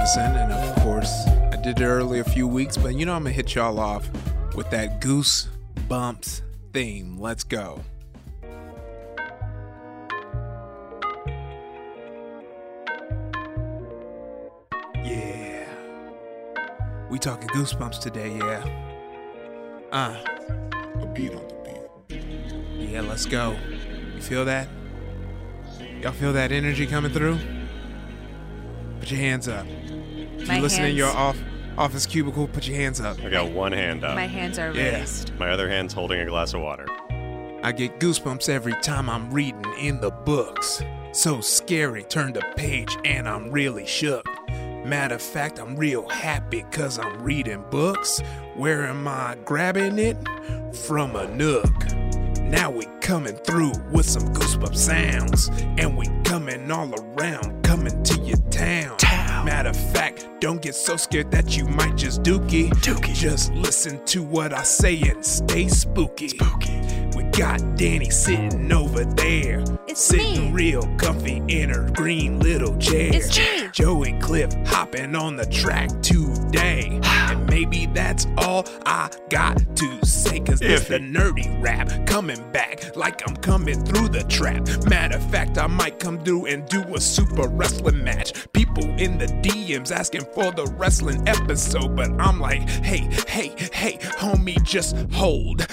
Nerdificent, 0.00 0.36
and 0.36 0.52
of 0.52 0.82
course, 0.82 1.26
I 1.52 1.56
did 1.62 1.78
it 1.78 1.84
early 1.84 2.20
a 2.20 2.24
few 2.24 2.48
weeks, 2.48 2.78
but 2.78 2.94
you 2.94 3.04
know 3.04 3.12
I'm 3.14 3.22
gonna 3.22 3.34
hit 3.34 3.54
y'all 3.54 3.78
off 3.78 4.08
with 4.54 4.70
that 4.70 4.98
Goose 5.00 5.48
Bumps 5.88 6.40
theme. 6.72 7.18
Let's 7.18 7.44
go. 7.44 7.82
Yeah. 15.04 15.66
We 17.10 17.18
talking 17.18 17.48
goosebumps 17.50 18.00
today, 18.00 18.38
yeah. 18.38 18.64
Uh. 19.92 20.16
A 21.02 21.06
beat 21.06 21.34
on 21.34 21.46
the 21.46 21.88
beat. 22.08 22.90
Yeah, 22.90 23.02
let's 23.02 23.26
go. 23.26 23.54
You 24.14 24.22
feel 24.22 24.46
that? 24.46 24.66
Y'all 26.00 26.12
feel 26.12 26.32
that 26.32 26.52
energy 26.52 26.86
coming 26.86 27.12
through? 27.12 27.38
Put 29.00 29.10
your 29.10 29.20
hands 29.20 29.46
up. 29.46 29.66
If 30.40 30.48
My 30.48 30.56
you 30.56 30.62
listen 30.62 30.84
in 30.84 30.96
your 30.96 31.10
off, 31.10 31.36
office 31.78 32.06
cubicle, 32.06 32.48
put 32.48 32.66
your 32.66 32.76
hands 32.76 33.00
up. 33.00 33.18
I 33.24 33.28
got 33.30 33.50
one 33.50 33.72
hand 33.72 34.04
up. 34.04 34.14
My 34.14 34.26
hands 34.26 34.58
are 34.58 34.72
Yeah. 34.72 34.98
raised. 35.00 35.32
My 35.38 35.50
other 35.50 35.68
hand's 35.68 35.92
holding 35.92 36.20
a 36.20 36.26
glass 36.26 36.54
of 36.54 36.60
water. 36.60 36.86
I 37.62 37.72
get 37.72 38.00
goosebumps 38.00 38.48
every 38.48 38.72
time 38.80 39.10
I'm 39.10 39.30
reading 39.30 39.64
in 39.78 40.00
the 40.00 40.10
books. 40.10 40.82
So 41.12 41.40
scary, 41.40 42.04
turn 42.04 42.32
the 42.32 42.40
page 42.56 42.96
and 43.04 43.28
I'm 43.28 43.50
really 43.50 43.86
shook. 43.86 44.26
Matter 44.84 45.16
of 45.16 45.22
fact, 45.22 45.58
I'm 45.58 45.76
real 45.76 46.08
happy 46.08 46.64
cause 46.72 46.98
I'm 46.98 47.22
reading 47.22 47.62
books. 47.70 48.20
Where 48.54 48.86
am 48.86 49.06
I 49.06 49.36
grabbing 49.44 49.98
it? 49.98 50.16
From 50.74 51.16
a 51.16 51.28
nook. 51.28 51.70
Now 52.40 52.70
we 52.70 52.86
coming 53.10 53.34
through 53.38 53.72
with 53.90 54.06
some 54.06 54.22
goosebump 54.32 54.76
sounds. 54.76 55.48
And 55.78 55.98
we 55.98 56.06
coming 56.22 56.70
all 56.70 56.94
around, 56.94 57.60
coming 57.64 58.00
to 58.04 58.20
your 58.20 58.36
town. 58.50 58.96
Matter 59.44 59.70
of 59.70 59.92
fact, 59.92 60.28
don't 60.38 60.62
get 60.62 60.76
so 60.76 60.96
scared 60.96 61.32
that 61.32 61.56
you 61.56 61.64
might 61.64 61.96
just 61.96 62.22
dookie. 62.22 62.70
Dookie. 62.70 63.12
Just 63.12 63.52
listen 63.54 64.04
to 64.04 64.22
what 64.22 64.52
I 64.52 64.62
say 64.62 65.00
and 65.00 65.26
stay 65.26 65.66
spooky. 65.66 66.28
Spooky. 66.28 66.80
We 67.16 67.24
got 67.24 67.58
Danny 67.76 68.10
sitting 68.10 68.70
over 68.70 69.04
there. 69.04 69.64
It's 69.88 70.00
sitting 70.00 70.44
me. 70.44 70.52
real 70.52 70.82
comfy 70.96 71.42
in 71.48 71.70
her 71.70 71.90
green 71.90 72.38
little 72.38 72.78
chair. 72.78 73.10
It's 73.12 73.36
me. 73.36 73.70
Joey 73.72 74.12
Clift 74.20 74.56
hopping 74.68 75.16
on 75.16 75.34
the 75.34 75.46
track 75.46 75.88
today. 76.00 77.00
and 77.04 77.49
maybe 77.60 77.84
that's 77.86 78.26
all 78.38 78.64
I 78.86 79.10
got 79.28 79.76
to 79.76 80.06
say. 80.06 80.40
Cause 80.40 80.62
it's 80.62 80.88
the 80.88 80.98
nerdy 80.98 81.62
rap 81.62 81.90
coming 82.06 82.40
back 82.52 82.96
like 82.96 83.28
I'm 83.28 83.36
coming 83.36 83.84
through 83.84 84.08
the 84.08 84.24
trap. 84.24 84.66
Matter 84.88 85.18
of 85.18 85.30
fact, 85.30 85.58
I 85.58 85.66
might 85.66 85.98
come 85.98 86.18
through 86.20 86.46
and 86.46 86.66
do 86.66 86.82
a 86.94 87.00
super 87.00 87.48
wrestling 87.48 88.02
match. 88.02 88.32
People 88.52 88.84
in 88.98 89.18
the 89.18 89.26
DMs 89.26 89.92
asking 89.92 90.24
for 90.32 90.50
the 90.52 90.64
wrestling 90.78 91.28
episode, 91.28 91.94
but 91.96 92.10
I'm 92.18 92.40
like, 92.40 92.66
hey, 92.68 93.08
hey, 93.28 93.54
hey, 93.72 93.98
homie, 93.98 94.62
just 94.62 94.96
hold. 95.12 95.66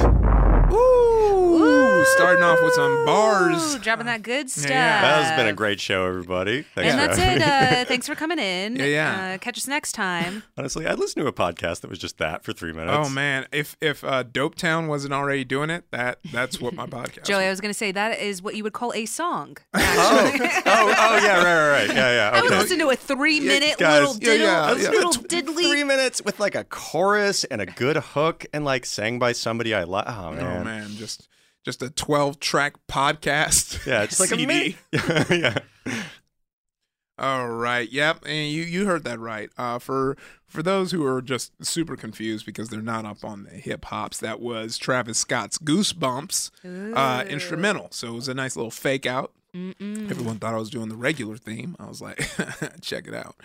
Ooh, 0.74 1.87
starting 2.06 2.44
off 2.44 2.60
with 2.62 2.74
some 2.74 3.06
bars. 3.06 3.76
Ooh, 3.76 3.80
dropping 3.80 4.06
that 4.08 4.22
good 4.24 4.50
stuff. 4.50 4.70
Yeah. 4.70 5.02
That 5.02 5.24
has 5.24 5.38
been 5.38 5.48
a 5.48 5.54
great 5.54 5.80
show, 5.80 6.06
everybody. 6.06 6.64
Thanks 6.76 6.94
And 6.94 7.02
for 7.02 7.16
that's 7.18 7.20
it. 7.20 7.42
Uh, 7.42 7.86
thanks 7.86 8.08
for 8.08 8.16
coming 8.16 8.40
in. 8.40 8.76
Yeah, 8.78 8.86
yeah. 8.86 9.34
Uh, 9.34 9.38
catch 9.40 9.58
us 9.58 9.68
next 9.68 9.94
time. 9.94 10.44
Honestly, 10.58 10.86
I 10.88 10.94
listened 10.94 11.24
to 11.24 11.28
a 11.28 11.34
podcast 11.34 11.82
that 11.82 11.90
was 11.90 12.00
just 12.00 12.18
that 12.20 12.44
for 12.44 12.54
three 12.54 12.74
minutes. 12.74 12.96
Oh 12.96 13.10
man, 13.10 13.48
if 13.52 13.76
if 13.82 14.04
uh, 14.04 14.24
Dope 14.24 14.56
Town 14.56 14.88
wasn't 14.88 15.14
already 15.14 15.44
doing 15.44 15.70
it, 15.70 15.86
that 15.92 16.20
that's 16.32 16.62
what 16.62 16.74
my 16.74 16.86
podcast. 16.86 17.24
Joey, 17.24 17.46
I 17.46 17.50
was. 17.50 17.54
was 17.58 17.62
going 17.62 17.70
to 17.74 17.78
say 17.78 17.92
that 17.92 18.20
is 18.20 18.42
what 18.42 18.56
you 18.56 18.64
would 18.64 18.74
call 18.74 18.94
a 18.94 19.06
song. 19.06 19.58
Oh, 20.00 20.32
oh, 20.34 20.54
oh, 20.66 21.20
yeah, 21.24 21.38
right, 21.38 21.44
right, 21.44 21.88
right. 21.88 21.96
Yeah, 21.96 22.12
yeah. 22.12 22.30
I 22.34 22.42
would 22.42 22.52
Okay. 22.52 22.60
listen 22.62 22.80
to 22.80 22.90
a 22.90 22.96
three-minute 22.96 23.78
guys, 23.78 24.00
little 24.02 24.16
yeah, 24.16 24.20
diddle, 24.32 24.48
yeah, 24.48 24.62
I 24.64 24.74
listened 24.74 24.96
little 24.96 25.12
diddly. 25.24 25.70
Three 25.70 25.84
minutes 25.84 26.22
with 26.24 26.40
like 26.40 26.56
a 26.56 26.64
chorus 26.66 27.44
and 27.46 27.62
a 27.62 27.66
good 27.66 27.98
hook 27.98 28.46
and 28.54 28.64
like 28.64 28.86
sang 28.86 29.18
by 29.20 29.32
somebody 29.32 29.74
I 29.74 29.84
like. 29.86 30.06
Oh, 30.08 30.32
man. 30.34 30.62
Oh 30.62 30.64
man, 30.64 30.90
just 30.96 31.28
just 31.68 31.84
a 31.84 31.90
twelve 31.90 32.40
track 32.40 32.76
podcast. 32.88 33.78
Yeah, 33.88 34.04
it's 34.04 34.22
like 34.22 34.32
a 34.32 34.38
mini. 34.38 34.78
yeah. 35.30 35.60
All 37.20 37.50
right. 37.50 37.92
Yep. 37.92 38.24
And 38.26 38.50
you 38.52 38.64
you 38.64 38.86
heard 38.86 39.04
that 39.04 39.20
right. 39.20 39.50
Uh, 39.58 39.78
for 39.78 40.16
for 40.46 40.64
those 40.64 40.92
who 40.92 41.06
are 41.06 41.22
just 41.22 41.52
super 41.66 41.98
confused 41.98 42.46
because 42.46 42.70
they're 42.70 42.82
not 42.82 43.04
up 43.04 43.26
on 43.26 43.44
the 43.44 43.50
hip 43.50 43.84
hops, 43.86 44.20
that 44.20 44.40
was 44.40 44.78
Travis 44.78 45.18
Scott's 45.18 45.58
Goosebumps 45.58 46.52
uh, 46.96 47.26
instrumental. 47.28 47.90
So 47.92 48.08
it 48.08 48.14
was 48.14 48.30
a 48.30 48.34
nice 48.34 48.56
little 48.56 48.72
fake 48.72 49.06
out. 49.06 49.34
Mm-mm. 49.54 50.10
Everyone 50.10 50.38
thought 50.38 50.54
I 50.54 50.58
was 50.58 50.70
doing 50.70 50.88
the 50.88 50.96
regular 50.96 51.36
theme. 51.36 51.76
I 51.80 51.88
was 51.88 52.02
like, 52.02 52.18
check 52.82 53.08
it 53.08 53.14
out. 53.14 53.36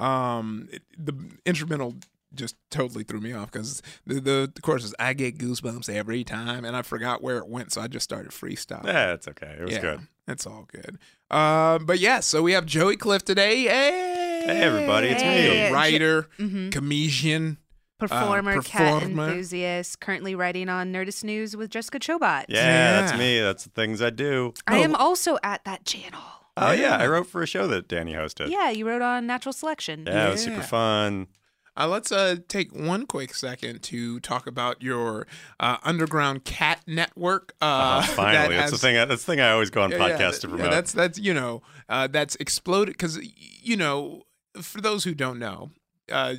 Um, 0.00 0.68
it, 0.70 0.82
the 0.96 1.14
instrumental 1.44 1.94
just 2.34 2.56
totally 2.70 3.04
threw 3.04 3.20
me 3.20 3.32
off 3.32 3.50
because 3.50 3.82
the, 4.06 4.14
the 4.20 4.52
the 4.54 4.60
chorus 4.60 4.84
is 4.84 4.94
I 4.98 5.12
get 5.14 5.38
goosebumps 5.38 5.88
every 5.88 6.24
time, 6.24 6.64
and 6.64 6.76
I 6.76 6.82
forgot 6.82 7.22
where 7.22 7.38
it 7.38 7.48
went, 7.48 7.72
so 7.72 7.80
I 7.80 7.88
just 7.88 8.04
started 8.04 8.32
freestyling. 8.32 8.86
Yeah, 8.86 9.12
it's 9.14 9.28
okay. 9.28 9.56
It 9.58 9.64
was 9.64 9.72
yeah, 9.74 9.80
good. 9.80 10.00
It's 10.28 10.46
all 10.46 10.66
good. 10.72 10.98
Uh, 11.30 11.78
but 11.78 11.98
yeah, 11.98 12.20
so 12.20 12.42
we 12.42 12.52
have 12.52 12.66
Joey 12.66 12.96
Clift 12.96 13.26
today. 13.26 13.62
Hey, 13.64 14.42
Hey, 14.46 14.60
everybody, 14.62 15.08
it's 15.08 15.22
me. 15.22 15.28
Hey. 15.28 15.72
Writer, 15.72 16.28
Mhm. 16.38 16.70
comedian. 16.70 17.56
Performer, 17.98 18.60
cat 18.60 19.00
performer. 19.00 19.28
enthusiast, 19.28 20.00
currently 20.00 20.34
writing 20.34 20.68
on 20.68 20.92
Nerdist 20.92 21.24
News 21.24 21.56
with 21.56 21.70
Jessica 21.70 21.98
Chobot. 21.98 22.44
Yeah, 22.48 23.00
that's 23.00 23.16
me. 23.16 23.40
That's 23.40 23.64
the 23.64 23.70
things 23.70 24.02
I 24.02 24.10
do. 24.10 24.52
I 24.66 24.80
Oh. 24.80 24.82
am 24.82 24.94
also 24.96 25.38
at 25.42 25.64
that 25.64 25.86
channel. 25.86 26.20
Oh, 26.56 26.72
yeah. 26.72 26.80
Yeah. 26.80 26.96
I 26.98 27.06
wrote 27.06 27.26
for 27.28 27.42
a 27.42 27.46
show 27.46 27.66
that 27.68 27.88
Danny 27.88 28.12
hosted. 28.12 28.50
Yeah, 28.50 28.68
you 28.70 28.86
wrote 28.86 29.00
on 29.00 29.26
Natural 29.26 29.52
Selection. 29.52 30.04
Yeah, 30.06 30.28
it 30.28 30.32
was 30.32 30.42
super 30.42 30.62
fun. 30.62 31.28
Uh, 31.76 31.88
let's 31.88 32.12
uh, 32.12 32.36
take 32.48 32.72
one 32.74 33.04
quick 33.06 33.34
second 33.34 33.82
to 33.82 34.20
talk 34.20 34.46
about 34.46 34.82
your 34.82 35.26
uh, 35.58 35.76
underground 35.82 36.44
cat 36.44 36.80
network. 36.86 37.54
Uh, 37.60 37.64
Uh, 37.94 38.02
finally, 38.02 38.54
that 38.56 38.60
that's 38.60 38.72
the 38.72 38.78
thing. 38.78 38.94
That's 38.94 39.24
the 39.24 39.32
thing 39.32 39.40
I 39.40 39.50
always 39.50 39.70
go 39.70 39.82
on 39.82 39.90
Yeah, 39.90 40.06
yeah, 40.06 40.18
podcasts 40.18 40.40
to 40.42 40.48
yeah, 40.48 40.54
promote. 40.54 40.70
that's 40.70 40.92
that's 40.92 41.18
you 41.18 41.34
know 41.34 41.62
uh, 41.88 42.06
that's 42.06 42.36
exploded 42.36 42.94
because 42.94 43.18
you 43.62 43.76
know 43.76 44.22
for 44.60 44.80
those 44.80 45.02
who 45.04 45.14
don't 45.14 45.38
know, 45.38 45.70
Uh, 46.12 46.34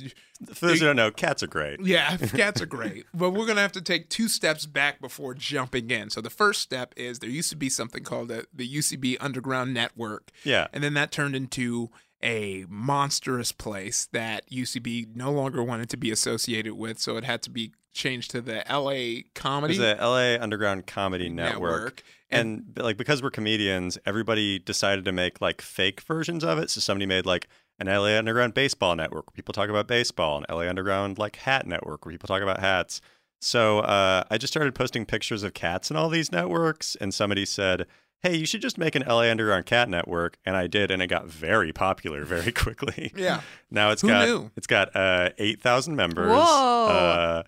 For 0.54 0.66
those 0.68 0.80
who 0.80 0.86
don't 0.86 0.96
know, 0.96 1.10
cats 1.10 1.42
are 1.42 1.46
great. 1.48 1.80
yeah, 1.84 2.16
cats 2.42 2.62
are 2.62 2.66
great, 2.66 3.04
but 3.14 3.30
we're 3.32 3.46
gonna 3.46 3.60
have 3.60 3.72
to 3.72 3.82
take 3.82 4.08
two 4.08 4.28
steps 4.28 4.64
back 4.64 5.00
before 5.00 5.34
jumping 5.34 5.90
in. 5.90 6.08
So 6.10 6.20
the 6.20 6.30
first 6.30 6.62
step 6.62 6.94
is 6.96 7.18
there 7.18 7.28
used 7.30 7.50
to 7.50 7.56
be 7.56 7.68
something 7.68 8.02
called 8.04 8.28
the, 8.28 8.46
the 8.54 8.66
UCB 8.66 9.16
Underground 9.20 9.74
Network, 9.74 10.30
Yeah. 10.44 10.68
and 10.72 10.82
then 10.84 10.94
that 10.94 11.10
turned 11.12 11.34
into 11.36 11.90
a 12.22 12.64
monstrous 12.68 13.52
place 13.52 14.08
that 14.12 14.48
UCB 14.50 15.14
no 15.14 15.30
longer 15.30 15.62
wanted 15.62 15.88
to 15.90 15.96
be 15.96 16.10
associated 16.10 16.74
with, 16.74 16.98
so 16.98 17.16
it 17.16 17.24
had 17.24 17.42
to 17.42 17.50
be 17.50 17.72
changed 17.92 18.30
to 18.30 18.40
the 18.40 18.62
LA 18.70 18.90
It 18.90 19.34
Comedy 19.34 19.72
was 19.72 19.78
the 19.78 19.96
LA 20.00 20.42
Underground 20.42 20.86
Comedy 20.86 21.28
Network. 21.28 22.02
And, 22.30 22.74
b- 22.74 22.82
like 22.82 22.96
because 22.96 23.22
we're 23.22 23.30
comedians, 23.30 23.98
everybody 24.04 24.58
decided 24.58 25.04
to 25.06 25.12
make 25.12 25.40
like 25.40 25.62
fake 25.62 26.00
versions 26.02 26.44
of 26.44 26.58
it. 26.58 26.70
So 26.70 26.80
somebody 26.80 27.06
made 27.06 27.26
like 27.26 27.48
an 27.78 27.86
LA 27.86 28.18
Underground 28.18 28.54
baseball 28.54 28.96
network 28.96 29.26
where 29.26 29.34
people 29.34 29.52
talk 29.52 29.68
about 29.68 29.86
baseball, 29.86 30.38
an 30.38 30.44
LA 30.48 30.68
Underground 30.68 31.18
like 31.18 31.36
hat 31.36 31.66
network 31.66 32.04
where 32.04 32.12
people 32.12 32.26
talk 32.26 32.42
about 32.42 32.60
hats. 32.60 33.00
So 33.40 33.80
uh, 33.80 34.24
I 34.30 34.38
just 34.38 34.52
started 34.52 34.74
posting 34.74 35.04
pictures 35.04 35.42
of 35.42 35.54
cats 35.54 35.90
in 35.90 35.96
all 35.96 36.08
these 36.08 36.32
networks, 36.32 36.96
and 36.96 37.12
somebody 37.12 37.44
said, 37.44 37.86
"Hey, 38.26 38.36
you 38.36 38.46
should 38.46 38.60
just 38.62 38.78
make 38.78 38.94
an 38.94 39.02
LA 39.06 39.30
Underground 39.30 39.66
cat 39.66 39.88
network," 39.88 40.38
and 40.44 40.56
I 40.56 40.66
did, 40.66 40.90
and 40.90 41.00
it 41.02 41.06
got 41.06 41.26
very 41.26 41.72
popular 41.72 42.24
very 42.24 42.52
quickly. 42.64 43.12
Yeah. 43.16 43.40
now 43.70 43.90
it's 43.90 44.02
Who 44.02 44.08
got 44.08 44.26
knew? 44.26 44.50
it's 44.56 44.66
got 44.66 44.94
uh, 44.96 45.30
eight 45.38 45.60
thousand 45.62 45.96
members. 45.96 46.28
Whoa. 46.30 46.86
Uh, 46.88 47.42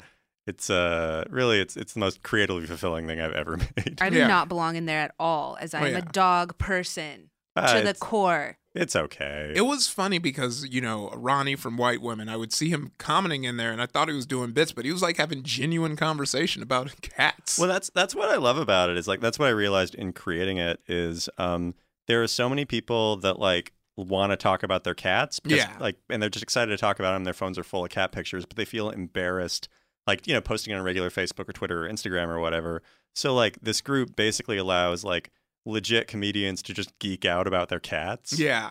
it's 0.47 0.71
uh 0.71 1.25
really 1.29 1.61
it's 1.61 1.77
it's 1.77 1.93
the 1.93 2.01
most 2.01 2.23
creatively 2.23 2.65
fulfilling 2.67 3.07
thing 3.07 3.21
I've 3.21 3.33
ever 3.35 3.57
made. 3.77 3.99
I 4.01 4.09
do 4.09 4.17
Yeah. 4.19 4.27
not 4.29 4.49
belong 4.49 4.77
in 4.77 4.87
there 4.87 5.01
at 5.01 5.15
all, 5.19 5.59
as 5.61 5.75
I 5.75 5.81
Oh, 5.83 5.85
am 5.87 5.93
yeah. 5.93 5.99
a 5.99 6.03
dog 6.03 6.57
person 6.59 7.29
to 7.67 7.83
the 7.85 7.95
core. 7.95 8.57
it's 8.75 8.95
okay. 8.95 9.53
It 9.55 9.63
was 9.63 9.89
funny 9.89 10.19
because, 10.19 10.67
you 10.69 10.81
know, 10.81 11.11
Ronnie 11.15 11.57
from 11.57 11.77
White 11.77 12.01
Women, 12.01 12.29
I 12.29 12.37
would 12.37 12.53
see 12.53 12.69
him 12.71 12.93
commenting 12.99 13.45
in 13.45 13.57
there 13.57 13.73
and 13.73 13.81
I 13.83 13.87
thought 13.87 14.09
he 14.09 14.15
was 14.15 14.27
doing 14.27 14.53
bits, 14.53 14.73
but 14.73 14.85
he 14.85 14.93
was 14.93 15.03
like 15.03 15.17
having 15.17 15.43
genuine 15.43 15.97
conversation 15.97 16.63
about 16.63 16.95
cats. 17.03 17.59
Well, 17.59 17.69
that's 17.69 17.91
that's 17.95 18.15
what 18.15 18.29
I 18.29 18.37
love 18.37 18.59
about 18.59 18.91
it. 18.91 18.97
Is 18.97 19.09
like 19.09 19.21
that's 19.21 19.39
what 19.39 19.47
I 19.47 19.53
realized 19.53 19.95
in 19.95 20.13
creating 20.13 20.59
it 20.59 20.81
is 20.87 21.29
um 21.39 21.75
there 22.07 22.23
are 22.23 22.29
so 22.29 22.49
many 22.49 22.65
people 22.65 23.17
that 23.19 23.39
like 23.39 23.73
want 23.97 24.31
to 24.31 24.37
talk 24.37 24.63
about 24.63 24.85
their 24.85 24.95
cats 24.95 25.41
because, 25.41 25.59
Yeah. 25.59 25.77
like 25.81 25.97
and 26.09 26.23
they're 26.23 26.31
just 26.31 26.43
excited 26.45 26.71
to 26.71 26.79
talk 26.79 26.99
about 27.01 27.15
them. 27.15 27.25
Their 27.25 27.35
phones 27.35 27.59
are 27.59 27.65
full 27.65 27.85
of 27.85 27.91
cat 27.91 28.13
pictures, 28.13 28.47
but 28.47 28.57
they 28.57 28.65
feel 28.65 28.91
embarrassed 28.91 29.69
like, 30.07 30.27
you 30.27 30.33
know, 30.33 30.41
posting 30.41 30.73
on 30.73 30.83
regular 30.83 31.11
Facebook 31.11 31.49
or 31.49 31.53
Twitter 31.53 31.85
or 31.85 31.91
Instagram 31.91 32.29
or 32.29 32.39
whatever. 32.41 32.83
So 33.15 33.35
like 33.35 33.59
this 33.61 33.81
group 33.81 34.15
basically 34.15 34.57
allows 34.57 35.03
like 35.05 35.31
legit 35.65 36.07
comedians 36.09 36.63
to 36.63 36.75
just 36.75 36.99
geek 36.99 37.25
out 37.25 37.47
about 37.47 37.69
their 37.69 37.81
cats. 37.81 38.39
yeah. 38.39 38.71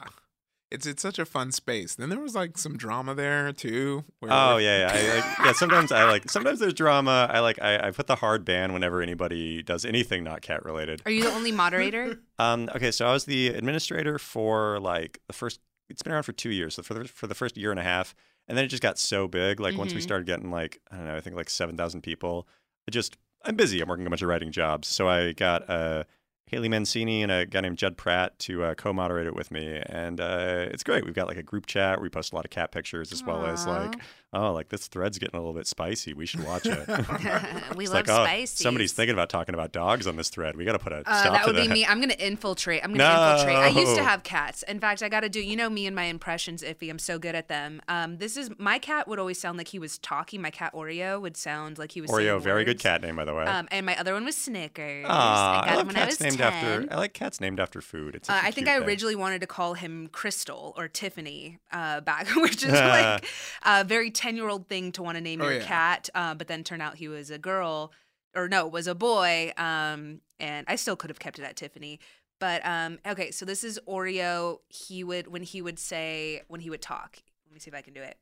It's 0.70 0.86
it's 0.86 1.02
such 1.02 1.18
a 1.18 1.24
fun 1.24 1.54
space. 1.54 1.96
Then 1.96 2.10
there 2.10 2.20
was 2.20 2.36
like 2.36 2.58
some 2.58 2.76
drama 2.76 3.16
there 3.16 3.54
too. 3.54 4.04
where- 4.20 4.30
Oh 4.34 4.58
yeah, 4.58 4.80
yeah. 4.80 4.92
I, 4.94 5.16
like, 5.16 5.38
yeah. 5.46 5.52
Sometimes 5.54 5.94
I 5.94 6.04
like. 6.04 6.30
Sometimes 6.30 6.60
there's 6.60 6.74
drama. 6.74 7.30
I 7.32 7.40
like. 7.40 7.58
I, 7.62 7.88
I 7.88 7.92
put 7.92 8.08
the 8.08 8.16
hard 8.18 8.44
ban 8.44 8.74
whenever 8.74 9.02
anybody 9.02 9.64
does 9.64 9.86
anything 9.86 10.26
not 10.26 10.42
cat 10.42 10.66
related. 10.66 11.02
Are 11.06 11.12
you 11.12 11.24
the 11.24 11.32
only 11.32 11.54
moderator? 11.54 12.20
Um, 12.40 12.70
okay, 12.76 12.92
so 12.92 13.08
I 13.08 13.14
was 13.14 13.24
the 13.24 13.48
administrator 13.48 14.20
for 14.20 14.78
like 14.82 15.22
the 15.28 15.34
first. 15.34 15.62
It's 15.90 16.02
been 16.04 16.12
around 16.12 16.24
for 16.24 16.34
two 16.34 16.50
years. 16.52 16.76
So 16.76 16.84
for 16.84 16.96
the 16.96 17.06
for 17.06 17.28
the 17.28 17.34
first 17.34 17.56
year 17.56 17.72
and 17.72 17.80
a 17.80 17.84
half, 17.84 18.14
and 18.50 18.58
then 18.58 18.66
it 18.66 18.68
just 18.68 18.84
got 18.84 19.00
so 19.00 19.26
big. 19.30 19.62
Like 19.62 19.78
once 19.78 19.94
we 19.94 20.02
Mhm. 20.02 20.04
started 20.04 20.28
getting 20.28 20.52
like 20.52 20.82
I 20.92 20.98
don't 20.98 21.06
know, 21.08 21.16
I 21.16 21.22
think 21.22 21.38
like 21.38 21.50
seven 21.50 21.78
thousand 21.78 22.02
people. 22.02 22.46
I 22.86 22.92
just 22.92 23.16
I'm 23.46 23.56
busy. 23.56 23.80
I'm 23.80 23.88
working 23.88 24.06
a 24.06 24.10
bunch 24.10 24.22
of 24.22 24.28
writing 24.28 24.52
jobs. 24.52 24.90
So 24.90 25.08
I 25.08 25.32
got 25.32 25.70
uh, 25.70 26.04
Haley 26.48 26.70
Mancini 26.70 27.24
and 27.24 27.32
a 27.32 27.46
guy 27.46 27.60
named 27.62 27.78
Judd 27.78 27.98
Pratt 27.98 28.40
to 28.40 28.64
uh, 28.64 28.74
co-moderate 28.74 29.28
it 29.28 29.36
with 29.36 29.52
me, 29.52 29.82
and 29.86 30.20
uh, 30.22 30.66
it's 30.72 30.82
great. 30.84 31.04
We've 31.06 31.14
got 31.14 31.28
like 31.28 31.38
a 31.38 31.44
group 31.44 31.66
chat. 31.66 31.98
where 31.98 32.04
We 32.04 32.10
post 32.10 32.32
a 32.32 32.36
lot 32.36 32.46
of 32.46 32.52
cat 32.52 32.72
pictures 32.72 33.12
as 33.12 33.22
well 33.24 33.46
as 33.46 33.68
like, 33.68 33.96
oh, 34.34 34.52
like 34.54 34.70
this 34.70 34.88
thread's 34.88 35.18
getting 35.18 35.36
a 35.36 35.40
little 35.40 35.54
bit 35.54 35.68
spicy. 35.68 36.14
We 36.14 36.26
should 36.26 36.44
watch 36.44 36.66
it. 36.66 36.88
we 37.76 37.86
It's 37.86 37.94
love 37.94 38.08
like, 38.08 38.10
oh, 38.10 38.24
spicy. 38.26 38.64
somebody's 38.64 38.94
thinking 38.94 39.14
about 39.14 39.30
talking 39.30 39.54
about 39.56 39.72
dogs 39.72 40.06
on 40.08 40.16
this 40.16 40.30
thread. 40.30 40.56
We 40.58 40.66
got 40.66 40.74
to 40.74 40.80
put 40.80 40.92
a 40.94 41.04
Uh, 41.06 41.22
stop 41.22 41.34
that 41.34 41.42
to 41.42 41.48
would 41.48 41.56
that. 41.58 41.68
be 41.68 41.74
me. 41.74 41.86
I'm 41.86 42.00
gonna 42.00 42.14
infiltrate. 42.14 42.84
I'm 42.84 42.94
gonna 42.94 43.04
infiltrate. 43.34 43.56
I 43.58 43.68
used 43.80 43.96
to 43.96 44.04
have 44.12 44.24
cats. 44.24 44.64
In 44.64 44.80
fact, 44.80 45.02
I 45.02 45.10
got 45.10 45.22
to 45.22 45.30
do. 45.30 45.40
You 45.42 45.56
know 45.56 45.70
me 45.70 45.86
and 45.88 45.96
my 45.96 46.04
impressions. 46.06 46.62
Ify. 46.64 46.90
I'm 46.90 47.00
so 47.00 47.18
good 47.20 47.36
at 47.36 47.48
them. 47.48 47.82
Um, 47.88 48.18
this 48.18 48.38
is 48.38 48.50
my 48.58 48.80
cat 48.80 49.08
would 49.08 49.20
always 49.20 49.40
sound 49.40 49.58
like 49.58 49.70
he 49.70 49.80
was 49.80 49.98
talking. 49.98 50.42
My 50.42 50.52
cat 50.52 50.74
Oreo 50.74 51.22
would 51.22 51.38
sound 51.38 51.78
like 51.78 51.92
he 51.94 52.02
was. 52.02 52.10
Talking. 52.10 52.26
Oreo, 52.28 52.42
very 52.42 52.64
good 52.66 52.80
cat 52.80 53.02
name 53.02 53.16
by 53.16 53.26
the 53.26 53.34
way. 53.34 53.46
Um, 53.46 53.68
and 53.72 53.86
my 53.86 53.98
other 54.00 54.14
one 54.14 54.26
was 54.26 54.36
Snickers. 54.36 55.06
Aw, 55.08 55.62
I 55.62 55.66
got 55.66 55.78
I 55.78 55.82
him 55.82 55.88
when 55.88 55.96
cats 55.96 56.06
I 56.06 56.08
was 56.08 56.20
named 56.22 56.38
10. 56.38 56.54
after. 56.54 56.94
I 56.94 56.98
like 56.98 57.14
cats 57.14 57.40
named 57.42 57.60
after 57.60 57.82
food. 57.82 58.16
It's 58.16 58.30
Uh, 58.30 58.40
I 58.42 58.52
think 58.52 58.68
I 58.68 58.78
thing. 58.78 58.88
originally 58.88 59.16
wanted 59.16 59.42
to 59.42 59.48
call 59.48 59.74
him 59.76 60.08
Crystal 60.12 60.74
or 60.78 60.88
Tiffany 60.88 61.60
uh, 61.72 62.02
back, 62.02 62.28
which 62.36 62.64
is 62.64 62.72
like 62.74 63.26
a 63.64 63.84
very 63.84 64.12
10 64.18 64.36
year 64.36 64.50
old 64.50 64.68
thing 64.68 64.92
to 64.94 65.04
want 65.04 65.16
to 65.16 65.22
name 65.22 65.42
Oh, 65.42 65.46
your 65.46 65.60
yeah. 65.60 65.66
cat. 65.66 66.10
Uh, 66.16 66.34
but 66.34 66.48
then 66.48 66.64
turn 66.64 66.82
out 66.82 66.96
he 66.96 67.08
was 67.08 67.30
a 67.32 67.38
girl, 67.38 67.92
or 68.36 68.48
no, 68.50 68.68
was 68.68 68.88
a 68.88 68.96
boy. 68.96 69.54
Um, 69.58 70.22
and 70.40 70.66
I 70.68 70.76
still 70.76 70.96
could 70.96 71.10
have 71.10 71.20
kept 71.20 71.40
it 71.40 71.44
at 71.44 71.56
Tiffany. 71.56 72.00
But 72.40 72.66
um, 72.66 73.00
okay, 73.08 73.32
so 73.32 73.46
this 73.46 73.64
is 73.64 73.80
Oreo. 73.88 74.60
He 74.70 75.04
would, 75.04 75.28
when 75.28 75.44
he 75.44 75.62
would 75.62 75.80
say, 75.80 76.42
when 76.48 76.62
he 76.62 76.70
would 76.70 76.82
talk, 76.82 77.18
let 77.48 77.54
me 77.54 77.60
see 77.60 77.70
if 77.70 77.76
I 77.76 77.82
can 77.82 77.94
do 77.94 78.02
it. 78.02 78.18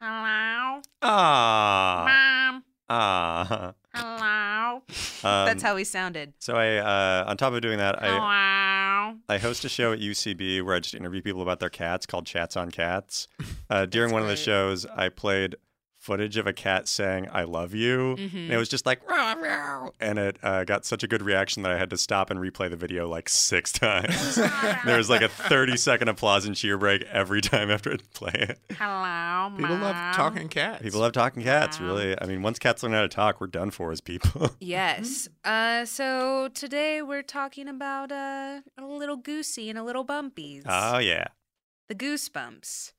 Hello, 0.00 0.82
Ah, 1.00 2.04
mom. 2.50 2.64
Ah. 2.92 3.74
Hello. 3.94 4.82
Um, 5.24 5.46
That's 5.46 5.62
how 5.62 5.76
he 5.76 5.84
sounded. 5.84 6.32
So 6.38 6.54
I, 6.54 6.76
uh, 6.76 7.24
on 7.28 7.36
top 7.36 7.52
of 7.52 7.60
doing 7.60 7.78
that, 7.78 8.02
I 8.02 8.08
I 9.28 9.38
host 9.38 9.64
a 9.64 9.68
show 9.68 9.92
at 9.92 10.00
UCB 10.00 10.62
where 10.62 10.74
I 10.74 10.80
just 10.80 10.94
interview 10.94 11.22
people 11.22 11.42
about 11.42 11.60
their 11.60 11.70
cats 11.70 12.06
called 12.06 12.26
Chats 12.26 12.56
on 12.56 12.70
Cats. 12.70 13.28
Uh, 13.68 13.86
during 13.86 14.12
one 14.12 14.22
of 14.22 14.28
the 14.28 14.36
shows, 14.36 14.86
I 14.86 15.08
played 15.08 15.56
footage 16.02 16.36
of 16.36 16.46
a 16.46 16.52
cat 16.52 16.88
saying 16.88 17.28
"I 17.32 17.44
love 17.44 17.74
you," 17.74 18.16
Mm-hmm. 18.18 18.36
and 18.36 18.52
it 18.52 18.56
was 18.56 18.68
just 18.68 18.84
like 18.86 19.08
"Meow, 19.08 19.34
meow," 19.36 19.92
and 20.00 20.18
it 20.18 20.36
uh, 20.42 20.64
got 20.64 20.84
such 20.84 21.02
a 21.02 21.06
good 21.08 21.22
reaction 21.22 21.62
that 21.62 21.70
I 21.72 21.78
had 21.78 21.90
to 21.90 21.96
stop 21.96 22.30
and 22.30 22.40
replay 22.40 22.68
the 22.68 22.76
video 22.76 23.08
like 23.08 23.28
six 23.28 23.70
times. 23.86 24.34
there 24.84 24.96
was 24.96 25.08
like 25.08 25.22
a 25.22 25.28
30 25.28 25.76
second 25.76 26.08
applause 26.08 26.44
and 26.44 26.56
cheer 26.56 26.76
break 26.76 27.02
every 27.04 27.40
time 27.40 27.70
after 27.70 27.92
I'd 27.92 28.12
play 28.12 28.32
it. 28.34 28.58
Hello, 28.78 29.50
People 29.56 29.76
love 29.76 30.14
talking 30.16 30.48
cats. 30.48 30.82
People 30.82 31.00
love 31.00 31.12
talking 31.12 31.42
cats, 31.42 31.80
really. 31.80 32.20
I 32.20 32.26
mean, 32.26 32.42
once 32.42 32.58
cats 32.58 32.82
learn 32.82 32.92
how 32.92 33.02
to 33.02 33.08
talk, 33.08 33.40
we're 33.40 33.46
done 33.46 33.70
for 33.70 33.92
as 33.92 34.00
people. 34.00 34.50
Yes. 34.60 35.28
Uh, 35.44 35.84
so 35.84 36.48
today 36.54 37.02
we're 37.02 37.22
talking 37.22 37.68
about 37.68 38.10
uh, 38.10 38.60
a 38.78 38.84
little 38.84 39.16
goosey 39.16 39.68
and 39.70 39.78
a 39.78 39.82
little 39.82 40.04
bumpies. 40.04 40.62
oh 40.66 40.98
yeah. 40.98 41.26
the 41.88 41.94
goosebumps. 41.94 42.92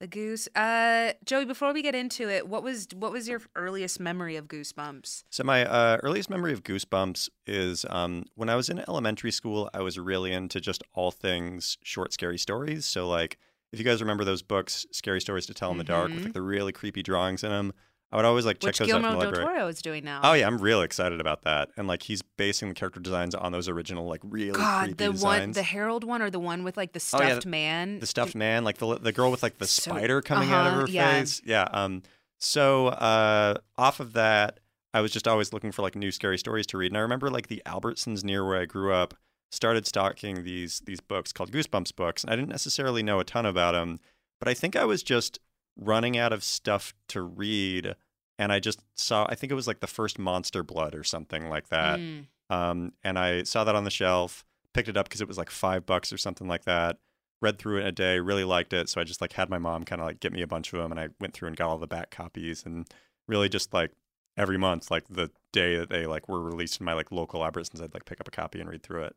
The 0.00 0.06
goose. 0.06 0.48
Uh, 0.54 1.12
Joey. 1.26 1.44
Before 1.44 1.74
we 1.74 1.82
get 1.82 1.94
into 1.94 2.30
it, 2.30 2.48
what 2.48 2.62
was 2.62 2.88
what 2.94 3.12
was 3.12 3.28
your 3.28 3.42
earliest 3.54 4.00
memory 4.00 4.36
of 4.36 4.48
goosebumps? 4.48 5.24
So 5.28 5.44
my 5.44 5.66
uh, 5.66 5.98
earliest 6.02 6.30
memory 6.30 6.54
of 6.54 6.62
Goosebumps 6.62 7.28
is 7.46 7.84
um, 7.90 8.24
when 8.34 8.48
I 8.48 8.56
was 8.56 8.70
in 8.70 8.78
elementary 8.88 9.30
school. 9.30 9.68
I 9.74 9.82
was 9.82 9.98
really 9.98 10.32
into 10.32 10.58
just 10.58 10.82
all 10.94 11.10
things 11.10 11.76
short, 11.82 12.14
scary 12.14 12.38
stories. 12.38 12.86
So 12.86 13.06
like, 13.06 13.36
if 13.72 13.78
you 13.78 13.84
guys 13.84 14.00
remember 14.00 14.24
those 14.24 14.40
books, 14.42 14.86
"Scary 14.90 15.20
Stories 15.20 15.44
to 15.46 15.54
Tell 15.54 15.70
in 15.70 15.76
the 15.76 15.84
Dark," 15.84 16.08
with 16.08 16.24
like 16.24 16.32
the 16.32 16.42
really 16.42 16.72
creepy 16.72 17.02
drawings 17.02 17.44
in 17.44 17.50
them, 17.50 17.74
I 18.12 18.16
would 18.16 18.24
always 18.24 18.44
like 18.44 18.58
check 18.58 18.70
Which 18.70 18.78
those 18.78 18.90
out 18.90 19.02
from 19.02 19.02
the 19.02 19.08
del 19.10 19.18
library. 19.30 19.44
Toro 19.44 19.68
is 19.68 19.80
doing 19.82 20.02
now. 20.04 20.20
Oh 20.24 20.32
yeah, 20.32 20.46
I'm 20.46 20.58
real 20.58 20.82
excited 20.82 21.20
about 21.20 21.42
that. 21.42 21.68
And 21.76 21.86
like, 21.86 22.02
he's 22.02 22.22
basing 22.22 22.68
the 22.68 22.74
character 22.74 22.98
designs 22.98 23.34
on 23.36 23.52
those 23.52 23.68
original 23.68 24.06
like 24.08 24.20
really 24.24 24.50
God, 24.58 24.80
creepy 24.86 24.94
the 25.04 25.12
designs. 25.12 25.40
one, 25.40 25.52
the 25.52 25.62
Harold 25.62 26.02
one, 26.04 26.20
or 26.20 26.28
the 26.30 26.40
one 26.40 26.64
with 26.64 26.76
like 26.76 26.92
the 26.92 26.98
Oh, 26.98 27.18
stuffed 27.18 27.24
yeah, 27.24 27.38
the- 27.38 27.48
man. 27.48 27.98
the 28.00 28.06
stuffed 28.06 28.34
man, 28.34 28.64
like 28.64 28.78
the 28.78 28.98
the 28.98 29.12
girl 29.12 29.30
with 29.30 29.42
like 29.44 29.58
the 29.58 29.66
So- 29.66 29.92
spider 29.92 30.20
coming 30.22 30.50
out 30.50 30.66
of 30.66 30.72
uh-huh, 30.72 30.80
her 30.82 30.88
yeah. 30.88 31.18
face. 31.20 31.40
Yeah. 31.44 31.68
Um. 31.72 32.02
So 32.38 32.88
uh, 32.88 33.58
off 33.78 34.00
of 34.00 34.14
that, 34.14 34.58
I 34.92 35.02
was 35.02 35.12
just 35.12 35.28
always 35.28 35.52
looking 35.52 35.70
for 35.72 35.82
like 35.82 35.94
new 35.94 36.10
scary 36.10 36.38
stories 36.38 36.66
to 36.68 36.78
read, 36.78 36.90
and 36.90 36.98
I 36.98 37.02
remember 37.02 37.30
like 37.30 37.46
the 37.46 37.62
Albertsons 37.66 38.24
near 38.24 38.44
where 38.44 38.60
I 38.60 38.64
grew 38.64 38.92
up 38.92 39.14
started 39.52 39.86
stocking 39.86 40.42
these 40.42 40.80
these 40.86 41.00
books 41.00 41.32
called 41.32 41.52
Goosebumps 41.52 41.94
books, 41.94 42.24
and 42.24 42.32
I 42.32 42.36
didn't 42.36 42.48
necessarily 42.50 43.02
know 43.04 43.20
a 43.20 43.24
ton 43.24 43.46
about 43.46 43.72
them, 43.72 44.00
but 44.40 44.48
I 44.48 44.54
think 44.54 44.74
I 44.74 44.84
was 44.84 45.02
just 45.04 45.38
running 45.80 46.16
out 46.16 46.32
of 46.32 46.44
stuff 46.44 46.94
to 47.08 47.22
read, 47.22 47.96
and 48.38 48.52
I 48.52 48.60
just 48.60 48.80
saw. 48.94 49.26
I 49.28 49.34
think 49.34 49.50
it 49.50 49.56
was 49.56 49.66
like 49.66 49.80
the 49.80 49.86
first 49.86 50.18
Monster 50.18 50.62
Blood 50.62 50.94
or 50.94 51.02
something 51.02 51.48
like 51.48 51.68
that. 51.68 51.98
Mm. 51.98 52.26
Um, 52.50 52.92
and 53.02 53.18
I 53.18 53.44
saw 53.44 53.64
that 53.64 53.74
on 53.74 53.84
the 53.84 53.90
shelf, 53.90 54.44
picked 54.74 54.88
it 54.88 54.96
up 54.96 55.08
because 55.08 55.20
it 55.20 55.28
was 55.28 55.38
like 55.38 55.50
five 55.50 55.86
bucks 55.86 56.12
or 56.12 56.18
something 56.18 56.46
like 56.48 56.64
that. 56.64 56.98
Read 57.40 57.58
through 57.58 57.78
it 57.78 57.82
in 57.82 57.86
a 57.86 57.92
day, 57.92 58.20
really 58.20 58.44
liked 58.44 58.72
it. 58.72 58.88
So 58.88 59.00
I 59.00 59.04
just 59.04 59.20
like 59.20 59.32
had 59.32 59.48
my 59.48 59.58
mom 59.58 59.84
kind 59.84 60.00
of 60.00 60.06
like 60.06 60.20
get 60.20 60.32
me 60.32 60.42
a 60.42 60.46
bunch 60.46 60.72
of 60.72 60.80
them, 60.80 60.90
and 60.90 61.00
I 61.00 61.08
went 61.20 61.32
through 61.32 61.48
and 61.48 61.56
got 61.56 61.70
all 61.70 61.78
the 61.78 61.86
back 61.86 62.10
copies, 62.10 62.64
and 62.64 62.86
really 63.26 63.48
just 63.48 63.72
like 63.72 63.92
every 64.36 64.58
month, 64.58 64.90
like 64.90 65.04
the 65.08 65.30
day 65.52 65.76
that 65.76 65.88
they 65.88 66.06
like 66.06 66.28
were 66.28 66.42
released 66.42 66.80
in 66.80 66.84
my 66.84 66.92
like 66.92 67.10
local 67.10 67.40
Albertsons, 67.40 67.82
I'd 67.82 67.94
like 67.94 68.04
pick 68.04 68.20
up 68.20 68.28
a 68.28 68.32
copy 68.32 68.60
and 68.60 68.68
read 68.68 68.82
through 68.82 69.04
it. 69.04 69.16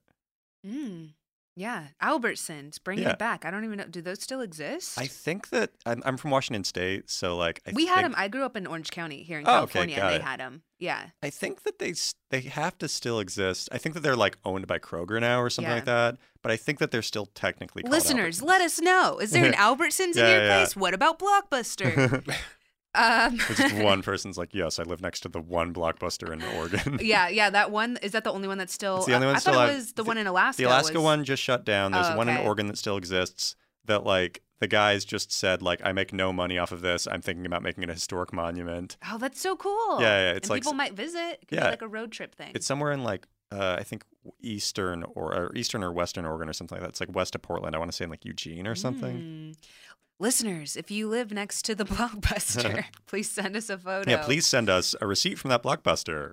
Mm. 0.66 1.10
Yeah, 1.56 1.90
Albertsons, 2.02 2.84
bring 2.84 2.98
Yeah. 3.00 3.12
it 3.12 3.20
back. 3.20 3.46
I 3.46 3.52
don't 3.52 3.64
even 3.64 3.78
know. 3.78 3.86
Do 3.86 4.02
those 4.02 4.22
still 4.22 4.42
exist? 4.42 4.98
I 4.98 5.06
think 5.06 5.50
that 5.50 5.70
I'm, 5.86 6.02
I'm 6.06 6.18
from 6.18 6.32
Washington 6.32 6.64
State, 6.64 7.12
so 7.12 7.38
like 7.38 7.62
I 7.68 7.74
we 7.74 7.86
had 7.86 8.04
them. 8.06 8.16
I 8.18 8.28
grew 8.28 8.44
up 8.44 8.58
in 8.58 8.66
Orange 8.66 8.90
County 8.90 9.22
here 9.22 9.38
in 9.40 9.46
Oh, 9.48 9.64
okay, 9.64 9.74
California, 9.74 9.96
got 9.98 10.06
and 10.08 10.16
it. 10.16 10.18
they 10.20 10.24
had 10.24 10.40
them. 10.40 10.64
Yeah. 10.80 11.06
I 11.22 11.30
think 11.30 11.62
that 11.64 11.78
they 11.78 11.94
they 12.32 12.42
have 12.42 12.78
to 12.80 12.88
still 12.88 13.20
exist. 13.20 13.70
I 13.72 13.78
think 13.78 13.94
that 13.94 14.02
they're 14.02 14.16
like 14.16 14.38
owned 14.44 14.66
by 14.66 14.80
Kroger 14.80 15.22
now 15.22 15.40
or 15.42 15.50
something 15.52 15.70
Yeah. 15.70 15.76
like 15.76 15.86
that. 15.86 16.18
But 16.42 16.52
I 16.52 16.58
think 16.58 16.80
that 16.80 16.90
they're 16.92 17.02
still 17.04 17.28
technically 17.28 17.84
Listeners, 17.84 18.42
let 18.42 18.60
us 18.60 18.82
know. 18.82 19.20
Is 19.20 19.32
there 19.32 19.46
an 19.46 19.54
Albertsons 19.68 20.16
Yeah, 20.16 20.26
in 20.26 20.32
your 20.32 20.48
place? 20.58 20.76
What 20.76 20.94
about 20.94 21.20
Blockbuster? 21.20 22.26
um, 22.96 23.38
just 23.38 23.74
one 23.84 24.02
person's 24.02 24.38
like, 24.38 24.54
yes, 24.54 24.80
I 24.80 24.84
live 24.84 25.02
next 25.02 25.22
to 25.22 25.30
the 25.30 25.42
one 25.42 25.74
blockbuster 25.74 26.32
in 26.32 26.42
Oregon. 26.58 27.00
yeah, 27.02 27.28
yeah. 27.30 27.50
That 27.50 27.72
one 27.72 27.98
is 28.02 28.12
that 28.12 28.24
the 28.24 28.32
only 28.32 28.48
one 28.48 28.58
that's 28.58 28.74
still. 28.74 28.98
It's 28.98 29.06
the 29.08 29.14
only 29.16 29.28
one 29.28 29.36
I 29.36 29.40
still 29.40 29.54
thought 29.54 29.70
it 29.70 29.76
was 29.76 29.88
the 29.94 30.04
The- 30.04 30.08
one 30.08 30.18
in 30.18 30.28
Alaska. 30.28 30.62
The 30.62 30.68
Alaska 30.70 30.96
was- 31.00 31.04
one 31.04 31.24
just 31.24 31.42
shut 31.42 31.66
down. 31.66 31.92
There's 31.92 32.08
Oh, 32.08 32.18
one 32.18 32.30
in. 32.30 32.38
Oregon 32.38 32.68
that 32.68 32.78
still 32.78 32.98
exists. 32.98 33.56
That 33.86 34.06
like 34.06 34.42
the 34.60 34.68
guys 34.68 35.04
just 35.04 35.32
said 35.32 35.62
like, 35.62 35.82
I 35.84 35.92
make 35.92 36.14
no 36.14 36.32
money 36.32 36.58
off 36.58 36.72
of 36.72 36.80
this. 36.82 37.06
I'm 37.06 37.22
thinking 37.22 37.46
about 37.46 37.64
making 37.64 37.84
it 37.84 37.90
a 37.90 37.94
historic 37.94 38.32
monument. 38.32 38.96
Oh, 39.12 39.18
that's 39.18 39.42
so 39.42 39.56
cool. 39.58 39.98
Yeah, 40.00 40.30
yeah, 40.30 40.32
it's 40.32 40.48
and 40.48 40.52
like 40.52 40.62
people 40.62 40.74
might 40.74 40.94
visit. 40.94 41.40
It 41.42 41.48
could 41.50 41.58
Yeah. 41.58 41.66
be 41.66 41.70
like 41.72 41.82
a 41.82 41.88
road 41.88 42.12
trip 42.14 42.34
thing. 42.34 42.52
It's 42.56 42.66
somewhere 42.66 42.92
in 42.94 43.04
like 43.04 43.28
uh, 43.52 43.76
I 43.80 43.84
think 43.84 44.04
eastern 44.42 45.04
or, 45.04 45.34
or 45.36 45.52
eastern 45.56 45.84
or 45.84 45.92
western 45.92 46.26
Oregon 46.26 46.50
or 46.50 46.54
something 46.54 46.76
like 46.78 46.82
that. 46.84 46.90
It's 46.90 47.00
like 47.00 47.14
west 47.14 47.36
of 47.36 47.42
Portland. 47.42 47.76
I 47.76 47.80
want 47.80 47.92
to 47.92 47.96
say 47.96 48.04
in 48.06 48.10
like 48.10 48.26
Eugene 48.26 48.68
or 48.68 48.76
something. 48.76 49.18
Mm. 49.18 49.56
Listeners, 50.24 50.78
if 50.78 50.90
you 50.90 51.10
live 51.10 51.34
next 51.34 51.64
to 51.64 51.76
the 51.76 51.84
Blockbuster, 51.86 52.86
please 53.08 53.30
send 53.30 53.58
us 53.58 53.70
a 53.70 53.78
photo. 53.78 54.10
Yeah, 54.10 54.24
please 54.24 54.48
send 54.48 54.70
us 54.70 54.96
a 55.02 55.06
receipt 55.06 55.38
from 55.38 55.50
that 55.50 55.62
blockbuster. 55.62 56.32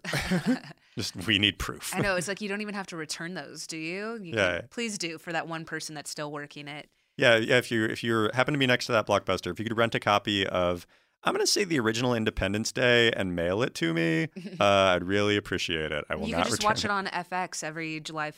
just 0.97 1.17
we 1.27 1.41
need 1.41 1.59
proof. 1.59 1.91
I 1.93 1.99
know 1.99 2.15
it's 2.15 2.29
like 2.29 2.41
you 2.41 2.49
don't 2.49 2.61
even 2.61 2.75
have 2.75 2.87
to 2.87 2.97
return 2.97 3.35
those, 3.35 3.67
do 3.67 3.77
you? 3.77 4.17
you 4.23 4.37
Yeah. 4.37 4.61
can- 4.61 4.69
please 4.69 4.97
do 4.97 5.19
for 5.19 5.33
that 5.33 5.49
one 5.49 5.65
person 5.65 5.97
that's 5.97 6.09
still 6.09 6.31
working 6.31 6.69
it. 6.69 6.89
Yeah, 7.17 7.35
yeah. 7.39 7.57
If 7.59 7.73
you 7.73 7.85
if 7.85 8.05
you 8.05 8.31
happen 8.33 8.55
to 8.55 8.59
be 8.59 8.67
next 8.69 8.87
to 8.87 8.93
that 8.93 9.09
blockbuster, 9.09 9.51
if 9.51 9.59
you 9.59 9.65
could 9.65 9.77
rent 9.77 9.97
a 9.97 10.01
copy 10.01 10.47
of, 10.47 10.87
I'm 11.25 11.35
gonna 11.35 11.45
say 11.45 11.65
the 11.65 11.81
original 11.81 12.15
Independence 12.15 12.71
Day 12.71 13.11
and 13.11 13.35
mail 13.35 13.61
it 13.61 13.75
to 13.75 13.93
me, 13.93 14.29
uh, 14.61 14.65
I'd 14.95 15.03
really 15.03 15.37
appreciate 15.37 15.91
it. 15.91 16.05
I 16.09 16.15
will 16.15 16.29
you 16.29 16.37
not 16.37 16.43
can 16.45 16.51
just 16.53 16.63
watch 16.63 16.85
it 16.85 16.93
on 16.93 17.07
FX 17.09 17.65
every 17.65 17.99
July 17.99 18.31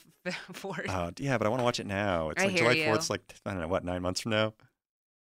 fourth. 0.54 0.88
Uh, 0.88 1.11
yeah, 1.18 1.37
but 1.37 1.47
I 1.47 1.50
want 1.50 1.61
to 1.61 1.64
watch 1.64 1.78
it 1.78 1.87
now. 1.87 2.30
It's 2.30 2.42
I 2.42 2.47
like 2.47 2.56
July 2.56 2.73
you. 2.73 2.85
Fourth. 2.87 3.11
like 3.11 3.21
I 3.44 3.50
don't 3.50 3.61
know 3.61 3.68
what 3.68 3.85
nine 3.85 4.00
months 4.00 4.23
from 4.23 4.30
now. 4.30 4.54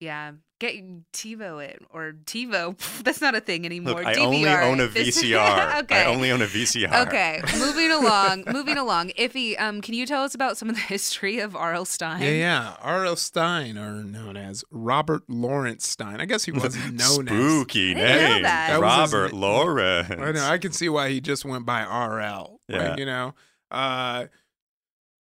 Yeah, 0.01 0.33
get 0.59 0.75
TiVo 1.13 1.63
it 1.63 1.83
or 1.91 2.15
TiVo. 2.25 3.03
That's 3.05 3.21
not 3.21 3.35
a 3.35 3.41
thing 3.41 3.67
anymore. 3.67 3.97
Look, 3.97 4.07
I 4.07 4.15
DVR 4.15 4.21
only 4.25 4.49
own 4.49 4.81
a 4.81 4.89
VCR. 4.89 5.83
okay. 5.83 6.03
I 6.03 6.05
only 6.07 6.31
own 6.31 6.41
a 6.41 6.47
VCR. 6.47 7.07
Okay, 7.07 7.43
moving 7.59 7.91
along, 7.91 8.45
moving 8.51 8.79
along. 8.79 9.11
Ify, 9.19 9.61
um, 9.61 9.83
can 9.83 9.93
you 9.93 10.07
tell 10.07 10.23
us 10.23 10.35
about 10.35 10.57
some 10.57 10.71
of 10.71 10.75
the 10.75 10.81
history 10.89 11.41
of 11.41 11.55
R.L. 11.55 11.85
Stine? 11.85 12.23
Yeah, 12.23 12.31
yeah. 12.31 12.77
R.L. 12.81 13.17
Stine, 13.17 13.77
or 13.77 14.03
known 14.03 14.39
as 14.39 14.65
Robert 14.71 15.23
Lawrence 15.29 15.87
Stine. 15.87 16.19
I 16.19 16.25
guess 16.25 16.45
he 16.45 16.53
wasn't 16.53 16.95
known 16.95 17.29
as. 17.29 17.35
Spooky 17.35 17.91
I 17.91 17.95
didn't 17.95 18.23
know 18.23 18.29
name, 18.35 18.43
that. 18.45 18.69
That 18.71 18.81
was 18.81 18.93
his 19.03 19.13
Robert 19.13 19.33
name. 19.33 19.41
Lawrence. 19.43 20.11
I 20.11 20.33
know. 20.33 20.45
I 20.47 20.57
can 20.59 20.73
see 20.73 20.89
why 20.89 21.11
he 21.11 21.21
just 21.21 21.45
went 21.45 21.67
by 21.67 21.83
R.L. 21.83 22.61
Yeah. 22.69 22.89
Right, 22.89 22.99
you 22.99 23.05
know. 23.05 23.35
Uh, 23.71 24.27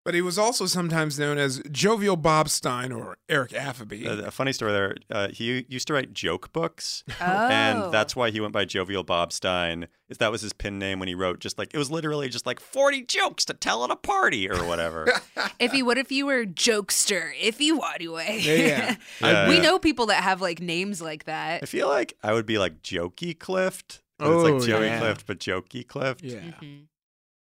but 0.04 0.14
he 0.14 0.20
was 0.23 0.38
also 0.38 0.66
sometimes 0.66 1.18
known 1.18 1.38
as 1.38 1.62
Jovial 1.70 2.16
Bob 2.16 2.49
Stine 2.49 2.92
or 2.92 3.16
Eric 3.28 3.52
Affabee. 3.54 4.06
Uh, 4.06 4.23
a 4.26 4.30
funny 4.30 4.52
story 4.52 4.73
there. 4.73 4.96
Uh, 5.11 5.28
he 5.28 5.64
used 5.68 5.87
to 5.88 5.94
write 5.94 6.12
joke 6.12 6.52
books, 6.52 7.02
Oh. 7.20 7.25
and 7.25 7.92
that's 7.92 8.14
why 8.14 8.30
he 8.30 8.40
went 8.40 8.52
by 8.52 8.64
Jovial 8.64 9.02
Bob 9.02 9.32
Stine. 9.32 9.88
Is 10.08 10.18
that 10.18 10.30
was 10.30 10.42
his 10.42 10.52
pin 10.52 10.78
name 10.78 10.99
when 10.99 11.08
he 11.08 11.14
wrote, 11.14 11.38
just 11.40 11.56
like 11.58 11.73
it 11.73 11.78
was 11.78 11.90
literally 11.90 12.28
just 12.28 12.44
like 12.46 12.61
forty 12.61 13.02
jokes 13.02 13.44
to 13.46 13.54
tell 13.54 13.82
at 13.84 13.90
a 13.90 13.96
party 13.96 14.49
or 14.50 14.64
whatever. 14.66 15.06
Ify, 15.61 15.82
what 15.82 15.96
if 15.96 16.12
you 16.12 16.26
were 16.26 16.44
jokester? 16.44 17.32
if 17.40 17.58
Ify 17.58 17.78
Nwadiwe. 17.78 18.44
Yeah, 18.44 18.54
yeah. 18.54 18.96
Yeah. 19.23 19.49
we 19.49 19.58
know 19.61 19.78
people 19.78 20.06
that 20.06 20.23
have 20.23 20.40
like 20.42 20.61
names 20.61 21.00
like 21.00 21.25
that. 21.25 21.62
I 21.62 21.66
feel 21.66 21.88
like 21.88 22.14
I 22.23 22.34
would 22.34 22.44
be 22.46 22.58
like 22.58 22.82
Jokey 22.82 23.38
Clift. 23.38 24.02
Oh, 24.20 24.44
it's 24.46 24.62
like 24.62 24.68
Joey 24.68 24.87
yeah. 24.87 24.99
Clift, 25.00 25.26
but 25.26 25.38
Jokey 25.38 25.87
Clift. 25.88 26.23
yeah. 26.23 26.40
Mhm. 26.62 26.84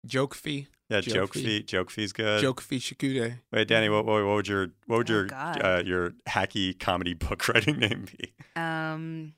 Joke 0.06 0.34
fee. 0.34 0.68
Yeah, 0.90 1.02
Joke 1.02 1.14
Joke 1.14 1.34
Fee. 1.34 1.44
Fee. 1.44 1.64
Joke 1.64 1.92
Fee's 1.92 2.14
good. 2.14 2.42
Joke 2.42 2.62
fee 2.62 2.80
Shikude. 2.80 3.40
Wait, 3.52 3.68
Danny, 3.68 3.90
what, 3.90 4.06
what, 4.06 4.26
what 4.26 4.36
would 4.36 4.48
your 4.48 4.68
what 4.86 4.98
would 4.98 5.10
Oh, 5.10 5.14
your 5.14 5.34
uh, 5.66 5.82
your 5.84 6.12
hacky 6.30 6.78
comedy 6.80 7.14
book 7.14 7.48
writing 7.54 7.78
name 7.80 8.06
be? 8.18 8.34
Um, 8.56 9.34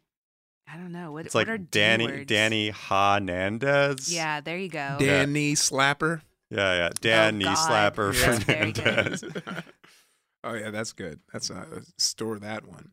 I 0.71 0.77
don't 0.77 0.91
know. 0.91 1.11
What, 1.11 1.25
It's 1.25 1.33
what 1.33 1.49
are 1.49 1.53
like 1.53 1.71
D 1.71 1.79
Danny 1.79 2.05
words? 2.05 2.25
Danny 2.27 2.69
Hernandez. 2.69 4.13
Yeah, 4.13 4.41
there 4.41 4.57
you 4.57 4.69
go. 4.69 4.97
Danny 4.99 5.53
Slapper. 5.53 6.21
yeah, 6.51 6.75
yeah. 6.75 6.89
Danny 7.01 7.45
God. 7.45 7.57
Slapper 7.95 8.13
Yeah. 8.13 8.39
Fernandez. 8.39 9.23
oh 10.43 10.53
yeah, 10.53 10.69
that's 10.69 10.91
good. 10.93 11.19
That's 11.33 11.49
uh, 11.49 11.81
store 11.97 12.37
that 12.39 12.63
one. 12.67 12.91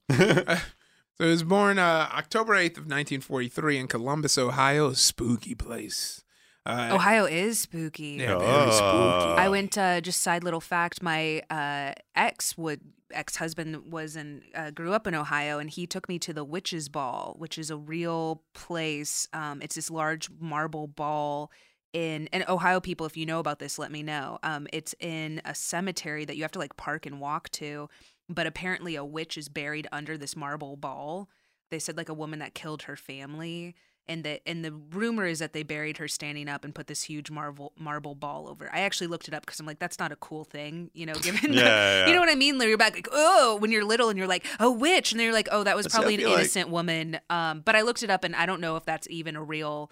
So 1.18 1.24
he 1.24 1.30
was 1.30 1.44
born 1.44 1.78
uh, 1.78 2.08
October 2.12 2.54
8th 2.54 2.76
of 2.76 2.84
1943 2.84 3.78
in 3.78 3.86
Columbus, 3.88 4.36
Ohio, 4.36 4.88
a 4.88 4.94
spooky 4.94 5.54
place. 5.54 6.22
Uh, 6.66 6.94
Ohio 6.94 7.24
is 7.24 7.60
spooky. 7.60 8.18
Yeah, 8.20 8.38
very 8.38 8.72
spooky. 8.72 9.40
I 9.40 9.48
went 9.48 9.78
uh, 9.78 10.00
just 10.00 10.22
side 10.22 10.42
little 10.42 10.60
fact. 10.60 11.02
My 11.02 11.42
uh, 11.48 11.92
ex 12.14 12.58
would 12.58 12.80
ex 13.12 13.36
husband 13.36 13.92
was 13.92 14.16
in 14.16 14.42
uh, 14.54 14.70
grew 14.70 14.92
up 14.92 15.06
in 15.06 15.14
Ohio, 15.14 15.58
and 15.58 15.70
he 15.70 15.86
took 15.86 16.08
me 16.08 16.18
to 16.20 16.32
the 16.32 16.44
Witch's 16.44 16.88
Ball, 16.88 17.36
which 17.38 17.56
is 17.58 17.70
a 17.70 17.76
real 17.76 18.42
place. 18.54 19.28
Um, 19.32 19.62
it's 19.62 19.76
this 19.76 19.90
large 19.90 20.28
marble 20.40 20.86
ball 20.88 21.50
in 21.92 22.28
and 22.32 22.44
Ohio 22.48 22.80
people. 22.80 23.06
If 23.06 23.16
you 23.16 23.26
know 23.26 23.38
about 23.38 23.58
this, 23.58 23.78
let 23.78 23.92
me 23.92 24.02
know. 24.02 24.38
Um, 24.42 24.66
it's 24.72 24.94
in 25.00 25.40
a 25.44 25.54
cemetery 25.54 26.24
that 26.24 26.36
you 26.36 26.42
have 26.42 26.52
to 26.52 26.58
like 26.58 26.76
park 26.76 27.06
and 27.06 27.20
walk 27.20 27.48
to, 27.50 27.88
but 28.28 28.46
apparently 28.46 28.96
a 28.96 29.04
witch 29.04 29.38
is 29.38 29.48
buried 29.48 29.86
under 29.92 30.18
this 30.18 30.36
marble 30.36 30.76
ball. 30.76 31.28
They 31.70 31.78
said 31.78 31.96
like 31.96 32.08
a 32.08 32.14
woman 32.14 32.38
that 32.40 32.54
killed 32.54 32.82
her 32.82 32.96
family 32.96 33.74
and 34.08 34.22
the 34.22 34.40
and 34.48 34.64
the 34.64 34.72
rumor 34.72 35.26
is 35.26 35.40
that 35.40 35.52
they 35.52 35.64
buried 35.64 35.96
her 35.98 36.06
standing 36.06 36.48
up 36.48 36.64
and 36.64 36.72
put 36.72 36.86
this 36.86 37.02
huge 37.02 37.28
marble 37.30 37.72
marble 37.76 38.14
ball 38.14 38.48
over. 38.48 38.70
I 38.72 38.80
actually 38.82 39.08
looked 39.08 39.26
it 39.26 39.34
up 39.34 39.44
because 39.44 39.58
I'm 39.58 39.66
like, 39.66 39.80
that's 39.80 39.98
not 39.98 40.12
a 40.12 40.16
cool 40.16 40.44
thing, 40.44 40.90
you 40.94 41.06
know. 41.06 41.14
Given, 41.22 41.52
Yeah, 41.52 41.62
the, 41.62 41.68
yeah, 41.68 42.06
you 42.06 42.14
know 42.14 42.20
what 42.20 42.30
I 42.30 42.36
mean? 42.36 42.56
Like, 42.56 42.68
You're 42.68 42.78
back 42.78 42.94
like, 42.94 43.08
oh, 43.10 43.56
when 43.56 43.72
you're 43.72 43.84
little 43.84 44.08
and 44.08 44.16
you're 44.16 44.28
like, 44.28 44.46
a 44.60 44.70
witch, 44.70 45.10
and 45.10 45.18
then 45.18 45.24
you're 45.24 45.34
like, 45.34 45.48
oh, 45.50 45.64
that 45.64 45.74
was 45.74 45.88
probably 45.88 46.14
an 46.14 46.20
feel 46.20 46.30
like- 46.30 46.38
innocent 46.40 46.70
woman. 46.70 47.18
Um, 47.30 47.62
but 47.64 47.74
I 47.74 47.82
looked 47.82 48.04
it 48.04 48.10
up 48.10 48.22
and 48.22 48.36
I 48.36 48.46
don't 48.46 48.60
know 48.60 48.76
if 48.76 48.84
that's 48.84 49.08
even 49.10 49.34
a 49.34 49.42
real, 49.42 49.90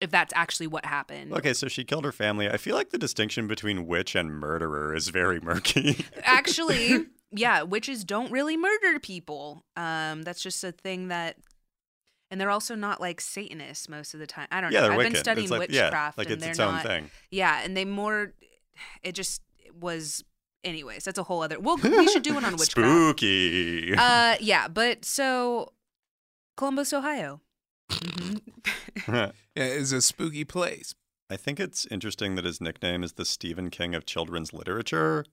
if 0.00 0.10
that's 0.10 0.32
actually 0.34 0.66
what 0.66 0.84
happened. 0.86 1.32
Okay, 1.32 1.52
so 1.52 1.68
she 1.68 1.84
killed 1.84 2.04
her 2.04 2.12
family. 2.12 2.48
I 2.48 2.56
feel 2.56 2.74
like 2.74 2.90
the 2.90 2.98
distinction 2.98 3.46
between 3.46 3.86
witch 3.86 4.14
and 4.14 4.30
murderer 4.32 4.94
is 4.94 5.08
very 5.08 5.40
murky. 5.40 6.04
actually, 6.22 7.06
yeah, 7.30 7.62
witches 7.62 8.04
don't 8.04 8.30
really 8.32 8.56
murder 8.56 8.98
people. 8.98 9.64
Um, 9.76 10.22
that's 10.22 10.42
just 10.42 10.62
a 10.64 10.72
thing 10.72 11.08
that. 11.08 11.36
And 12.32 12.40
they're 12.40 12.50
also 12.50 12.76
not 12.76 13.00
like 13.00 13.20
Satanists 13.20 13.88
most 13.88 14.14
of 14.14 14.20
the 14.20 14.26
time. 14.26 14.46
I 14.52 14.60
don't 14.60 14.70
yeah, 14.70 14.80
know. 14.80 14.84
they're 14.84 14.92
I've 14.92 14.98
wicked. 14.98 15.12
been 15.14 15.20
studying 15.20 15.48
like, 15.50 15.58
witchcraft, 15.68 16.16
yeah, 16.16 16.20
like 16.20 16.26
and 16.28 16.34
it's 16.34 16.42
they're 16.44 16.50
its 16.52 16.60
own 16.60 16.74
not. 16.74 16.84
thing. 16.84 17.10
Yeah, 17.30 17.60
and 17.64 17.76
they 17.76 17.84
more. 17.84 18.34
It 19.02 19.16
just 19.16 19.42
was. 19.78 20.24
Anyways, 20.62 21.04
that's 21.04 21.18
a 21.18 21.22
whole 21.24 21.42
other. 21.42 21.58
Well, 21.58 21.76
we 21.82 22.06
should 22.08 22.22
do 22.22 22.34
one 22.34 22.44
on 22.44 22.52
witchcraft. 22.56 22.88
Spooky. 22.88 23.94
Uh, 23.96 24.36
yeah, 24.40 24.68
but 24.68 25.04
so 25.04 25.72
Columbus, 26.56 26.92
Ohio. 26.92 27.40
Mhm. 27.90 29.32
yeah, 29.60 29.66
it's 29.72 29.92
a 29.92 30.00
spooky 30.02 30.44
place. 30.44 30.94
I 31.28 31.36
think 31.36 31.60
it's 31.60 31.86
interesting 31.90 32.34
that 32.34 32.44
his 32.44 32.60
nickname 32.60 33.02
is 33.04 33.12
the 33.12 33.24
Stephen 33.24 33.70
King 33.70 33.94
of 33.94 34.04
children's 34.04 34.52
literature. 34.52 35.24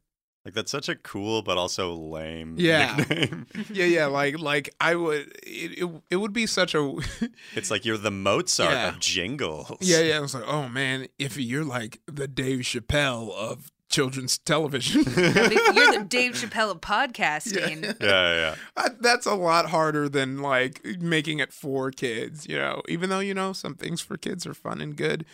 Like 0.45 0.53
that's 0.53 0.71
such 0.71 0.87
a 0.87 0.95
cool 0.95 1.41
but 1.41 1.57
also 1.57 1.93
lame 1.93 2.55
Yeah. 2.57 2.95
nickname. 3.09 3.47
Yeah, 3.71 3.85
yeah, 3.85 4.05
like 4.05 4.39
like 4.39 4.69
I 4.79 4.95
would 4.95 5.27
it 5.43 5.79
it, 5.83 6.01
it 6.09 6.15
would 6.17 6.31
be 6.33 6.45
such 6.45 6.73
a 6.75 6.93
it's 7.55 7.69
like 7.71 7.83
you're 7.83 7.97
the 7.97 8.11
Mozart 8.11 8.71
Yeah. 8.71 8.89
of 8.89 8.99
jingles. 8.99 9.77
Yeah, 9.81 9.99
yeah, 10.01 10.17
I 10.17 10.19
was 10.21 10.33
like, 10.33 10.45
"Oh 10.47 10.69
man, 10.69 11.07
if 11.19 11.35
you're 11.37 11.65
like 11.65 11.99
the 12.05 12.27
Dave 12.29 12.59
Chappelle 12.59 13.33
of 13.33 13.71
children's 13.89 14.37
television." 14.39 15.03
You're 15.05 15.13
the 15.13 16.05
Dave 16.09 16.33
Chappelle 16.33 16.71
of 16.71 16.81
podcasting. 16.81 17.83
Yeah, 17.83 17.93
yeah, 18.01 18.33
yeah. 18.35 18.55
I- 18.75 18.89
That's 18.99 19.25
a 19.25 19.35
lot 19.35 19.69
harder 19.69 20.07
than 20.09 20.41
like 20.41 20.83
making 20.99 21.39
it 21.39 21.51
for 21.53 21.91
kids, 21.91 22.47
you 22.47 22.57
know. 22.57 22.81
Even 22.87 23.09
though 23.09 23.19
you 23.19 23.33
know 23.33 23.53
some 23.53 23.75
things 23.75 24.01
for 24.01 24.17
kids 24.17 24.45
are 24.47 24.53
fun 24.53 24.81
and 24.81 24.95
good, 24.95 25.25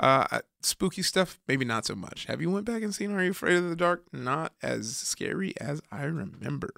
uh, 0.00 0.40
spooky 0.62 1.02
stuff 1.02 1.40
maybe 1.48 1.64
not 1.64 1.84
so 1.86 1.94
much. 1.94 2.26
Have 2.26 2.40
you 2.40 2.50
went 2.50 2.64
back 2.66 2.82
and 2.82 2.94
seen 2.94 3.12
Are 3.12 3.22
You 3.22 3.30
Afraid 3.32 3.56
of 3.56 3.68
the 3.68 3.76
Dark? 3.76 4.04
Not 4.12 4.52
as 4.62 4.96
scary 4.96 5.54
as 5.60 5.80
I 5.90 6.04
remember. 6.04 6.70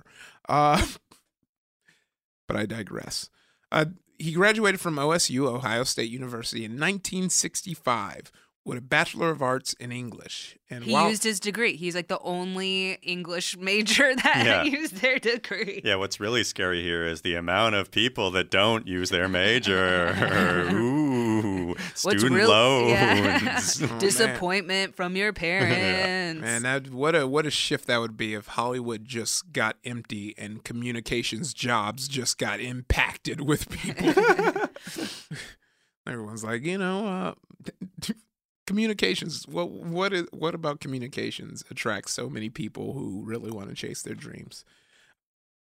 Uh, 0.49 0.85
but 2.47 2.57
I 2.57 2.67
digress. 2.67 3.29
Uh, 3.73 3.87
he 4.19 4.33
graduated 4.33 4.81
from 4.81 4.97
OSU, 4.97 5.47
Ohio 5.47 5.85
State 5.85 6.11
University, 6.11 6.65
in 6.65 6.73
1965 6.73 8.31
with 8.65 8.77
a 8.77 8.83
Bachelor 8.83 9.31
of 9.31 9.41
Arts 9.43 9.73
in 9.81 9.91
English. 9.91 10.57
And 10.69 10.85
He 10.85 10.93
while 10.93 11.09
used 11.09 11.25
his 11.25 11.41
degree. 11.41 11.77
He's 11.77 11.95
like 11.95 12.09
the 12.09 12.19
only 12.21 12.93
English 13.03 13.57
major 13.57 14.15
that 14.23 14.45
Yeah. 14.47 14.63
used 14.65 14.97
their 14.97 15.19
degree. 15.19 15.81
Yeah, 15.85 15.97
what's 15.97 16.21
really 16.21 16.45
scary 16.45 16.83
here 16.83 17.05
is 17.05 17.23
the 17.23 17.35
amount 17.35 17.75
of 17.77 17.91
people 17.91 18.31
that 18.33 18.51
don't 18.51 18.87
use 18.87 19.09
their 19.11 19.29
major. 19.29 20.15
Ooh. 20.73 21.69
what's 21.71 22.01
Student 22.21 22.33
real 22.33 22.49
loans. 22.51 22.91
Oh, 23.83 23.87
man. 23.87 23.99
disappointment 23.99 24.95
from 24.95 25.17
your 25.17 25.33
parents. 25.33 26.41
Man, 26.43 26.63
that 26.63 26.91
what 26.91 27.15
a 27.17 27.27
what 27.27 27.47
a 27.47 27.51
shift 27.51 27.87
that 27.87 27.99
would 27.99 28.17
be 28.17 28.35
if 28.35 28.47
Hollywood 28.49 29.05
just 29.07 29.53
got 29.53 29.77
empty 29.85 30.35
and 30.37 30.63
communications 30.65 31.55
jobs 31.55 32.09
just 32.09 32.37
got 32.39 32.61
impacted 32.61 33.41
with 33.41 33.69
people. 33.71 34.13
Everyone's 36.07 36.43
like, 36.45 36.63
you 36.63 36.79
know, 36.79 37.07
uh, 37.07 38.13
communications. 38.71 39.49
What 39.49 39.69
what 39.69 40.13
is 40.13 40.27
what 40.31 40.55
about 40.55 40.79
communications 40.79 41.65
attracts 41.73 42.13
so 42.13 42.31
many 42.31 42.49
people 42.49 42.93
who 42.93 43.25
really 43.25 43.51
want 43.51 43.69
to 43.69 43.75
chase 43.75 44.01
their 44.01 44.15
dreams? 44.15 44.65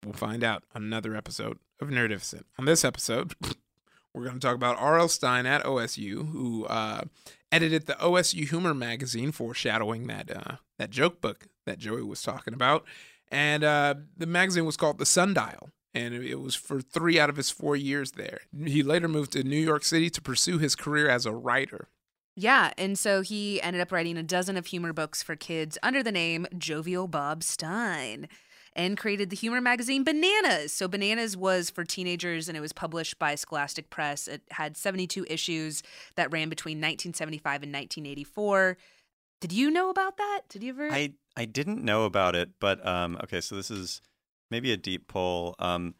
We'll 0.04 0.12
find 0.12 0.44
out 0.44 0.64
on 0.74 0.82
another 0.82 1.16
episode 1.16 1.58
of 1.80 1.88
Nerdificent. 1.88 2.42
On 2.58 2.66
this 2.66 2.84
episode, 2.84 3.34
we're 4.14 4.24
going 4.24 4.38
to 4.38 4.46
talk 4.46 4.54
about 4.54 4.76
R.L. 4.78 5.08
Stine 5.08 5.46
at 5.46 5.64
OSU, 5.64 6.30
who 6.30 6.66
uh, 6.66 7.04
edited 7.50 7.86
the 7.86 7.94
OSU 7.94 8.46
Humor 8.46 8.74
magazine, 8.74 9.32
foreshadowing 9.32 10.06
that 10.08 10.30
uh, 10.30 10.56
that 10.78 10.90
joke 10.90 11.22
book 11.22 11.46
that 11.64 11.78
Joey 11.78 12.02
was 12.02 12.20
talking 12.20 12.52
about. 12.52 12.84
And 13.30 13.64
uh, 13.64 13.94
the 14.18 14.26
magazine 14.26 14.66
was 14.66 14.76
called 14.76 14.98
The 14.98 15.06
Sundial, 15.06 15.70
and 15.94 16.12
it 16.12 16.40
was 16.42 16.54
for 16.54 16.82
three 16.82 17.18
out 17.18 17.30
of 17.30 17.36
his 17.36 17.48
four 17.48 17.74
years 17.74 18.12
there. 18.12 18.40
He 18.66 18.82
later 18.82 19.08
moved 19.08 19.32
to 19.32 19.42
New 19.42 19.56
York 19.56 19.84
City 19.84 20.10
to 20.10 20.20
pursue 20.20 20.58
his 20.58 20.76
career 20.76 21.08
as 21.08 21.24
a 21.24 21.32
writer. 21.32 21.88
Yeah, 22.40 22.70
and 22.78 22.96
so 22.96 23.20
he 23.20 23.60
ended 23.62 23.82
up 23.82 23.90
writing 23.90 24.16
a 24.16 24.22
dozen 24.22 24.56
of 24.56 24.66
humor 24.66 24.92
books 24.92 25.24
for 25.24 25.34
kids 25.34 25.76
under 25.82 26.04
the 26.04 26.12
name 26.12 26.46
Jovial 26.56 27.08
Bob 27.08 27.42
Stine 27.42 28.28
and 28.74 28.96
created 28.96 29.30
the 29.30 29.34
humor 29.34 29.60
magazine 29.60 30.04
Bananas. 30.04 30.72
So 30.72 30.86
Bananas 30.86 31.36
was 31.36 31.68
for 31.68 31.82
teenagers 31.82 32.46
and 32.46 32.56
it 32.56 32.60
was 32.60 32.72
published 32.72 33.18
by 33.18 33.34
Scholastic 33.34 33.90
Press. 33.90 34.28
It 34.28 34.42
had 34.52 34.76
72 34.76 35.26
issues 35.28 35.82
that 36.14 36.32
ran 36.32 36.48
between 36.48 36.76
1975 36.76 37.64
and 37.64 37.72
1984. 37.72 38.78
Did 39.40 39.50
you 39.50 39.68
know 39.68 39.90
about 39.90 40.16
that? 40.18 40.42
Did 40.48 40.62
you 40.62 40.70
ever? 40.70 40.92
I 40.92 41.14
I 41.36 41.44
didn't 41.44 41.82
know 41.82 42.04
about 42.04 42.36
it, 42.36 42.50
but 42.60 42.86
um, 42.86 43.18
okay, 43.24 43.40
so 43.40 43.56
this 43.56 43.68
is 43.68 44.00
maybe 44.48 44.70
a 44.70 44.76
deep 44.76 45.08
pull. 45.08 45.56
Um, 45.58 45.96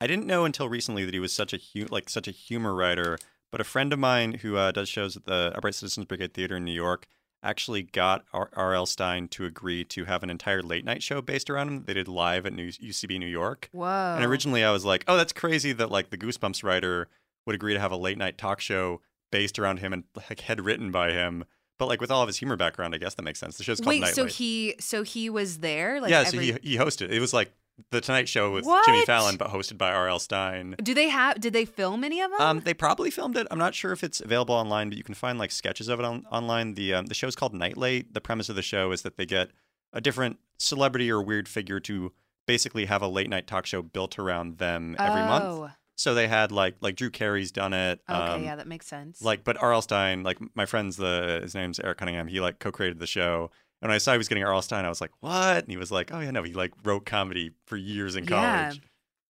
I 0.00 0.08
didn't 0.08 0.26
know 0.26 0.44
until 0.44 0.68
recently 0.68 1.04
that 1.04 1.14
he 1.14 1.20
was 1.20 1.32
such 1.32 1.52
a 1.52 1.58
hu- 1.58 1.86
like 1.90 2.10
such 2.10 2.26
a 2.26 2.32
humor 2.32 2.74
writer. 2.74 3.18
But 3.50 3.60
a 3.60 3.64
friend 3.64 3.92
of 3.92 3.98
mine 3.98 4.34
who 4.34 4.56
uh, 4.56 4.72
does 4.72 4.88
shows 4.88 5.16
at 5.16 5.24
the 5.24 5.52
Upright 5.54 5.74
Citizens 5.74 6.06
Brigade 6.06 6.34
Theater 6.34 6.56
in 6.56 6.64
New 6.64 6.72
York 6.72 7.06
actually 7.42 7.82
got 7.82 8.24
R.L. 8.32 8.86
Stine 8.86 9.28
to 9.28 9.44
agree 9.44 9.84
to 9.84 10.04
have 10.04 10.22
an 10.22 10.30
entire 10.30 10.62
late 10.62 10.84
night 10.84 11.02
show 11.02 11.22
based 11.22 11.48
around 11.48 11.68
him. 11.68 11.84
They 11.84 11.94
did 11.94 12.08
live 12.08 12.44
at 12.44 12.52
New- 12.52 12.68
UCB 12.68 13.18
New 13.18 13.26
York. 13.26 13.68
Whoa. 13.72 14.14
And 14.16 14.24
originally 14.24 14.64
I 14.64 14.72
was 14.72 14.84
like, 14.84 15.04
oh, 15.06 15.16
that's 15.16 15.32
crazy 15.32 15.72
that 15.74 15.90
like 15.90 16.10
the 16.10 16.18
Goosebumps 16.18 16.64
writer 16.64 17.08
would 17.46 17.54
agree 17.54 17.74
to 17.74 17.80
have 17.80 17.92
a 17.92 17.96
late 17.96 18.18
night 18.18 18.36
talk 18.36 18.60
show 18.60 19.00
based 19.30 19.58
around 19.58 19.78
him 19.78 19.92
and 19.92 20.04
like 20.16 20.40
head 20.40 20.64
written 20.64 20.90
by 20.90 21.12
him. 21.12 21.44
But 21.78 21.86
like 21.86 22.00
with 22.00 22.10
all 22.10 22.22
of 22.22 22.26
his 22.26 22.38
humor 22.38 22.56
background, 22.56 22.94
I 22.94 22.98
guess 22.98 23.14
that 23.14 23.22
makes 23.22 23.38
sense. 23.38 23.58
The 23.58 23.64
show's 23.64 23.80
called 23.80 23.88
Wait, 23.88 24.00
Night 24.00 24.14
so 24.14 24.24
he 24.24 24.74
so 24.80 25.02
he 25.02 25.28
was 25.28 25.58
there? 25.58 26.00
Like 26.00 26.10
yeah, 26.10 26.20
every... 26.20 26.48
so 26.48 26.58
he 26.62 26.70
he 26.70 26.76
hosted. 26.78 27.10
It 27.10 27.20
was 27.20 27.34
like 27.34 27.52
the 27.90 28.00
Tonight 28.00 28.28
Show 28.28 28.52
with 28.52 28.66
Jimmy 28.84 29.04
Fallon, 29.04 29.36
but 29.36 29.50
hosted 29.50 29.78
by 29.78 29.92
R.L. 29.92 30.18
Stine. 30.18 30.76
Do 30.82 30.94
they 30.94 31.08
have? 31.08 31.40
Did 31.40 31.52
they 31.52 31.64
film 31.64 32.04
any 32.04 32.20
of 32.20 32.30
them? 32.30 32.40
Um, 32.40 32.60
they 32.60 32.74
probably 32.74 33.10
filmed 33.10 33.36
it. 33.36 33.46
I'm 33.50 33.58
not 33.58 33.74
sure 33.74 33.92
if 33.92 34.02
it's 34.02 34.20
available 34.20 34.54
online, 34.54 34.88
but 34.88 34.98
you 34.98 35.04
can 35.04 35.14
find 35.14 35.38
like 35.38 35.50
sketches 35.50 35.88
of 35.88 35.98
it 35.98 36.04
on, 36.04 36.24
online. 36.30 36.74
The 36.74 36.94
um, 36.94 37.06
the 37.06 37.14
show's 37.14 37.36
called 37.36 37.54
Night 37.54 37.76
Late. 37.76 38.14
The 38.14 38.20
premise 38.20 38.48
of 38.48 38.56
the 38.56 38.62
show 38.62 38.92
is 38.92 39.02
that 39.02 39.16
they 39.16 39.26
get 39.26 39.50
a 39.92 40.00
different 40.00 40.38
celebrity 40.58 41.10
or 41.10 41.22
weird 41.22 41.48
figure 41.48 41.80
to 41.80 42.12
basically 42.46 42.86
have 42.86 43.02
a 43.02 43.08
late 43.08 43.28
night 43.28 43.46
talk 43.46 43.66
show 43.66 43.82
built 43.82 44.18
around 44.18 44.58
them 44.58 44.96
every 44.98 45.22
month. 45.22 45.44
Oh. 45.44 45.70
So 45.96 46.14
they 46.14 46.28
had 46.28 46.52
like 46.52 46.76
like 46.80 46.94
Drew 46.96 47.10
Carey's 47.10 47.50
done 47.50 47.72
it. 47.72 48.00
Okay, 48.08 48.18
um, 48.18 48.44
yeah, 48.44 48.56
that 48.56 48.66
makes 48.66 48.86
sense. 48.86 49.22
Like, 49.22 49.44
but 49.44 49.56
R.L. 49.56 49.80
Stine, 49.80 50.22
like 50.22 50.38
my 50.54 50.66
friend's 50.66 50.96
the 50.96 51.40
his 51.42 51.54
name's 51.54 51.80
Eric 51.80 51.98
Cunningham. 51.98 52.26
He 52.26 52.40
like 52.40 52.58
co-created 52.58 52.98
the 52.98 53.06
show. 53.06 53.50
And 53.82 53.90
when 53.90 53.94
I 53.94 53.98
saw 53.98 54.12
he 54.12 54.18
was 54.18 54.28
getting 54.28 54.44
R.L. 54.44 54.62
Stine, 54.62 54.84
I 54.84 54.88
was 54.88 55.00
like, 55.00 55.12
"What?" 55.20 55.58
And 55.64 55.68
he 55.70 55.76
was 55.76 55.92
like, 55.92 56.12
"Oh 56.12 56.20
yeah, 56.20 56.30
no, 56.30 56.42
he 56.42 56.52
like 56.54 56.72
wrote 56.84 57.04
comedy 57.06 57.52
for 57.66 57.76
years 57.76 58.16
in 58.16 58.24
Yeah. 58.24 58.64
college." 58.68 58.82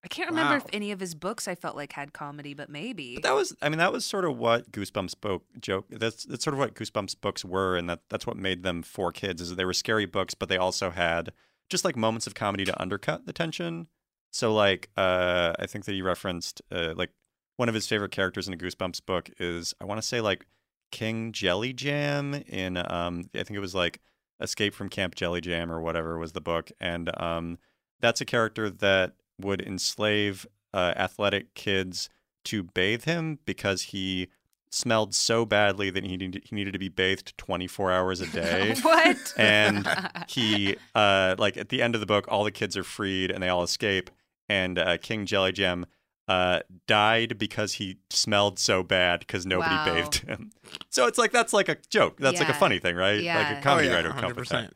I 0.05 0.09
can't 0.09 0.31
remember 0.31 0.53
Wow. 0.55 0.59
if 0.59 0.67
any 0.73 0.93
of 0.93 1.01
his 1.01 1.17
books 1.17 1.49
I 1.49 1.57
felt 1.57 1.75
like 1.75 1.93
had 1.93 2.13
comedy, 2.13 2.55
but 2.55 2.69
maybe. 2.71 3.15
But 3.17 3.25
that 3.25 3.35
was, 3.35 3.57
I 3.61 3.69
mean, 3.69 3.79
that 3.79 3.93
was 3.93 4.05
sort 4.05 4.25
of 4.25 4.37
what 4.37 4.71
Goosebumps 4.71 5.21
book 5.21 5.43
joke. 5.61 5.87
That's 5.91 6.23
that's 6.25 6.45
sort 6.45 6.55
of 6.55 6.61
what 6.61 6.75
Goosebumps 6.75 7.21
books 7.21 7.45
were, 7.45 7.77
and 7.77 7.91
that 7.91 8.03
that's 8.09 8.25
what 8.25 8.37
made 8.37 8.63
them 8.63 8.83
for 8.83 9.11
kids. 9.11 9.43
Is 9.43 9.49
that 9.51 9.57
they 9.57 9.65
were 9.65 9.73
scary 9.73 10.07
books, 10.07 10.35
but 10.35 10.49
they 10.49 10.59
also 10.59 10.91
had 10.91 11.33
just 11.69 11.85
like 11.85 11.97
moments 11.97 12.29
of 12.29 12.35
comedy 12.37 12.65
to 12.65 12.81
undercut 12.81 13.27
the 13.27 13.33
tension. 13.33 13.89
So 14.31 14.55
like, 14.55 14.91
uh, 14.97 15.55
I 15.59 15.67
think 15.67 15.87
that 15.87 15.93
he 15.93 16.03
referenced 16.03 16.63
uh, 16.71 16.93
like 16.95 17.11
one 17.57 17.69
of 17.69 17.75
his 17.75 17.89
favorite 17.89 18.13
characters 18.13 18.47
in 18.47 18.55
a 18.55 18.57
Goosebumps 18.57 19.05
book 19.07 19.29
is 19.41 19.75
I 19.81 19.87
want 19.87 20.01
to 20.01 20.07
say 20.07 20.21
like 20.21 20.47
King 20.93 21.33
Jelly 21.33 21.73
Jam 21.73 22.35
in 22.47 22.77
um 22.77 23.29
I 23.35 23.43
think 23.43 23.53
it 23.57 23.61
was 23.61 23.75
like 23.75 24.01
Escape 24.41 24.75
from 24.75 24.89
Camp 24.89 25.15
Jelly 25.15 25.41
Jam 25.41 25.71
or 25.71 25.81
whatever 25.81 26.19
was 26.19 26.33
the 26.33 26.41
book, 26.41 26.71
and 26.81 27.11
um 27.21 27.59
that's 28.01 28.21
a 28.21 28.27
character 28.27 28.69
that 28.69 29.15
would 29.41 29.61
enslave 29.61 30.47
uh, 30.75 30.93
athletic 30.97 31.55
kids 31.55 32.11
to 32.45 32.63
bathe 32.63 33.05
him 33.05 33.39
because 33.47 33.83
he 33.83 34.29
smelled 34.71 35.15
so 35.15 35.47
badly 35.47 35.91
that 35.91 36.05
he 36.05 36.17
needed, 36.17 36.43
he 36.45 36.55
needed 36.55 36.73
to 36.73 36.79
be 36.79 36.89
bathed 36.89 37.37
24 37.39 37.93
hours 37.93 38.21
a 38.21 38.27
day. 38.27 38.75
what? 38.83 39.33
and 39.37 39.89
he 40.29 40.77
uh 40.95 41.35
like 41.39 41.57
at 41.57 41.71
the 41.71 41.83
end 41.83 41.95
of 41.95 42.01
the 42.01 42.07
book 42.07 42.27
all 42.29 42.45
the 42.45 42.51
kids 42.51 42.77
are 42.77 42.85
freed 42.85 43.31
and 43.31 43.43
they 43.43 43.49
all 43.49 43.63
escape 43.63 44.11
and 44.49 44.79
uh, 44.79 44.97
king 44.99 45.25
jelly 45.27 45.53
jam 45.53 45.87
uh 46.29 46.61
died 46.87 47.39
because 47.39 47.75
he 47.75 47.99
smelled 48.11 48.59
so 48.59 48.83
bad 48.83 49.21
because 49.21 49.47
nobody 49.47 49.75
Wow. 49.75 49.85
bathed 49.95 50.17
him 50.27 50.51
so 50.91 51.07
it's 51.07 51.19
like 51.19 51.31
that's 51.33 51.53
like 51.53 51.69
a 51.69 51.77
joke 51.89 52.19
that's 52.19 52.41
like 52.41 52.49
a 52.49 52.55
funny 52.55 52.79
thing 52.79 52.97
right 52.97 53.23
like 53.23 53.59
a 53.59 53.61
comedy 53.63 53.89
oh, 53.89 53.91
yeah, 53.91 53.97
writer 53.97 54.09
would 54.09 54.19
come 54.19 54.35
with 54.35 54.49
that 54.49 54.71
100%. 54.71 54.73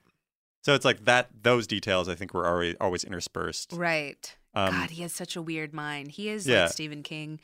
so 0.62 0.74
it's 0.74 0.84
like 0.84 1.04
that 1.06 1.30
those 1.42 1.66
details 1.66 2.08
i 2.08 2.14
think 2.14 2.32
were 2.34 2.46
already 2.46 2.76
always 2.80 3.02
interspersed 3.02 3.72
right. 3.72 4.36
um 4.54 4.70
God, 4.72 4.90
he 4.90 5.02
has 5.02 5.12
such 5.12 5.34
a 5.36 5.42
weird 5.42 5.72
mind. 5.72 6.12
He 6.12 6.28
is 6.28 6.46
yeah. 6.46 6.62
like 6.62 6.72
Stephen 6.72 7.02
King. 7.02 7.40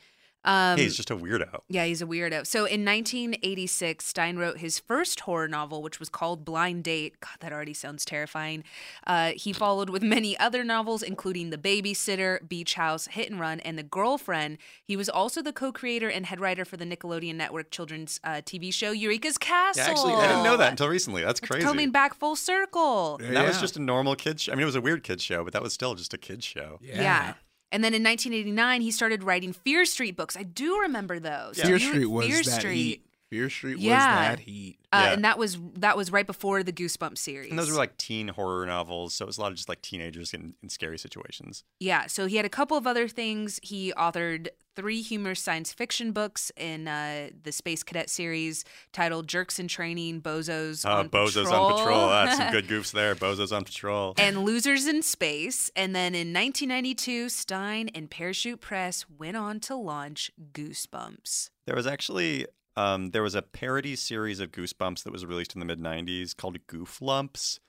Um, 0.47 0.77
he's 0.77 0.95
just 0.95 1.11
a 1.11 1.15
weirdo 1.17 1.59
Yeah, 1.67 1.85
he's 1.85 2.01
a 2.01 2.05
weirdo. 2.05 2.47
So 2.47 2.59
in 2.59 2.85
1986, 2.85 4.05
Stine 4.05 4.37
wrote 4.37 4.59
his 4.59 4.79
first 4.79 5.19
horror 5.21 5.47
novel, 5.47 5.81
which 5.81 5.99
was 5.99 6.07
called 6.09 6.45
Blind 6.45 6.83
Date. 6.85 7.19
God, 7.19 7.35
that 7.41 7.51
already 7.51 7.73
sounds 7.73 8.05
terrifying. 8.05 8.63
Uh, 9.05 9.31
he 9.35 9.51
followed 9.53 9.89
with 9.89 10.01
many 10.01 10.37
other 10.39 10.63
novels, 10.63 11.03
including 11.03 11.49
The 11.49 11.57
Babysitter, 11.57 12.47
Beach 12.47 12.75
House, 12.75 13.07
Hit 13.07 13.29
and 13.29 13.39
Run, 13.39 13.59
and 13.59 13.77
The 13.77 13.83
Girlfriend. 13.83 14.57
He 14.83 14.95
was 14.95 15.09
also 15.09 15.41
the 15.41 15.51
co 15.53 15.71
creator 15.71 16.09
and 16.09 16.25
head 16.25 16.39
writer 16.39 16.63
for 16.65 16.77
the 16.77 16.85
Nickelodeon 16.85 17.35
Network 17.35 17.69
children's 17.69 18.19
uh, 18.23 18.41
TV 18.45 18.73
show 18.73 18.91
Eureka's 18.91 19.37
Castle. 19.37 19.83
yeah, 19.83 19.89
actually 19.89 20.13
i 20.13 20.27
didn't 20.27 20.43
know 20.43 20.55
that 20.57 20.71
until 20.71 20.87
recently 20.87 21.23
that's 21.23 21.39
It's 21.39 21.47
crazy 21.49 21.63
coming 21.65 21.91
back 21.91 22.13
full 22.13 22.35
circle. 22.35 23.17
And 23.21 23.35
that 23.35 23.45
was 23.45 23.59
just 23.59 23.75
a 23.77 23.81
normal 23.81 24.15
kids 24.15 24.43
show. 24.43 24.51
i 24.53 24.55
mean 24.55 24.63
it 24.63 24.65
was 24.65 24.75
a 24.75 24.81
weird 24.81 25.03
kids 25.03 25.21
show 25.23 25.43
but 25.43 25.53
that 25.53 25.61
was 25.61 25.73
still 25.73 25.93
just 25.95 26.13
a 26.13 26.17
kids 26.17 26.45
show 26.45 26.79
Yeah. 26.81 27.33
And 27.71 27.83
then 27.83 27.93
in 27.93 28.03
1989, 28.03 28.81
he 28.81 28.91
started 28.91 29.23
writing 29.23 29.51
Fear 29.51 29.85
Street 29.85 30.15
books. 30.15 30.37
I 30.37 30.43
do 30.43 30.79
remember 30.81 31.19
those. 31.19 31.57
Yeah. 31.57 31.65
Fear 31.65 31.79
Street 31.79 32.05
was 32.05 32.25
Fear 32.25 32.43
that 32.43 32.59
Street. 32.59 33.06
Fear 33.29 33.49
Street 33.49 33.77
Yeah. 33.79 33.93
was 33.93 34.27
that 34.37 34.39
heat. 34.39 34.79
Uh, 34.91 35.01
Yeah. 35.05 35.13
And 35.13 35.23
that 35.25 35.37
was 35.37 35.57
that 35.75 35.97
was 35.97 36.11
right 36.11 36.25
before 36.27 36.63
the 36.63 36.71
Goosebumps 36.73 37.17
series. 37.17 37.49
And 37.49 37.59
those 37.59 37.69
were 37.69 37.75
like 37.77 37.97
teen 37.97 38.29
horror 38.29 38.65
novels, 38.65 39.13
so 39.15 39.25
it 39.25 39.27
was 39.27 39.37
a 39.37 39.41
lot 39.41 39.51
of 39.51 39.57
just 39.57 39.67
like 39.69 39.81
teenagers 39.81 40.33
in, 40.33 40.53
in 40.63 40.69
scary 40.69 40.97
situations. 40.97 41.63
Yeah, 41.79 42.07
so 42.07 42.25
he 42.27 42.37
had 42.37 42.45
a 42.45 42.49
couple 42.49 42.77
of 42.77 42.87
other 42.87 43.07
things. 43.07 43.59
He 43.63 43.91
authored 43.97 44.47
three 44.77 45.01
humorous 45.01 45.41
science 45.41 45.73
fiction 45.73 46.11
books 46.11 46.51
in 46.55 46.87
uh, 46.87 47.31
the 47.41 47.51
Space 47.51 47.81
Cadet 47.81 48.11
series 48.11 48.63
titled 48.93 49.27
Jerks 49.27 49.57
in 49.57 49.67
Training, 49.67 50.21
Bozos 50.21 50.85
Uh, 50.85 50.97
on 50.99 51.09
Bozos 51.09 51.45
Patrol. 51.45 51.65
on 51.65 51.77
Patrol. 51.79 52.09
That's 52.09 52.37
some 52.37 52.51
good 52.51 52.67
goofs 52.67 52.91
there. 52.91 53.15
Bozos 53.15 53.51
on 53.51 53.63
Patrol. 53.65 54.13
and 54.19 54.43
Losers 54.45 54.85
in 54.85 55.01
Space. 55.01 55.71
And 55.75 55.95
then 55.95 56.13
in 56.13 56.31
1992, 56.31 57.29
Stine 57.29 57.89
and 57.95 58.09
Parachute 58.09 58.61
Press 58.61 59.05
went 59.09 59.35
on 59.35 59.59
to 59.61 59.75
launch 59.75 60.29
Goosebumps. 60.53 61.49
There 61.65 61.75
was 61.75 61.87
actually 61.87 62.45
um, 62.77 63.09
there 63.11 63.23
was 63.23 63.35
a 63.35 63.41
parody 63.41 63.95
series 63.95 64.39
of 64.39 64.51
Goosebumps 64.51 65.03
that 65.03 65.11
was 65.11 65.25
released 65.25 65.55
in 65.55 65.59
the 65.59 65.65
mid 65.65 65.79
'90s 65.79 66.35
called 66.35 66.57
Goof 66.67 67.01
Lumps. 67.01 67.59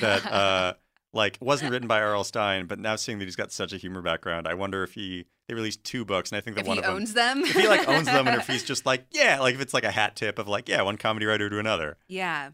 That 0.00 0.26
uh, 0.32 0.74
like 1.12 1.38
wasn't 1.40 1.70
written 1.70 1.88
by 1.88 2.00
R.L. 2.02 2.24
Stine, 2.24 2.66
but 2.66 2.78
now 2.78 2.96
seeing 2.96 3.18
that 3.20 3.24
he's 3.24 3.36
got 3.36 3.52
such 3.52 3.72
a 3.72 3.76
humor 3.76 4.02
background, 4.02 4.46
I 4.48 4.54
wonder 4.54 4.82
if 4.82 4.92
he 4.94 5.26
they 5.48 5.54
released 5.54 5.84
two 5.84 6.04
books, 6.04 6.30
and 6.30 6.36
I 6.36 6.40
think 6.40 6.56
that 6.56 6.62
If 6.62 6.66
one 6.68 6.78
of 6.78 6.84
them 6.84 6.94
owns 6.94 7.14
them. 7.14 7.42
if 7.44 7.54
he 7.54 7.68
like 7.68 7.88
owns 7.88 8.06
them, 8.06 8.26
and 8.26 8.36
if 8.40 8.46
he's 8.48 8.64
just 8.64 8.84
like 8.84 9.06
yeah, 9.12 9.40
like 9.40 9.54
if 9.54 9.60
it's 9.60 9.72
like 9.72 9.84
a 9.84 9.90
hat 9.90 10.16
tip 10.16 10.38
of 10.38 10.48
like 10.48 10.68
yeah, 10.68 10.82
one 10.82 10.96
comedy 10.96 11.26
writer 11.26 11.48
to 11.48 11.58
another. 11.58 11.96
Yeah. 12.08 12.50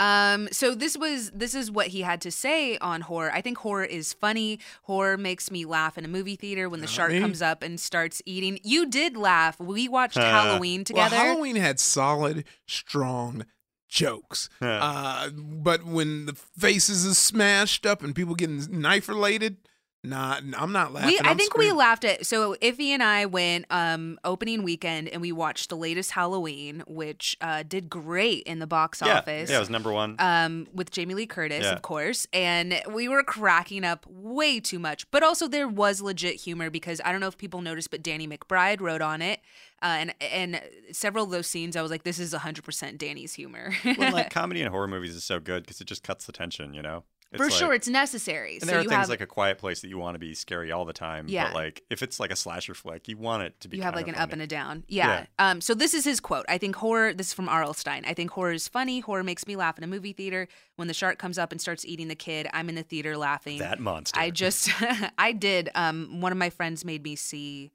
Um, 0.00 0.48
so 0.50 0.74
this 0.74 0.96
was 0.96 1.30
this 1.30 1.54
is 1.54 1.70
what 1.70 1.88
he 1.88 2.02
had 2.02 2.20
to 2.22 2.30
say 2.30 2.76
on 2.78 3.02
horror. 3.02 3.30
I 3.32 3.40
think 3.40 3.58
horror 3.58 3.84
is 3.84 4.12
funny. 4.12 4.58
Horror 4.82 5.16
makes 5.16 5.50
me 5.50 5.64
laugh 5.64 5.96
in 5.96 6.04
a 6.04 6.08
movie 6.08 6.36
theater 6.36 6.68
when 6.68 6.80
the 6.80 6.86
shark 6.86 7.12
me. 7.12 7.20
comes 7.20 7.40
up 7.40 7.62
and 7.62 7.78
starts 7.78 8.20
eating. 8.26 8.58
You 8.64 8.86
did 8.86 9.16
laugh. 9.16 9.58
We 9.60 9.88
watched 9.88 10.16
Halloween 10.16 10.84
together. 10.84 11.14
Well, 11.14 11.26
Halloween 11.26 11.56
had 11.56 11.78
solid, 11.78 12.44
strong 12.66 13.44
jokes. 13.88 14.48
uh, 14.60 15.30
but 15.30 15.84
when 15.84 16.26
the 16.26 16.34
faces 16.34 17.04
is 17.04 17.16
smashed 17.16 17.86
up 17.86 18.02
and 18.02 18.14
people 18.14 18.34
getting 18.34 18.80
knife 18.80 19.08
related, 19.08 19.58
Not, 20.04 20.42
I'm 20.58 20.70
not 20.72 20.92
laughing. 20.92 21.12
We, 21.12 21.18
I 21.20 21.30
I'm 21.30 21.38
think 21.38 21.56
we 21.56 21.72
laughed 21.72 22.04
at. 22.04 22.26
So 22.26 22.54
Ify 22.56 22.88
and 22.88 23.02
I 23.02 23.24
went 23.24 23.64
um, 23.70 24.18
opening 24.22 24.62
weekend 24.62 25.08
and 25.08 25.22
we 25.22 25.32
watched 25.32 25.70
the 25.70 25.76
latest 25.76 26.10
Halloween, 26.10 26.82
which 26.86 27.36
uh, 27.40 27.62
did 27.66 27.88
great 27.88 28.42
in 28.42 28.58
the 28.58 28.66
box 28.66 29.00
yeah, 29.04 29.18
office. 29.18 29.48
yeah, 29.50 29.56
it 29.56 29.60
was 29.60 29.70
number 29.70 29.90
one. 29.92 30.16
um, 30.18 30.66
with 30.74 30.90
Jamie 30.90 31.14
Lee 31.14 31.26
Curtis, 31.26 31.64
Yeah. 31.64 31.72
of 31.72 31.80
course, 31.82 32.26
and 32.34 32.82
we 32.90 33.08
were 33.08 33.22
cracking 33.22 33.82
up 33.84 34.04
way 34.06 34.60
too 34.60 34.78
much. 34.78 35.10
But 35.10 35.22
also, 35.22 35.48
there 35.48 35.66
was 35.66 36.02
legit 36.02 36.36
humor 36.36 36.68
because 36.68 37.00
I 37.04 37.10
don't 37.10 37.20
know 37.22 37.28
if 37.28 37.38
people 37.38 37.62
noticed, 37.62 37.90
but 37.90 38.02
Danny 38.02 38.28
McBride 38.28 38.80
wrote 38.82 39.00
on 39.00 39.22
it, 39.22 39.40
uh, 39.82 39.86
and 39.86 40.14
and 40.20 40.60
several 40.92 41.24
of 41.24 41.30
those 41.30 41.46
scenes, 41.46 41.76
I 41.76 41.82
was 41.82 41.90
like, 41.90 42.02
this 42.04 42.18
is 42.18 42.34
100% 42.34 42.98
Danny's 42.98 43.32
humor. 43.32 43.72
well, 43.98 44.12
like 44.12 44.28
comedy 44.40 44.60
and 44.60 44.70
horror 44.70 44.88
movies 44.88 45.14
is 45.14 45.24
so 45.24 45.40
good 45.40 45.62
because 45.62 45.80
it 45.80 45.86
just 45.86 46.02
cuts 46.02 46.26
the 46.26 46.32
tension, 46.32 46.74
you 46.74 46.82
know. 46.82 47.04
It's 47.34 47.42
For 47.42 47.50
like- 47.50 47.58
sure, 47.58 47.74
it's 47.74 47.88
necessary. 47.88 48.54
And 48.54 48.62
so 48.62 48.66
there 48.66 48.76
are 48.78 48.82
things 48.82 48.92
have 48.92 49.08
like 49.08 49.20
A 49.20 49.26
Quiet 49.26 49.58
Place 49.58 49.80
that 49.82 49.88
you 49.88 49.98
want 49.98 50.14
to 50.14 50.18
be 50.18 50.34
scary 50.34 50.72
all 50.72 50.84
the 50.84 50.92
time. 50.92 51.26
Yeah. 51.28 51.46
But 51.48 51.54
like 51.54 51.82
if 51.90 52.02
it's 52.02 52.18
like 52.18 52.30
a 52.30 52.36
slasher 52.36 52.74
flick, 52.74 53.08
you 53.08 53.16
want 53.18 53.42
it 53.42 53.60
to 53.60 53.68
be. 53.68 53.76
you 53.76 53.82
have 53.82 53.94
like 53.94 54.08
an 54.08 54.14
up 54.14 54.32
and 54.32 54.40
a 54.40 54.46
down. 54.46 54.84
Yeah. 54.88 55.26
Um. 55.38 55.60
So 55.60 55.74
this 55.74 55.94
is 55.94 56.04
his 56.04 56.20
quote. 56.20 56.46
I 56.48 56.58
think 56.58 56.76
horror. 56.76 57.12
This 57.12 57.28
is 57.28 57.32
from 57.34 57.48
R.L. 57.48 57.74
Stine. 57.74 58.04
I 58.06 58.14
think 58.14 58.30
horror 58.30 58.52
is 58.52 58.68
funny. 58.68 59.00
Horror 59.00 59.24
makes 59.24 59.46
me 59.46 59.56
laugh 59.56 59.76
in 59.78 59.84
a 59.84 59.88
movie 59.88 60.12
theater. 60.12 60.48
When 60.76 60.88
the 60.88 60.94
shark 60.94 61.18
comes 61.18 61.38
up 61.38 61.52
and 61.52 61.60
starts 61.60 61.84
eating 61.84 62.08
the 62.08 62.14
kid, 62.14 62.48
I'm 62.52 62.68
in 62.68 62.74
the 62.74 62.82
theater 62.82 63.16
laughing. 63.16 63.58
that 63.58 63.78
monster. 63.80 64.18
I 64.18 64.30
just 64.30 64.70
I 65.18 65.32
did. 65.32 65.70
Um, 65.74 66.20
one 66.20 66.32
of 66.32 66.38
my 66.38 66.50
friends 66.50 66.84
made 66.84 67.02
me 67.04 67.16
see 67.16 67.70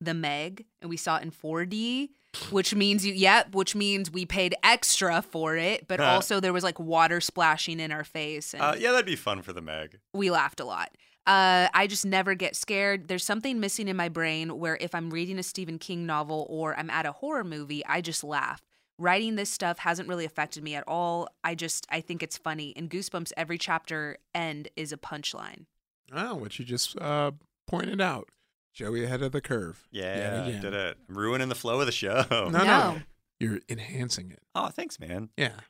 the 0.00 0.12
Meg, 0.14 0.66
and 0.82 0.90
we 0.90 0.96
saw 0.98 1.16
it 1.16 1.22
in 1.22 1.30
4D, 1.30 2.10
which 2.50 2.74
means 2.74 3.04
you 3.04 3.12
yep, 3.14 3.54
which 3.54 3.74
means 3.74 4.10
we 4.10 4.24
paid 4.26 4.54
extra 4.62 5.22
for 5.22 5.56
it, 5.56 5.86
but 5.88 6.00
Huh. 6.00 6.06
also 6.06 6.40
there 6.40 6.52
was 6.52 6.64
like 6.64 6.78
water 6.78 7.20
splashing 7.20 7.80
in 7.80 7.92
our 7.92 8.04
face, 8.04 8.52
and 8.54 8.62
Uh, 8.62 8.74
yeah, 8.78 8.92
that'd 8.92 9.06
be 9.06 9.16
fun 9.16 9.42
for 9.42 9.52
the 9.52 9.60
Meg. 9.62 9.98
we 10.12 10.30
laughed 10.30 10.60
a 10.60 10.64
lot. 10.64 10.90
Uh, 11.26 11.68
I 11.74 11.88
just 11.88 12.06
never 12.06 12.34
get 12.36 12.54
scared. 12.54 13.08
There's 13.08 13.24
something 13.24 13.58
missing 13.58 13.88
in 13.88 13.96
my 13.96 14.08
brain 14.08 14.58
where 14.60 14.76
if 14.80 14.94
I'm 14.94 15.10
reading 15.10 15.40
a 15.40 15.42
Stephen 15.42 15.76
King 15.78 16.06
novel 16.06 16.46
or 16.48 16.78
I'm 16.78 16.88
at 16.88 17.04
a 17.04 17.10
horror 17.10 17.42
movie, 17.42 17.84
I 17.84 18.00
just 18.00 18.22
laugh. 18.22 18.62
Writing 18.96 19.34
this 19.34 19.50
stuff 19.50 19.80
hasn't 19.80 20.08
really 20.08 20.24
affected 20.24 20.62
me 20.62 20.74
at 20.76 20.84
all. 20.86 21.28
I 21.42 21.54
just 21.56 21.84
I 21.90 22.00
think 22.00 22.22
it's 22.22 22.38
funny. 22.38 22.68
In 22.70 22.88
Goosebumps, 22.88 23.32
every 23.36 23.58
chapter 23.58 24.18
end 24.34 24.68
is 24.76 24.92
a 24.92 24.96
punchline. 24.96 25.66
Oh, 26.12 26.36
what 26.36 26.58
you 26.60 26.64
just 26.64 26.96
uh, 26.98 27.32
pointed 27.66 28.00
out. 28.00 28.28
Joey 28.76 29.04
ahead 29.04 29.22
of 29.22 29.32
the 29.32 29.40
curve. 29.40 29.88
Yet 29.90 30.18
Yeah, 30.18 30.44
again. 30.44 30.60
did 30.60 30.74
it. 30.74 30.98
I'm 31.08 31.16
ruining 31.16 31.48
the 31.48 31.54
flow 31.54 31.80
of 31.80 31.86
the 31.86 31.92
show. 31.92 32.26
No, 32.30 32.48
no, 32.50 32.64
No. 32.64 32.96
You're 33.40 33.60
enhancing 33.70 34.30
it. 34.30 34.42
Oh, 34.54 34.68
thanks, 34.68 35.00
man. 35.00 35.30
Yeah. 35.36 35.60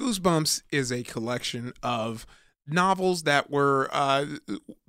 Goosebumps 0.00 0.62
is 0.72 0.90
a 0.90 1.02
collection 1.02 1.72
of 1.82 2.26
novels 2.66 3.24
that 3.24 3.50
were 3.50 3.88
uh, 3.92 4.24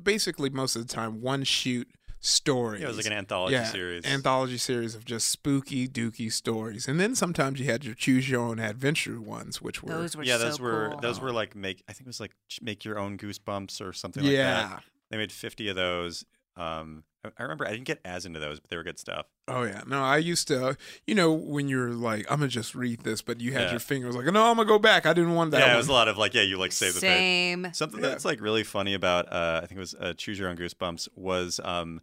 basically 0.02 0.50
most 0.50 0.76
of 0.78 0.88
the 0.88 0.94
time 0.94 1.22
one 1.22 1.44
shoot 1.44 1.90
stories. 2.22 2.80
Yeah, 2.82 2.88
it 2.88 2.90
was 2.90 2.98
like 2.98 3.06
an 3.08 3.14
anthology 3.14 3.56
yeah, 3.56 3.66
series. 3.66 4.06
Anthology 4.06 4.58
series 4.58 4.96
of 4.96 5.04
just 5.04 5.28
spooky, 5.28 5.88
dooky 5.88 6.32
stories. 6.32 6.88
And 6.88 6.98
then 7.00 7.14
sometimes 7.16 7.60
you 7.60 7.66
had 7.66 7.84
your 7.84 7.96
choose 7.96 8.30
your 8.30 8.42
own 8.42 8.60
adventure 8.60 9.20
ones, 9.20 9.62
which 9.62 9.84
were. 9.84 9.94
Those 9.94 10.16
were 10.16 10.24
yeah, 10.24 10.38
so 10.38 10.46
those 10.46 10.60
were 10.62 10.90
cool. 10.92 11.00
those 11.02 11.20
were 11.20 11.32
like 11.34 11.56
make. 11.56 11.84
I 11.90 11.94
think 11.94 12.02
it 12.06 12.08
was 12.08 12.20
like 12.22 12.36
make 12.62 12.86
your 12.86 13.00
own 13.00 13.18
goosebumps 13.18 13.82
or 13.82 13.92
something 13.94 14.24
like 14.24 14.32
that. 14.32 14.38
yeah. 14.38 14.80
They 15.12 15.18
made 15.18 15.32
50 15.32 15.70
of 15.70 15.76
those. 15.76 16.24
Um, 16.56 17.04
I, 17.24 17.30
I 17.38 17.44
remember 17.44 17.66
I 17.68 17.72
didn't 17.72 17.86
get 17.86 18.00
as 18.06 18.26
into 18.26 18.40
those, 18.40 18.60
but 18.60 18.70
they 18.70 18.78
were 18.78 18.84
good 18.84 19.00
stuff. 19.00 19.26
Oh 19.48 19.64
yeah, 19.64 19.82
no, 19.88 20.02
I 20.04 20.18
used 20.18 20.48
to, 20.50 20.78
you 21.08 21.16
know, 21.16 21.32
when 21.34 21.68
you're 21.68 21.92
like, 21.92 22.26
I'm 22.32 22.40
gonna 22.40 22.48
just 22.50 22.76
read 22.76 23.02
this, 23.02 23.22
but 23.22 23.42
you 23.42 23.54
had 23.54 23.64
Yeah. 23.64 23.72
your 23.72 23.80
fingers 23.80 24.16
like, 24.16 24.26
no, 24.26 24.50
I'm 24.50 24.56
gonna 24.58 24.68
go 24.68 24.80
back. 24.80 25.06
I 25.06 25.14
didn't 25.14 25.34
want 25.36 25.52
that. 25.52 25.60
yeah, 25.60 25.66
one. 25.68 25.74
it 25.76 25.78
was 25.78 25.88
a 25.88 25.94
lot 25.94 26.08
of 26.08 26.18
like, 26.18 26.34
yeah, 26.34 26.42
you 26.44 26.58
like 26.58 26.72
save 26.72 26.94
the 26.96 27.02
page. 27.02 27.10
Same. 27.10 27.68
Something 27.74 28.02
Yeah. 28.02 28.10
that's 28.10 28.26
like 28.26 28.40
really 28.42 28.64
funny 28.64 28.94
about 28.94 29.32
uh, 29.32 29.60
I 29.64 29.66
think 29.66 29.78
it 29.78 29.80
was 29.80 29.96
uh, 29.96 30.14
Choose 30.18 30.40
Your 30.40 30.50
Own 30.50 30.58
Goosebumps 30.58 31.10
was 31.16 31.60
um, 31.64 32.02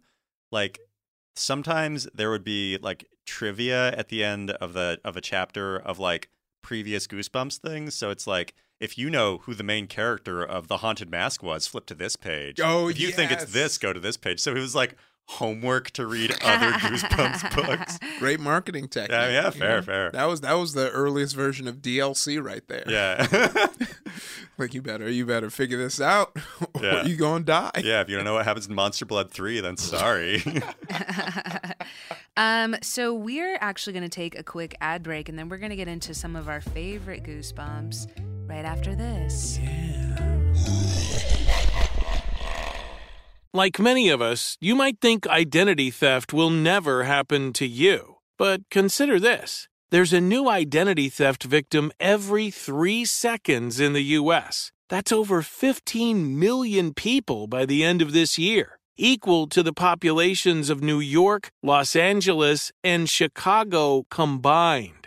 like 0.51 0.79
sometimes 1.35 2.07
there 2.13 2.29
would 2.31 2.43
be 2.43 2.77
like 2.81 3.05
trivia 3.25 3.89
at 3.97 4.09
the 4.09 4.23
end 4.23 4.51
of 4.51 4.73
the 4.73 4.99
of 5.03 5.17
a 5.17 5.21
chapter 5.21 5.77
of 5.77 5.99
like 5.99 6.29
previous 6.61 7.07
Goosebumps 7.07 7.57
things. 7.57 7.95
So 7.95 8.09
it's 8.09 8.27
like 8.27 8.53
if 8.79 8.97
you 8.97 9.09
know 9.09 9.39
who 9.39 9.53
the 9.53 9.63
main 9.63 9.87
character 9.87 10.43
of 10.43 10.67
the 10.67 10.77
haunted 10.77 11.09
mask 11.09 11.41
was, 11.43 11.67
flip 11.67 11.85
to 11.87 11.95
this 11.95 12.15
page. 12.15 12.59
Oh, 12.63 12.87
if 12.89 12.99
you 12.99 13.11
think 13.11 13.31
it's 13.31 13.45
this, 13.45 13.77
go 13.77 13.91
to 13.93 13.99
this 13.99 14.17
page. 14.17 14.39
So 14.39 14.51
it 14.51 14.59
was 14.59 14.75
like 14.75 14.95
homework 15.29 15.91
to 15.91 16.05
read 16.07 16.31
other 16.41 16.71
Goosebumps 16.77 17.53
books. 17.55 17.99
Great 18.19 18.39
marketing 18.39 18.87
technique. 18.87 19.11
yeah, 19.11 19.45
you 19.45 19.51
fair, 19.51 19.75
know? 19.77 19.81
fair. 19.81 20.11
That 20.11 20.25
was 20.25 20.41
that 20.41 20.53
was 20.53 20.73
the 20.73 20.89
earliest 20.91 21.35
version 21.35 21.67
of 21.67 21.77
DLC 21.77 22.41
right 22.41 22.65
there. 22.67 22.85
Yeah. 22.87 23.27
like 24.57 24.73
you 24.73 24.81
better 24.81 25.09
you 25.09 25.25
better 25.25 25.49
figure 25.49 25.77
this 25.77 25.99
out, 25.99 26.37
or 26.73 26.81
Yeah. 26.83 27.03
you 27.05 27.15
gonna 27.17 27.43
die. 27.43 27.71
yeah, 27.83 28.01
if 28.01 28.09
you 28.09 28.15
don't 28.15 28.25
know 28.25 28.35
what 28.35 28.45
happens 28.45 28.67
in 28.67 28.75
Monster 28.75 29.05
Blood 29.05 29.29
3, 29.31 29.59
then 29.59 29.75
sorry. 29.75 30.41
um, 32.37 32.75
so 32.81 33.13
we're 33.13 33.57
actually 33.59 33.93
going 33.93 34.03
to 34.03 34.09
take 34.09 34.37
a 34.37 34.43
quick 34.43 34.75
ad 34.81 35.03
break, 35.03 35.27
and 35.29 35.37
then 35.37 35.49
we're 35.49 35.57
going 35.57 35.71
to 35.71 35.75
get 35.75 35.87
into 35.87 36.13
some 36.13 36.35
of 36.35 36.47
our 36.47 36.61
favorite 36.61 37.23
goosebumps 37.23 38.07
right 38.47 38.65
after 38.65 38.95
this. 38.95 39.59
Like 43.53 43.79
many 43.79 44.09
of 44.09 44.21
us, 44.21 44.57
you 44.59 44.75
might 44.75 44.99
think 45.01 45.25
identity 45.27 45.89
theft 45.89 46.31
will 46.31 46.49
never 46.49 47.03
happen 47.03 47.53
to 47.53 47.65
you. 47.65 48.17
But 48.37 48.69
consider 48.69 49.19
this 49.19 49.67
there's 49.89 50.13
a 50.13 50.21
new 50.21 50.49
identity 50.49 51.09
theft 51.09 51.43
victim 51.43 51.91
every 51.99 52.51
three 52.51 53.05
seconds 53.05 53.79
in 53.79 53.93
the 53.93 54.03
U.S. 54.19 54.71
That's 54.89 55.11
over 55.11 55.41
15 55.41 56.37
million 56.37 56.93
people 56.93 57.47
by 57.47 57.65
the 57.65 57.83
end 57.83 58.01
of 58.01 58.13
this 58.13 58.37
year, 58.37 58.79
equal 58.95 59.47
to 59.47 59.63
the 59.63 59.73
populations 59.73 60.69
of 60.69 60.83
New 60.83 60.99
York, 60.99 61.49
Los 61.63 61.95
Angeles, 61.95 62.71
and 62.83 63.09
Chicago 63.09 64.05
combined. 64.11 65.06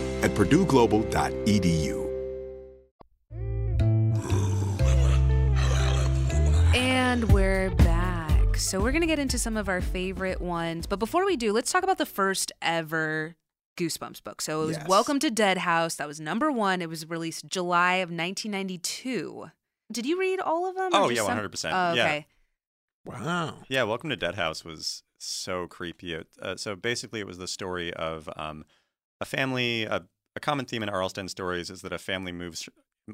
at 0.21 0.31
purdueglobal.edu. 0.31 2.07
And 6.73 7.31
we're 7.31 7.69
back. 7.71 8.57
So 8.57 8.79
we're 8.79 8.91
going 8.91 9.01
to 9.01 9.07
get 9.07 9.19
into 9.19 9.37
some 9.37 9.57
of 9.57 9.67
our 9.67 9.81
favorite 9.81 10.39
ones. 10.41 10.87
But 10.87 10.99
before 10.99 11.25
we 11.25 11.35
do, 11.35 11.51
let's 11.51 11.71
talk 11.71 11.83
about 11.83 11.97
the 11.97 12.05
first 12.05 12.51
ever 12.61 13.35
Goosebumps 13.77 14.23
book. 14.23 14.41
So 14.41 14.63
it 14.63 14.65
was 14.67 14.77
Yes. 14.77 14.87
Welcome 14.87 15.19
to 15.19 15.29
Dead 15.31 15.57
House. 15.59 15.95
That 15.95 16.07
was 16.07 16.19
number 16.19 16.51
one. 16.51 16.81
It 16.81 16.89
was 16.89 17.07
released 17.09 17.47
July 17.47 17.95
of 17.95 18.09
1992. 18.09 19.51
Did 19.91 20.05
you 20.05 20.19
read 20.19 20.39
all 20.39 20.69
of 20.69 20.75
them? 20.75 20.91
Oh, 20.93 21.09
yeah, 21.09 21.21
100%. 21.23 21.71
Oh, 21.73 21.93
Yeah. 21.93 22.03
okay. 22.05 22.27
Wow. 23.03 23.55
Yeah, 23.67 23.83
Welcome 23.83 24.09
to 24.11 24.15
Dead 24.15 24.35
House 24.35 24.63
was 24.63 25.03
so 25.17 25.67
creepy. 25.67 26.13
It, 26.13 26.27
uh, 26.41 26.55
so 26.55 26.75
basically, 26.75 27.19
it 27.19 27.27
was 27.27 27.39
the 27.39 27.47
story 27.47 27.93
of 27.93 28.29
um, 28.37 28.63
a 29.21 29.25
family. 29.25 29.83
A, 29.85 30.03
a 30.35 30.39
common 30.39 30.65
theme 30.65 30.81
in 30.83 30.87
R.L. 30.89 31.09
Stine 31.09 31.27
stories 31.27 31.69
is 31.69 31.81
that 31.81 31.91
a 31.93 31.97
family 31.97 32.31
moves 32.31 32.67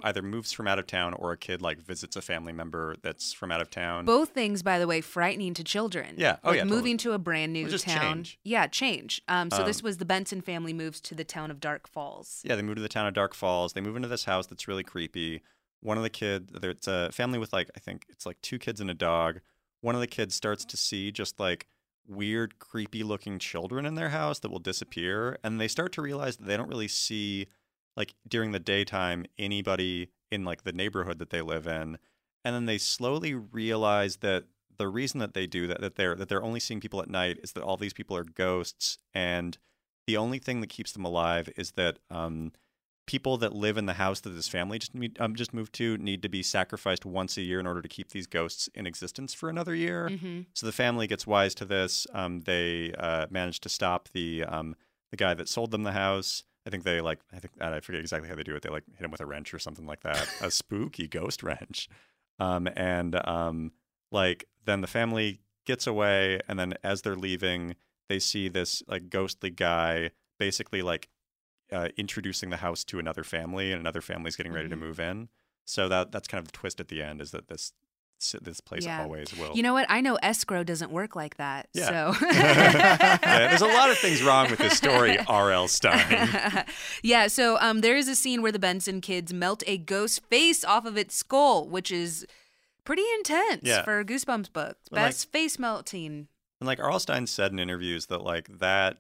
either 0.04 0.22
moves 0.22 0.52
from 0.52 0.68
out 0.68 0.78
of 0.78 0.86
town 0.86 1.14
or 1.14 1.32
a 1.32 1.38
kid 1.38 1.62
like 1.62 1.80
visits 1.80 2.16
a 2.16 2.22
family 2.22 2.52
member 2.54 2.96
that's 3.02 3.34
from 3.34 3.52
out 3.52 3.62
of 3.62 3.70
town. 3.72 4.06
Both 4.06 4.30
things, 4.30 4.62
by 4.62 4.78
the 4.78 4.86
way, 4.86 5.02
frightening 5.02 5.54
to 5.56 5.64
children. 5.64 6.14
Yeah. 6.18 6.38
Oh, 6.44 6.50
like 6.50 6.58
yeah, 6.58 6.64
Moving 6.66 6.98
totally. 6.98 6.98
to 6.98 7.12
a 7.14 7.18
brand 7.18 7.54
new 7.54 7.64
Well, 7.64 7.72
just 7.72 7.86
town. 7.88 8.02
change. 8.18 8.40
Yeah, 8.44 8.68
change. 8.68 9.22
Um, 9.28 9.50
so 9.50 9.64
this 9.64 9.80
Um, 9.80 9.86
was 9.86 9.98
the 9.98 10.06
Benson 10.06 10.42
family 10.42 10.74
moves 10.74 11.00
to 11.02 11.16
the 11.16 11.24
town 11.24 11.50
of 11.50 11.60
Dark 11.60 11.88
Falls. 11.88 12.42
Yeah, 12.44 12.56
they 12.56 12.62
move 12.62 12.76
to 12.76 12.82
the 12.82 12.90
town 12.90 13.08
of 13.08 13.14
Dark 13.14 13.34
Falls. 13.34 13.74
They 13.74 13.82
move 13.82 13.96
into 13.96 14.10
this 14.10 14.26
house 14.26 14.46
that's 14.46 14.68
really 14.68 14.84
creepy. 14.84 15.42
One 15.80 15.98
of 15.98 16.04
the 16.04 16.10
kids, 16.12 16.52
it's 16.62 16.88
a 16.88 17.10
family 17.12 17.40
with 17.40 17.54
like 17.54 17.72
I 17.76 17.80
think 17.80 18.06
it's 18.10 18.26
like 18.26 18.40
two 18.42 18.60
kids 18.60 18.80
and 18.82 18.92
a 18.92 18.96
dog. 18.96 19.40
One 19.82 19.96
of 19.96 20.02
the 20.02 20.08
kids 20.08 20.36
starts 20.36 20.66
to 20.66 20.78
see 20.78 21.12
just 21.12 21.40
like 21.40 21.66
weird, 22.08 22.60
creepy 22.60 23.04
looking 23.04 23.40
children 23.40 23.86
in 23.86 23.96
their 23.96 24.10
house 24.10 24.40
that 24.40 24.52
will 24.52 24.60
disappear, 24.60 25.38
and 25.44 25.60
they 25.60 25.68
start 25.68 25.92
to 25.94 26.02
realize 26.02 26.38
that 26.38 26.46
they 26.46 26.58
don't 26.58 26.70
really 26.70 26.88
see 26.88 27.48
like 27.96 28.14
during 28.28 28.52
the 28.52 28.60
daytime 28.60 29.26
anybody 29.38 30.10
in 30.32 30.46
like 30.46 30.64
the 30.64 30.72
neighborhood 30.72 31.20
that 31.20 31.30
they 31.30 31.42
live 31.42 31.68
in, 31.68 31.98
and 32.44 32.56
then 32.56 32.66
they 32.66 32.78
slowly 32.78 33.34
realize 33.34 34.18
that 34.18 34.46
the 34.78 34.88
reason 34.88 35.20
that 35.20 35.34
they 35.34 35.48
do 35.48 35.68
that 35.68 35.82
that 35.82 35.96
they're 35.96 36.16
that 36.16 36.30
they're 36.30 36.44
only 36.44 36.60
seeing 36.60 36.80
people 36.80 37.02
at 37.02 37.10
night 37.10 37.40
is 37.44 37.54
that 37.54 37.64
all 37.64 37.78
these 37.78 37.94
people 37.94 38.16
are 38.16 38.24
ghosts 38.24 39.00
and 39.14 39.58
the 40.06 40.18
only 40.18 40.40
thing 40.40 40.62
that 40.62 40.70
keeps 40.70 40.94
them 40.94 41.04
alive 41.04 41.50
is 41.58 41.72
that 41.72 42.00
um, 42.10 42.54
people 43.08 43.38
that 43.38 43.54
live 43.54 43.78
in 43.78 43.88
the 43.88 43.94
house 43.94 44.20
that 44.20 44.30
this 44.30 44.48
family 44.48 44.78
just 44.78 44.92
um, 45.20 45.34
just 45.34 45.54
moved 45.54 45.74
to 45.74 45.98
need 45.98 46.22
to 46.22 46.30
be 46.30 46.44
sacrificed 46.44 47.06
once 47.06 47.38
a 47.38 47.42
year 47.42 47.60
in 47.60 47.66
order 47.66 47.82
to 47.82 47.88
keep 47.88 48.12
these 48.12 48.28
ghosts 48.28 48.70
in 48.76 48.86
existence 48.86 49.34
for 49.34 49.50
another 49.50 49.74
year. 49.74 50.10
hmm 50.10 50.42
So 50.54 50.68
the 50.68 50.72
family 50.72 51.08
gets 51.08 51.26
wise 51.26 51.56
to 51.56 51.66
this. 51.66 52.06
Um, 52.14 52.42
they 52.42 52.94
uh, 53.00 53.26
manage 53.32 53.62
to 53.62 53.70
stop 53.70 54.10
the 54.14 54.44
um, 54.44 54.76
the 55.10 55.18
guy 55.18 55.34
that 55.34 55.50
sold 55.50 55.72
them 55.72 55.84
the 55.84 55.94
house. 55.94 56.44
I 56.68 56.70
think 56.70 56.84
they 56.84 57.02
like 57.02 57.20
I 57.34 57.40
think 57.40 57.54
I 57.60 57.80
forget 57.80 58.02
exactly 58.02 58.30
how 58.30 58.36
they 58.36 58.44
do 58.44 58.56
it. 58.56 58.62
They 58.62 58.70
like 58.70 58.84
hit 58.94 59.04
him 59.04 59.12
with 59.12 59.22
a 59.22 59.26
wrench 59.26 59.54
or 59.54 59.60
something 59.60 59.88
like 59.88 60.02
that, 60.02 60.28
a 60.42 60.52
spooky 60.62 61.08
ghost 61.08 61.42
wrench. 61.42 61.90
Um, 62.40 62.68
and 62.76 63.16
um, 63.28 63.72
like 64.12 64.46
then 64.66 64.82
the 64.82 64.88
family 64.88 65.40
gets 65.66 65.88
away, 65.88 66.42
and 66.48 66.60
then 66.60 66.74
as 66.84 67.02
they're 67.02 67.16
leaving, 67.16 67.76
they 68.10 68.20
see 68.20 68.50
this 68.50 68.84
like 68.88 69.10
ghostly 69.10 69.50
guy 69.50 70.12
basically 70.38 70.82
like 70.82 71.10
uh, 71.72 71.90
introducing 71.98 72.50
the 72.50 72.58
house 72.58 72.84
to 72.86 73.00
another 73.00 73.24
family, 73.24 73.72
and 73.72 73.80
another 73.80 74.02
family's 74.02 74.36
getting 74.36 74.54
ready 74.54 74.70
to 74.70 74.76
Mhm. 74.76 74.80
move 74.80 75.00
in. 75.00 75.30
So 75.66 75.90
that 75.90 76.12
that's 76.12 76.28
kind 76.28 76.40
of 76.40 76.46
the 76.52 76.58
twist 76.58 76.80
at 76.80 76.88
the 76.88 77.02
end 77.04 77.22
is 77.22 77.32
that 77.32 77.48
this 77.50 77.74
this 78.42 78.60
place 78.62 78.84
Yeah. 78.84 79.04
always 79.04 79.32
will. 79.36 79.56
You 79.56 79.62
know 79.62 79.74
what? 79.74 79.86
I 79.90 80.02
know 80.02 80.16
escrow 80.24 80.64
doesn't 80.64 80.90
work 80.92 81.16
like 81.16 81.38
that. 81.38 81.68
Yeah. 81.74 82.14
So 82.14 82.26
yeah, 82.32 83.48
there's 83.50 83.62
a 83.62 83.68
lot 83.68 83.92
of 83.92 83.98
things 84.00 84.24
wrong 84.24 84.50
with 84.50 84.58
this 84.58 84.76
story, 84.76 85.20
R.L. 85.28 85.68
Stine. 85.68 86.66
yeah, 87.04 87.28
so 87.28 87.60
um, 87.60 87.82
there 87.82 87.96
is 87.96 88.08
a 88.08 88.16
scene 88.16 88.42
where 88.42 88.52
the 88.52 88.58
Benson 88.58 89.02
kids 89.02 89.34
melt 89.34 89.62
a 89.68 89.78
ghost 89.78 90.26
face 90.32 90.64
off 90.66 90.86
of 90.86 90.98
its 90.98 91.16
skull, 91.16 91.68
which 91.68 91.92
is 91.92 92.26
pretty 92.86 93.04
intense 93.20 93.62
Yeah. 93.64 93.84
for 93.84 94.04
Goosebumps 94.04 94.52
book. 94.52 94.78
Well, 94.90 95.04
like- 95.04 95.10
Best 95.10 95.32
face 95.32 95.60
melting. 95.60 96.28
And 96.60 96.66
like 96.68 96.80
R.L. 96.80 97.00
Stine 97.00 97.28
said 97.28 97.52
in 97.52 97.60
interviews 97.60 98.08
that 98.08 98.24
like 98.24 98.48
that, 98.58 98.98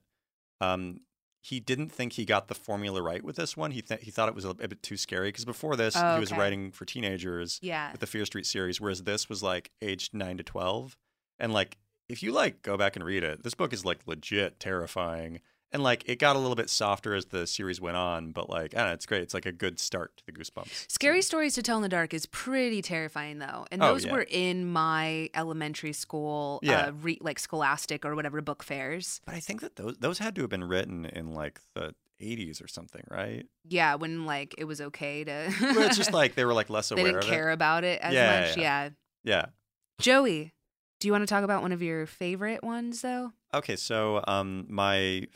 um, 0.61 0.99
he 1.47 1.59
didn't 1.59 1.89
think 1.89 2.13
he 2.13 2.25
got 2.25 2.47
the 2.49 2.55
formula 2.55 3.01
right 3.01 3.23
with 3.23 3.35
this 3.37 3.55
one. 3.55 3.71
He 3.71 3.81
th- 3.81 4.01
he 4.03 4.11
thought 4.11 4.27
it 4.27 4.35
was 4.35 4.43
a, 4.45 4.49
a 4.49 4.67
bit 4.67 4.83
too 4.83 4.97
scary 4.97 5.29
because 5.29 5.45
before 5.45 5.75
this 5.75 5.95
Oh, 5.95 6.15
he 6.15 6.19
was 6.19 6.31
okay. 6.31 6.39
writing 6.41 6.71
for 6.71 6.83
teenagers 6.85 7.59
Yeah. 7.61 7.91
with 7.91 8.01
the 8.01 8.07
Fear 8.07 8.25
Street 8.25 8.45
series, 8.45 8.81
whereas 8.81 9.03
this 9.03 9.29
was 9.29 9.41
like 9.41 9.71
aged 9.81 10.13
nine 10.13 10.37
to 10.37 10.43
twelve. 10.43 10.97
And 11.39 11.53
like 11.53 11.77
if 12.09 12.21
you 12.23 12.31
like 12.31 12.61
go 12.63 12.75
back 12.77 12.95
and 12.95 13.05
read 13.05 13.23
it, 13.23 13.43
this 13.43 13.53
book 13.53 13.71
is 13.73 13.85
like 13.85 13.99
legit 14.05 14.59
terrifying. 14.59 15.39
And 15.73 15.83
like 15.83 16.03
it 16.07 16.17
got 16.17 16.35
a 16.37 16.39
little 16.39 16.55
bit 16.55 16.69
softer 16.69 17.13
as 17.13 17.25
the 17.25 17.45
series 17.45 17.81
went 17.81 17.97
on, 17.97 18.31
but 18.31 18.49
like 18.49 18.73
I 18.73 18.77
don't 18.79 18.87
know, 18.87 18.93
it's 18.93 19.05
great. 19.05 19.21
It's 19.21 19.33
like 19.33 19.45
a 19.45 19.51
good 19.51 19.79
start 19.79 20.15
to 20.17 20.25
the 20.25 20.31
Goosebumps. 20.31 20.89
Scary. 20.89 21.21
Stories 21.21 21.55
to 21.55 21.61
Tell 21.61 21.75
in 21.75 21.83
the 21.83 21.89
Dark 21.89 22.13
is 22.13 22.25
pretty 22.25 22.81
terrifying, 22.81 23.39
though. 23.39 23.65
And 23.69 23.83
Oh, 23.83 23.87
those 23.87 24.05
yeah. 24.05 24.13
were 24.13 24.25
in 24.29 24.65
my 24.65 25.29
elementary 25.33 25.91
school, 25.93 26.59
Yeah. 26.63 26.85
uh, 26.87 26.91
re- 27.01 27.17
like 27.21 27.37
Scholastic 27.37 28.05
or 28.05 28.15
whatever 28.15 28.39
book 28.41 28.63
fairs. 28.63 29.19
But 29.25 29.35
I 29.35 29.41
think 29.41 29.59
that 29.61 29.75
those 29.75 29.97
those 29.97 30.19
had 30.19 30.35
to 30.35 30.41
have 30.41 30.49
been 30.49 30.63
written 30.63 31.03
in 31.05 31.33
like 31.33 31.59
the 31.75 31.93
80s 32.21 32.63
or 32.63 32.67
something, 32.69 33.03
right? 33.11 33.45
Yeah, 33.67 33.95
when 33.95 34.25
like 34.25 34.55
it 34.57 34.63
was 34.63 34.79
okay 34.79 35.25
to. 35.25 35.51
Where 35.59 35.85
it's 35.85 35.97
just 35.97 36.13
like 36.13 36.35
they 36.35 36.45
were 36.45 36.53
like 36.53 36.69
less 36.69 36.91
aware. 36.91 37.03
they 37.03 37.11
didn't 37.11 37.23
of 37.25 37.29
care 37.29 37.49
it. 37.49 37.53
about 37.53 37.83
it 37.83 37.99
as 38.01 38.13
Yeah, 38.13 38.39
much. 38.39 38.57
yeah. 38.57 38.83
Yeah. 38.85 38.89
Yeah. 39.25 39.45
Joey, 39.99 40.53
do 41.01 41.07
you 41.07 41.11
want 41.11 41.23
to 41.23 41.27
talk 41.27 41.43
about 41.43 41.61
one 41.61 41.71
of 41.73 41.81
your 41.81 42.05
favorite 42.05 42.63
ones, 42.63 43.01
though? 43.01 43.33
Okay, 43.53 43.75
so 43.75 44.23
um 44.27 44.65
my 44.69 45.27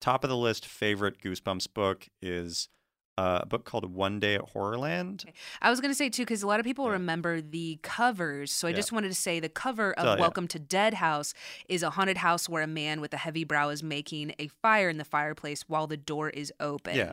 top 0.00 0.24
of 0.24 0.30
the 0.30 0.36
list 0.36 0.66
favorite 0.66 1.20
Goosebumps 1.22 1.72
book 1.74 2.08
is 2.22 2.68
uh, 3.16 3.40
a 3.42 3.46
book 3.46 3.64
called 3.64 3.92
One 3.92 4.20
Day 4.20 4.36
at 4.36 4.52
Horrorland. 4.54 5.24
I 5.60 5.70
was 5.70 5.80
going 5.80 5.90
to 5.90 5.94
say 5.96 6.08
too, 6.08 6.22
because 6.22 6.44
a 6.44 6.46
lot 6.46 6.60
of 6.60 6.64
people 6.64 6.84
Yeah. 6.86 6.92
remember 6.92 7.40
the 7.40 7.80
covers. 7.82 8.52
So 8.52 8.68
I 8.68 8.70
Yeah. 8.70 8.76
just 8.76 8.92
wanted 8.92 9.08
to 9.08 9.14
say 9.14 9.40
the 9.40 9.48
cover 9.48 9.92
of 9.94 10.04
So, 10.04 10.14
yeah. 10.14 10.20
Welcome 10.20 10.46
to 10.48 10.58
Dead 10.60 10.94
House 10.94 11.34
is 11.68 11.82
a 11.82 11.90
haunted 11.90 12.18
house 12.18 12.48
where 12.48 12.62
a 12.62 12.68
man 12.68 13.00
with 13.00 13.12
a 13.12 13.16
heavy 13.16 13.42
brow 13.42 13.70
is 13.70 13.82
making 13.82 14.34
a 14.38 14.46
fire 14.62 14.88
in 14.88 14.98
the 14.98 15.04
fireplace 15.04 15.62
while 15.66 15.88
the 15.88 15.96
door 15.96 16.30
is 16.30 16.52
open. 16.60 16.94
Yeah. 16.94 17.12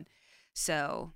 So, 0.54 1.12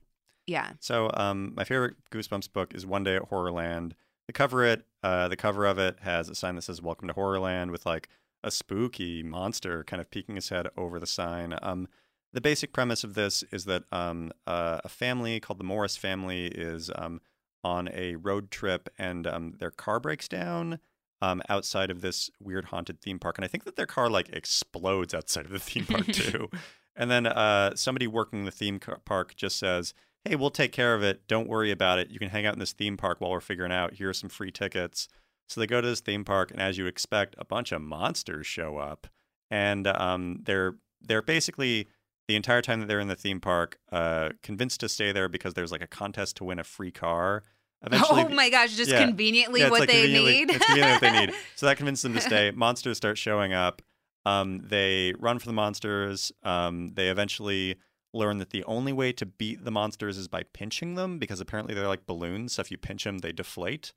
yeah. 0.48 0.72
So 0.80 1.12
um 1.14 1.54
my 1.56 1.64
favorite 1.66 1.96
Goosebumps 2.12 2.52
book 2.52 2.74
is 2.74 2.84
One 2.86 3.04
Day 3.04 3.16
at 3.16 3.30
Horrorland. 3.30 3.92
The 4.26 4.34
cover 4.34 4.64
it 4.66 4.88
uh 5.04 5.28
the 5.28 5.38
cover 5.38 5.68
of 5.68 5.78
it 5.78 6.00
has 6.02 6.30
a 6.30 6.36
sign 6.36 6.56
that 6.56 6.64
says 6.64 6.82
Welcome 6.82 7.10
to 7.10 7.14
Horrorland 7.14 7.70
with 7.70 7.86
like 7.86 8.10
a 8.44 8.52
spooky 8.52 9.24
monster 9.24 9.84
kind 9.84 10.02
of 10.02 10.10
peeking 10.10 10.36
his 10.36 10.50
head 10.50 10.68
over 10.78 11.00
the 11.00 11.08
sign. 11.08 11.58
Um 11.62 11.88
the 12.32 12.42
basic 12.42 12.74
premise 12.74 13.04
of 13.04 13.16
this 13.16 13.44
is 13.52 13.66
that 13.66 13.84
um, 13.92 14.32
uh, 14.46 14.80
a 14.84 14.90
family 14.90 15.40
called 15.40 15.60
the 15.60 15.64
Morris 15.64 15.98
family 15.98 16.46
is 16.48 16.92
um, 16.96 17.22
on 17.64 17.90
a 17.94 18.16
road 18.16 18.52
trip 18.52 18.90
and 18.98 19.26
um, 19.26 19.56
their 19.60 19.72
car 19.72 20.00
breaks 20.00 20.28
down 20.28 20.80
um, 21.22 21.42
outside 21.50 21.90
of 21.90 22.02
this 22.02 22.30
weird 22.40 22.66
haunted 22.66 23.02
theme 23.02 23.20
park. 23.20 23.38
And 23.38 23.46
I 23.46 23.48
think 23.48 23.64
that 23.66 23.76
their 23.76 23.86
car 23.86 24.10
like 24.10 24.30
explodes 24.30 25.14
outside 25.14 25.46
of 25.46 25.52
the 25.52 25.60
theme 25.60 25.86
park 25.86 26.06
too. 26.12 26.50
and 26.96 27.10
then 27.10 27.26
uh, 27.26 27.76
somebody 27.76 28.08
working 28.08 28.46
the 28.46 28.52
theme 28.52 28.80
car- 28.80 29.02
park 29.04 29.36
just 29.36 29.58
says, 29.58 29.94
Hey, 30.26 30.36
we'll 30.36 30.52
take 30.52 30.72
care 30.72 30.94
of 30.96 31.02
it. 31.02 31.28
Don't 31.28 31.48
worry 31.48 31.72
about 31.72 31.98
it. 31.98 32.10
You 32.10 32.20
can 32.20 32.30
hang 32.30 32.46
out 32.46 32.54
in 32.54 32.60
this 32.60 32.74
theme 32.74 32.98
park 32.98 33.20
while 33.22 33.32
we're 33.32 33.40
figuring 33.40 33.72
out. 33.72 33.94
Here 33.94 34.10
are 34.10 34.14
some 34.14 34.30
free 34.30 34.52
tickets. 34.52 35.08
So 35.50 35.60
they 35.60 35.68
go 35.68 35.82
to 35.82 35.88
this 35.88 36.00
theme 36.00 36.24
park, 36.24 36.52
and 36.52 36.62
as 36.62 36.78
you 36.78 36.86
expect, 36.86 37.36
a 37.40 37.46
bunch 37.46 37.72
of 37.72 37.82
monsters 37.82 38.46
show 38.46 38.78
up, 38.78 39.08
and 39.50 39.88
um, 39.88 40.42
they're 40.44 40.76
they're 41.02 41.22
basically 41.24 41.88
the 42.28 42.36
entire 42.36 42.62
time 42.62 42.80
that 42.80 42.86
they're 42.86 43.00
in 43.00 43.08
the 43.08 43.16
theme 43.16 43.40
park, 43.42 43.80
uh, 43.92 44.30
convinced 44.44 44.80
to 44.82 44.88
stay 44.88 45.12
there 45.12 45.28
because 45.28 45.56
there's 45.56 45.72
like 45.72 45.82
a 45.82 45.88
contest 45.88 46.38
to 46.38 46.44
win 46.44 46.60
a 46.60 46.64
free 46.64 46.92
car. 46.92 47.42
Eventually, 47.84 48.24
oh 48.28 48.30
my 48.30 48.50
gosh, 48.52 48.76
just 48.76 48.92
yeah. 48.92 49.04
conveniently 49.04 49.62
Yeah, 49.62 49.70
what 49.72 49.80
like 49.80 49.90
they 49.90 50.04
conveniently- 50.04 50.32
need. 50.46 50.50
It's 50.52 50.66
conveniently 50.66 50.92
what 50.92 51.02
they 51.14 51.26
need. 51.26 51.36
So 51.56 51.66
that 51.66 51.78
convinced 51.78 52.04
them 52.04 52.14
to 52.14 52.22
stay. 52.22 52.52
Monsters 52.52 52.98
start 52.98 53.18
showing 53.18 53.52
up. 53.54 53.82
Um, 54.26 54.60
they 54.60 55.14
run 55.18 55.40
for 55.40 55.48
the 55.48 55.54
monsters. 55.54 56.32
Um, 56.44 56.90
they 56.94 57.10
eventually 57.10 57.78
learn 58.14 58.38
that 58.38 58.52
the 58.52 58.64
only 58.66 58.94
way 58.94 59.12
to 59.14 59.26
beat 59.26 59.64
the 59.66 59.72
monsters 59.72 60.18
is 60.18 60.28
by 60.28 60.44
pinching 60.54 60.96
them 60.96 61.18
because 61.18 61.40
apparently 61.40 61.74
they're 61.74 61.88
like 61.88 62.06
balloons. 62.06 62.54
So 62.54 62.62
if 62.62 62.70
you 62.70 62.78
pinch 62.78 63.06
them, 63.06 63.20
they 63.20 63.32
deflate. 63.32 63.94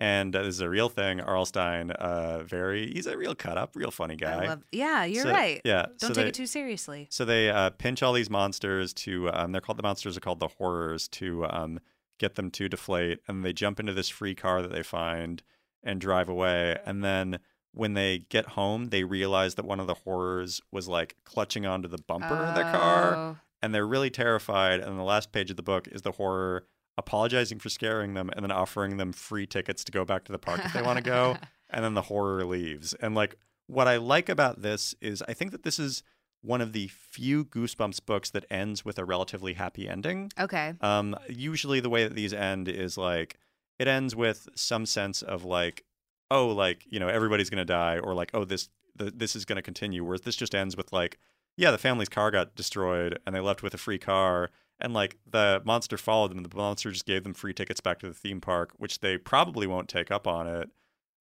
And 0.00 0.34
uh, 0.36 0.42
this 0.42 0.54
is 0.56 0.60
a 0.60 0.68
real 0.68 0.88
thing. 0.88 1.20
R.L. 1.20 1.46
Stine, 1.46 1.90
uh, 1.92 2.42
very 2.44 2.92
he's 2.92 3.06
a 3.06 3.16
real 3.16 3.34
cut 3.34 3.56
up, 3.58 3.74
real 3.74 3.90
funny 3.90 4.16
guy. 4.16 4.46
Love, 4.48 4.64
yeah, 4.72 5.04
you're 5.04 5.24
So- 5.24 5.30
right. 5.32 5.60
Yeah. 5.64 5.86
Don't 5.86 6.00
so 6.00 6.08
take 6.08 6.16
they- 6.16 6.28
it 6.28 6.34
too 6.34 6.46
seriously. 6.46 7.06
so 7.10 7.24
they 7.24 7.48
uh, 7.50 7.70
pinch 7.70 8.02
all 8.02 8.12
these 8.12 8.28
monsters 8.30 8.92
to 8.94 9.30
um, 9.32 9.52
they're 9.52 9.60
called 9.60 9.78
the 9.78 9.82
monsters 9.82 10.16
are 10.16 10.20
called 10.20 10.40
the 10.40 10.48
horrors 10.48 11.08
to 11.08 11.46
um, 11.46 11.80
get 12.18 12.34
them 12.34 12.50
to 12.52 12.68
deflate, 12.68 13.20
and 13.28 13.44
they 13.44 13.52
jump 13.52 13.80
into 13.80 13.92
this 13.92 14.08
free 14.08 14.34
car 14.34 14.62
that 14.62 14.72
they 14.72 14.82
find 14.82 15.42
and 15.82 16.00
drive 16.00 16.28
away. 16.28 16.76
And 16.86 17.02
then 17.04 17.38
when 17.72 17.94
they 17.94 18.18
get 18.28 18.46
home, 18.50 18.86
they 18.90 19.04
realize 19.04 19.56
that 19.56 19.64
one 19.64 19.80
of 19.80 19.86
the 19.86 19.94
horrors 19.94 20.60
was 20.70 20.86
like 20.86 21.16
clutching 21.24 21.66
onto 21.66 21.88
the 21.88 21.98
bumper 21.98 22.34
of 22.34 22.54
the 22.54 22.62
car, 22.62 23.14
Oh. 23.16 23.36
and 23.62 23.74
they're 23.74 23.86
really 23.86 24.10
terrified. 24.10 24.80
And 24.80 24.98
the 24.98 25.02
last 25.02 25.32
page 25.32 25.50
of 25.50 25.56
the 25.56 25.62
book 25.62 25.88
is 25.88 26.02
the 26.02 26.12
horror 26.12 26.66
apologizing 26.96 27.58
for 27.58 27.68
scaring 27.68 28.14
them 28.14 28.30
and 28.34 28.44
then 28.44 28.52
offering 28.52 28.96
them 28.96 29.12
free 29.12 29.46
tickets 29.46 29.84
to 29.84 29.92
go 29.92 30.04
back 30.04 30.24
to 30.24 30.32
the 30.32 30.38
park 30.38 30.60
if 30.64 30.72
they 30.72 30.82
want 30.82 30.98
to 30.98 31.04
go. 31.04 31.36
And 31.70 31.84
then 31.84 31.94
the 31.94 32.02
horror 32.02 32.44
leaves. 32.44 32.94
And 33.00 33.16
like 33.16 33.34
what 33.66 33.88
I 33.88 33.96
like 33.96 34.28
about 34.28 34.62
this 34.62 34.94
is 35.00 35.24
I 35.26 35.32
think 35.32 35.50
that 35.50 35.64
this 35.64 35.80
is 35.80 36.04
one 36.44 36.60
of 36.60 36.72
the 36.72 36.88
few 36.88 37.46
Goosebumps 37.46 38.04
books 38.04 38.30
that 38.30 38.44
ends 38.50 38.84
with 38.84 38.98
a 38.98 39.04
relatively 39.04 39.54
happy 39.54 39.88
ending. 39.88 40.30
Okay. 40.38 40.74
Um, 40.82 41.16
usually 41.28 41.80
the 41.80 41.88
way 41.88 42.04
that 42.04 42.14
these 42.14 42.34
end 42.34 42.68
is 42.68 42.98
like 42.98 43.38
it 43.78 43.88
ends 43.88 44.14
with 44.14 44.48
some 44.54 44.86
sense 44.86 45.22
of 45.22 45.44
like, 45.44 45.84
oh, 46.30 46.48
like 46.48 46.84
you 46.86 47.00
know 47.00 47.08
everybody's 47.08 47.50
gonna 47.50 47.64
die, 47.64 47.98
or 47.98 48.14
like 48.14 48.30
oh 48.34 48.44
this 48.44 48.68
the, 48.94 49.10
this 49.10 49.34
is 49.34 49.44
gonna 49.44 49.62
continue. 49.62 50.04
Whereas 50.04 50.20
this 50.20 50.36
just 50.36 50.54
ends 50.54 50.76
with 50.76 50.92
like, 50.92 51.18
yeah, 51.56 51.70
the 51.70 51.78
family's 51.78 52.10
car 52.10 52.30
got 52.30 52.54
destroyed 52.54 53.18
and 53.26 53.34
they 53.34 53.40
left 53.40 53.62
with 53.62 53.74
a 53.74 53.78
free 53.78 53.98
car, 53.98 54.50
and 54.80 54.92
like 54.92 55.16
the 55.26 55.62
monster 55.64 55.96
followed 55.96 56.30
them. 56.30 56.42
The 56.42 56.56
monster 56.56 56.90
just 56.90 57.06
gave 57.06 57.22
them 57.22 57.34
free 57.34 57.54
tickets 57.54 57.80
back 57.80 57.98
to 58.00 58.08
the 58.08 58.14
theme 58.14 58.40
park, 58.40 58.72
which 58.76 59.00
they 59.00 59.18
probably 59.18 59.66
won't 59.66 59.88
take 59.88 60.10
up 60.10 60.26
on 60.26 60.46
it, 60.46 60.70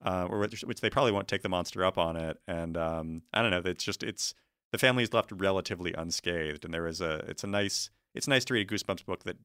uh, 0.03 0.27
or 0.29 0.39
which, 0.39 0.61
which 0.61 0.81
they 0.81 0.89
probably 0.89 1.11
won't 1.11 1.27
take 1.27 1.43
the 1.43 1.49
monster 1.49 1.83
up 1.85 1.97
on 1.97 2.15
it. 2.15 2.39
And 2.47 2.77
um, 2.77 3.21
I 3.33 3.41
don't 3.41 3.51
know. 3.51 3.61
It's 3.65 3.83
just 3.83 4.03
it's 4.03 4.33
the 4.71 4.77
family 4.77 5.03
is 5.03 5.13
left 5.13 5.31
relatively 5.31 5.93
unscathed, 5.93 6.65
and 6.65 6.73
there 6.73 6.87
is 6.87 7.01
a 7.01 7.23
it's 7.27 7.43
a 7.43 7.47
nice 7.47 7.89
it's 8.15 8.27
nice 8.27 8.45
to 8.45 8.53
read 8.53 8.69
a 8.69 8.73
Goosebumps 8.73 9.05
book 9.05 9.23
that 9.23 9.37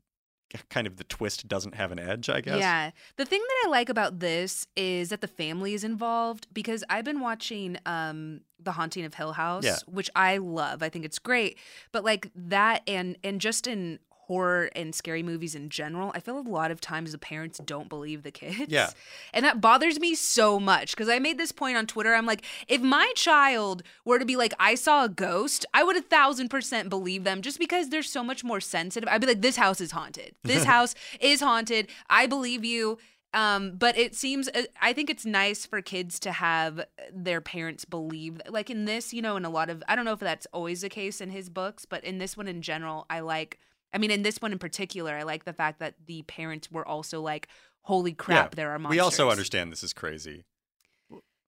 kind 0.71 0.87
of 0.87 0.97
the 0.97 1.05
twist 1.05 1.47
doesn't 1.49 1.75
have 1.75 1.93
an 1.93 1.99
edge. 1.99 2.29
I 2.29 2.41
guess. 2.41 2.59
Yeah. 2.59 2.91
The 3.17 3.25
thing 3.25 3.41
that 3.41 3.65
I 3.67 3.71
like 3.71 3.89
about 3.89 4.21
this 4.21 4.67
is 4.77 5.11
that 5.11 5.21
the 5.21 5.29
family 5.29 5.75
is 5.75 5.85
involved 5.85 6.47
because 6.53 6.83
I've 6.89 7.05
been 7.05 7.21
watching 7.21 7.77
um 7.87 8.41
The 8.59 8.73
Haunting 8.73 9.05
of 9.05 9.15
Hill 9.15 9.33
House, 9.33 9.65
Yeah. 9.65 9.77
which 9.87 10.11
I 10.17 10.39
love. 10.39 10.83
I 10.83 10.89
think 10.89 11.05
it's 11.05 11.19
great. 11.19 11.59
But 11.93 12.05
like 12.05 12.31
that 12.35 12.83
and 12.87 13.17
and 13.23 13.41
just 13.41 13.67
in 13.67 13.99
horror 14.29 14.71
and 14.77 14.95
scary 14.95 15.23
movies 15.23 15.55
in 15.55 15.71
general, 15.71 16.13
I 16.15 16.21
feel 16.21 16.39
a 16.39 16.41
lot 16.41 16.71
of 16.71 16.83
times 16.83 17.13
the 17.13 17.19
parents 17.19 17.59
don't 17.65 17.89
believe 17.89 18.23
the 18.23 18.31
kids. 18.31 18.67
Yeah. 18.69 18.91
And 19.33 19.45
that 19.45 19.61
bothers 19.61 19.99
me 19.99 20.15
so 20.15 20.61
much 20.61 20.93
because 20.93 21.09
I 21.09 21.19
made 21.19 21.39
this 21.39 21.51
point 21.51 21.79
on 21.79 21.87
Twitter. 21.87 22.15
I'm 22.15 22.27
like, 22.27 22.45
if 22.69 22.83
my 22.83 23.11
child 23.17 23.83
were 24.05 24.19
to 24.19 24.27
be 24.27 24.37
like, 24.37 24.53
I 24.61 24.75
saw 24.75 25.05
a 25.05 25.09
ghost, 25.09 25.65
I 25.73 25.83
would 25.83 25.97
a 25.97 26.03
thousand 26.03 26.51
percent 26.51 26.91
believe 26.91 27.25
them 27.25 27.41
just 27.41 27.59
because 27.59 27.89
they're 27.89 28.03
so 28.03 28.23
much 28.23 28.45
more 28.45 28.61
sensitive. 28.61 29.09
I'd 29.11 29.23
be 29.23 29.27
like, 29.27 29.41
this 29.41 29.57
house 29.57 29.81
is 29.81 29.91
haunted. 29.93 30.35
This 30.45 30.65
house 30.65 30.95
is 31.21 31.41
haunted. 31.41 31.89
I 32.09 32.27
believe 32.27 32.65
you. 32.65 32.99
Um, 33.35 33.73
but 33.77 33.99
it 33.99 34.15
seems, 34.15 34.49
uh, 34.49 34.63
I 34.81 34.93
think 34.95 35.11
it's 35.11 35.27
nice 35.27 35.67
for 35.67 35.83
kids 35.83 36.19
to 36.21 36.33
have 36.33 36.87
their 37.13 37.43
parents 37.43 37.85
believe, 37.85 38.41
like 38.49 38.71
in 38.71 38.87
this, 38.87 39.13
you 39.13 39.21
know, 39.21 39.37
in 39.37 39.45
a 39.45 39.51
lot 39.51 39.69
of, 39.69 39.83
I 39.87 39.95
don't 39.95 40.07
know 40.07 40.15
if 40.15 40.21
that's 40.21 40.47
always 40.53 40.81
the 40.81 40.89
case 40.89 41.21
in 41.21 41.31
his 41.31 41.51
books, 41.51 41.85
but 41.85 42.03
in 42.05 42.17
this 42.17 42.37
one 42.37 42.49
in 42.49 42.63
general, 42.63 43.05
I 43.11 43.21
like, 43.21 43.59
I 43.93 43.99
mean, 43.99 44.11
in 44.11 44.23
this 44.23 44.39
one 44.39 44.53
in 44.53 44.59
particular, 44.59 45.15
I 45.15 45.23
like 45.23 45.45
the 45.45 45.53
fact 45.53 45.81
that 45.81 45.95
the 46.07 46.23
parents 46.23 46.71
were 46.71 46.87
also 46.87 47.21
like, 47.21 47.49
holy 47.83 48.13
crap, 48.13 48.53
Yeah. 48.53 48.57
there 48.57 48.71
are 48.71 48.79
monsters. 48.79 48.97
We 48.97 49.01
also 49.01 49.31
understand 49.31 49.73
this 49.73 49.83
is 49.83 49.93
crazy. 49.93 50.45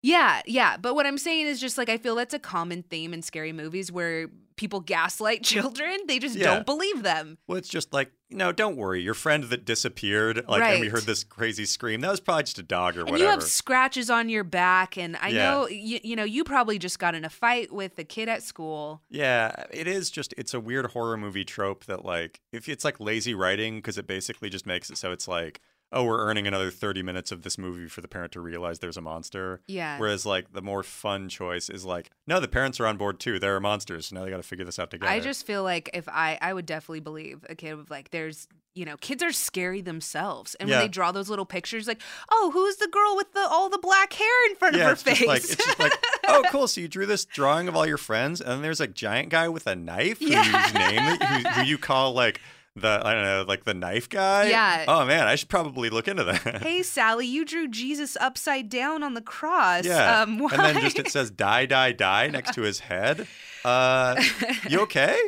Yeah, 0.02 0.40
yeah. 0.46 0.76
But 0.76 0.94
what 0.94 1.06
I'm 1.06 1.18
saying 1.18 1.46
is 1.46 1.60
just 1.60 1.76
like 1.78 1.88
I 1.88 1.98
feel 1.98 2.14
that's 2.14 2.34
a 2.34 2.38
common 2.38 2.82
theme 2.82 3.12
in 3.12 3.22
scary 3.22 3.52
movies 3.52 3.92
where 3.92 4.28
people 4.56 4.80
gaslight 4.80 5.42
children. 5.44 5.98
They 6.06 6.18
just 6.18 6.36
Yeah. 6.36 6.44
don't 6.54 6.66
believe 6.66 7.02
them. 7.02 7.38
Well, 7.46 7.56
it's 7.58 7.68
just 7.68 7.92
like, 7.94 8.12
no, 8.30 8.52
don't 8.52 8.76
worry. 8.76 9.00
Your 9.02 9.14
friend 9.14 9.44
that 9.44 9.64
disappeared, 9.64 10.44
like, 10.48 10.62
and 10.62 10.80
we 10.80 10.88
heard 10.88 11.02
this 11.04 11.24
crazy 11.24 11.64
scream. 11.64 12.00
That 12.02 12.10
was 12.10 12.20
probably 12.20 12.44
just 12.44 12.58
a 12.58 12.62
dog 12.62 12.96
or 12.96 13.00
And 13.00 13.10
whatever. 13.10 13.24
you 13.24 13.30
have 13.30 13.42
scratches 13.42 14.08
on 14.10 14.28
your 14.28 14.44
back 14.44 14.96
and 14.98 15.16
I 15.16 15.28
Yeah. 15.28 15.50
know 15.50 15.68
you, 15.68 15.98
you 16.02 16.14
know 16.16 16.24
you 16.24 16.44
probably 16.44 16.78
just 16.78 16.98
got 16.98 17.14
in 17.14 17.24
a 17.24 17.30
fight 17.30 17.72
with 17.72 17.98
a 17.98 18.04
kid 18.04 18.28
at 18.28 18.42
school. 18.42 19.02
Yeah, 19.10 19.52
it 19.70 19.86
is 19.86 20.10
just 20.10 20.32
it's 20.38 20.54
a 20.54 20.60
weird 20.60 20.86
horror 20.92 21.16
movie 21.16 21.44
trope 21.44 21.86
that 21.86 22.04
like 22.04 22.40
if 22.52 22.68
it's 22.68 22.84
like 22.84 23.00
lazy 23.00 23.34
writing 23.34 23.76
because 23.76 23.98
it 23.98 24.06
basically 24.06 24.48
just 24.50 24.66
makes 24.66 24.90
it 24.90 24.96
so 24.98 25.10
it's 25.10 25.26
like 25.26 25.60
oh 25.92 26.04
we're 26.04 26.18
earning 26.20 26.46
another 26.46 26.70
30 26.70 27.02
minutes 27.02 27.32
of 27.32 27.42
this 27.42 27.58
movie 27.58 27.88
for 27.88 28.00
the 28.00 28.08
parent 28.08 28.32
to 28.32 28.40
realize 28.40 28.78
there's 28.78 28.96
a 28.96 29.00
monster. 29.00 29.60
Yeah. 29.66 29.98
Whereas 29.98 30.24
like 30.24 30.52
the 30.52 30.62
more 30.62 30.82
fun 30.82 31.28
choice 31.28 31.68
is 31.68 31.84
like 31.84 32.10
no 32.26 32.38
the 32.40 32.48
parents 32.48 32.78
are 32.80 32.86
on 32.86 32.96
board 32.96 33.18
too. 33.18 33.38
There 33.38 33.56
are 33.56 33.60
monsters. 33.60 34.06
So 34.06 34.16
now 34.16 34.24
they 34.24 34.30
got 34.30 34.36
to 34.36 34.42
figure 34.42 34.64
this 34.64 34.78
out 34.78 34.90
together. 34.90 35.10
I 35.10 35.20
just 35.20 35.46
feel 35.46 35.62
like 35.62 35.90
if 35.92 36.08
I 36.08 36.38
I 36.40 36.52
would 36.52 36.66
definitely 36.66 37.00
believe 37.00 37.44
a 37.48 37.54
kid 37.54 37.74
with 37.74 37.90
like 37.90 38.10
there's 38.10 38.46
you 38.76 38.84
know 38.84 38.96
kids 38.98 39.20
are 39.22 39.32
scary 39.32 39.80
themselves 39.80 40.54
and 40.60 40.68
Yeah. 40.68 40.76
when 40.76 40.84
they 40.84 40.88
draw 40.88 41.10
those 41.10 41.28
little 41.28 41.44
pictures 41.44 41.88
like 41.88 42.00
oh 42.30 42.50
who's 42.54 42.76
the 42.76 42.86
girl 42.86 43.16
with 43.16 43.32
the 43.32 43.40
all 43.50 43.68
the 43.68 43.78
black 43.78 44.12
hair 44.12 44.46
in 44.48 44.54
front 44.54 44.76
yeah, 44.76 44.82
of 44.84 44.88
her 44.90 44.96
face 44.96 45.26
like 45.26 45.42
it's 45.42 45.56
just 45.56 45.78
like 45.80 45.92
oh 46.28 46.44
cool. 46.50 46.68
So 46.68 46.80
you 46.80 46.86
drew 46.88 47.06
this 47.06 47.24
drawing 47.24 47.66
of 47.66 47.74
all 47.74 47.84
your 47.86 47.98
friends, 47.98 48.40
and 48.40 48.48
then 48.50 48.62
there's 48.62 48.80
a 48.80 48.86
giant 48.86 49.30
guy 49.30 49.48
with 49.48 49.66
a 49.66 49.74
knife 49.74 50.22
Yeah. 50.22 50.44
whose 50.44 50.74
name 50.74 51.02
who, 51.16 51.48
who 51.50 51.62
you 51.62 51.78
call 51.78 52.12
like 52.12 52.40
the 52.80 53.00
I 53.04 53.14
don't 53.14 53.22
know 53.24 53.44
like 53.46 53.64
the 53.64 53.74
knife 53.74 54.08
guy. 54.08 54.48
Yeah. 54.48 54.84
Oh 54.88 55.04
man, 55.06 55.26
I 55.26 55.34
should 55.36 55.48
probably 55.48 55.90
look 55.90 56.08
into 56.08 56.24
that. 56.24 56.62
hey 56.62 56.82
Sally 56.82 57.26
you 57.26 57.44
drew 57.44 57.68
Jesus 57.68 58.16
upside 58.20 58.68
down 58.68 59.02
on 59.02 59.14
the 59.14 59.20
cross 59.22 59.84
Yeah. 59.84 60.22
um 60.22 60.38
why? 60.38 60.50
And 60.52 60.60
then 60.76 60.80
just 60.80 60.98
it 60.98 61.08
says 61.08 61.30
die, 61.30 61.66
die, 61.66 61.92
die 61.92 62.26
next 62.28 62.54
to 62.54 62.62
his 62.62 62.80
head. 62.80 63.26
Uh, 63.64 64.20
you 64.68 64.80
okay? 64.84 65.18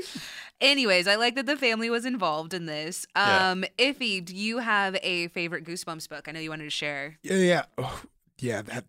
Anyways, 0.61 1.09
I 1.09 1.17
like 1.17 1.35
that 1.35 1.47
the 1.47 1.57
family 1.57 1.91
was 1.91 2.05
involved 2.05 2.55
in 2.55 2.67
this. 2.67 3.05
Yeah. 3.17 3.51
Um, 3.51 3.65
Ify, 3.79 4.25
do 4.25 4.35
you 4.37 4.59
have 4.59 4.97
a 5.03 5.27
favorite 5.29 5.65
Goosebumps 5.65 6.09
book? 6.09 6.29
I 6.29 6.33
know 6.33 6.39
you 6.41 6.51
wanted 6.51 6.65
to 6.65 6.71
share. 6.71 7.19
Yeah, 7.23 7.35
yeah. 7.37 7.63
Oh, 7.79 8.01
yeah, 8.39 8.63
that 8.63 8.85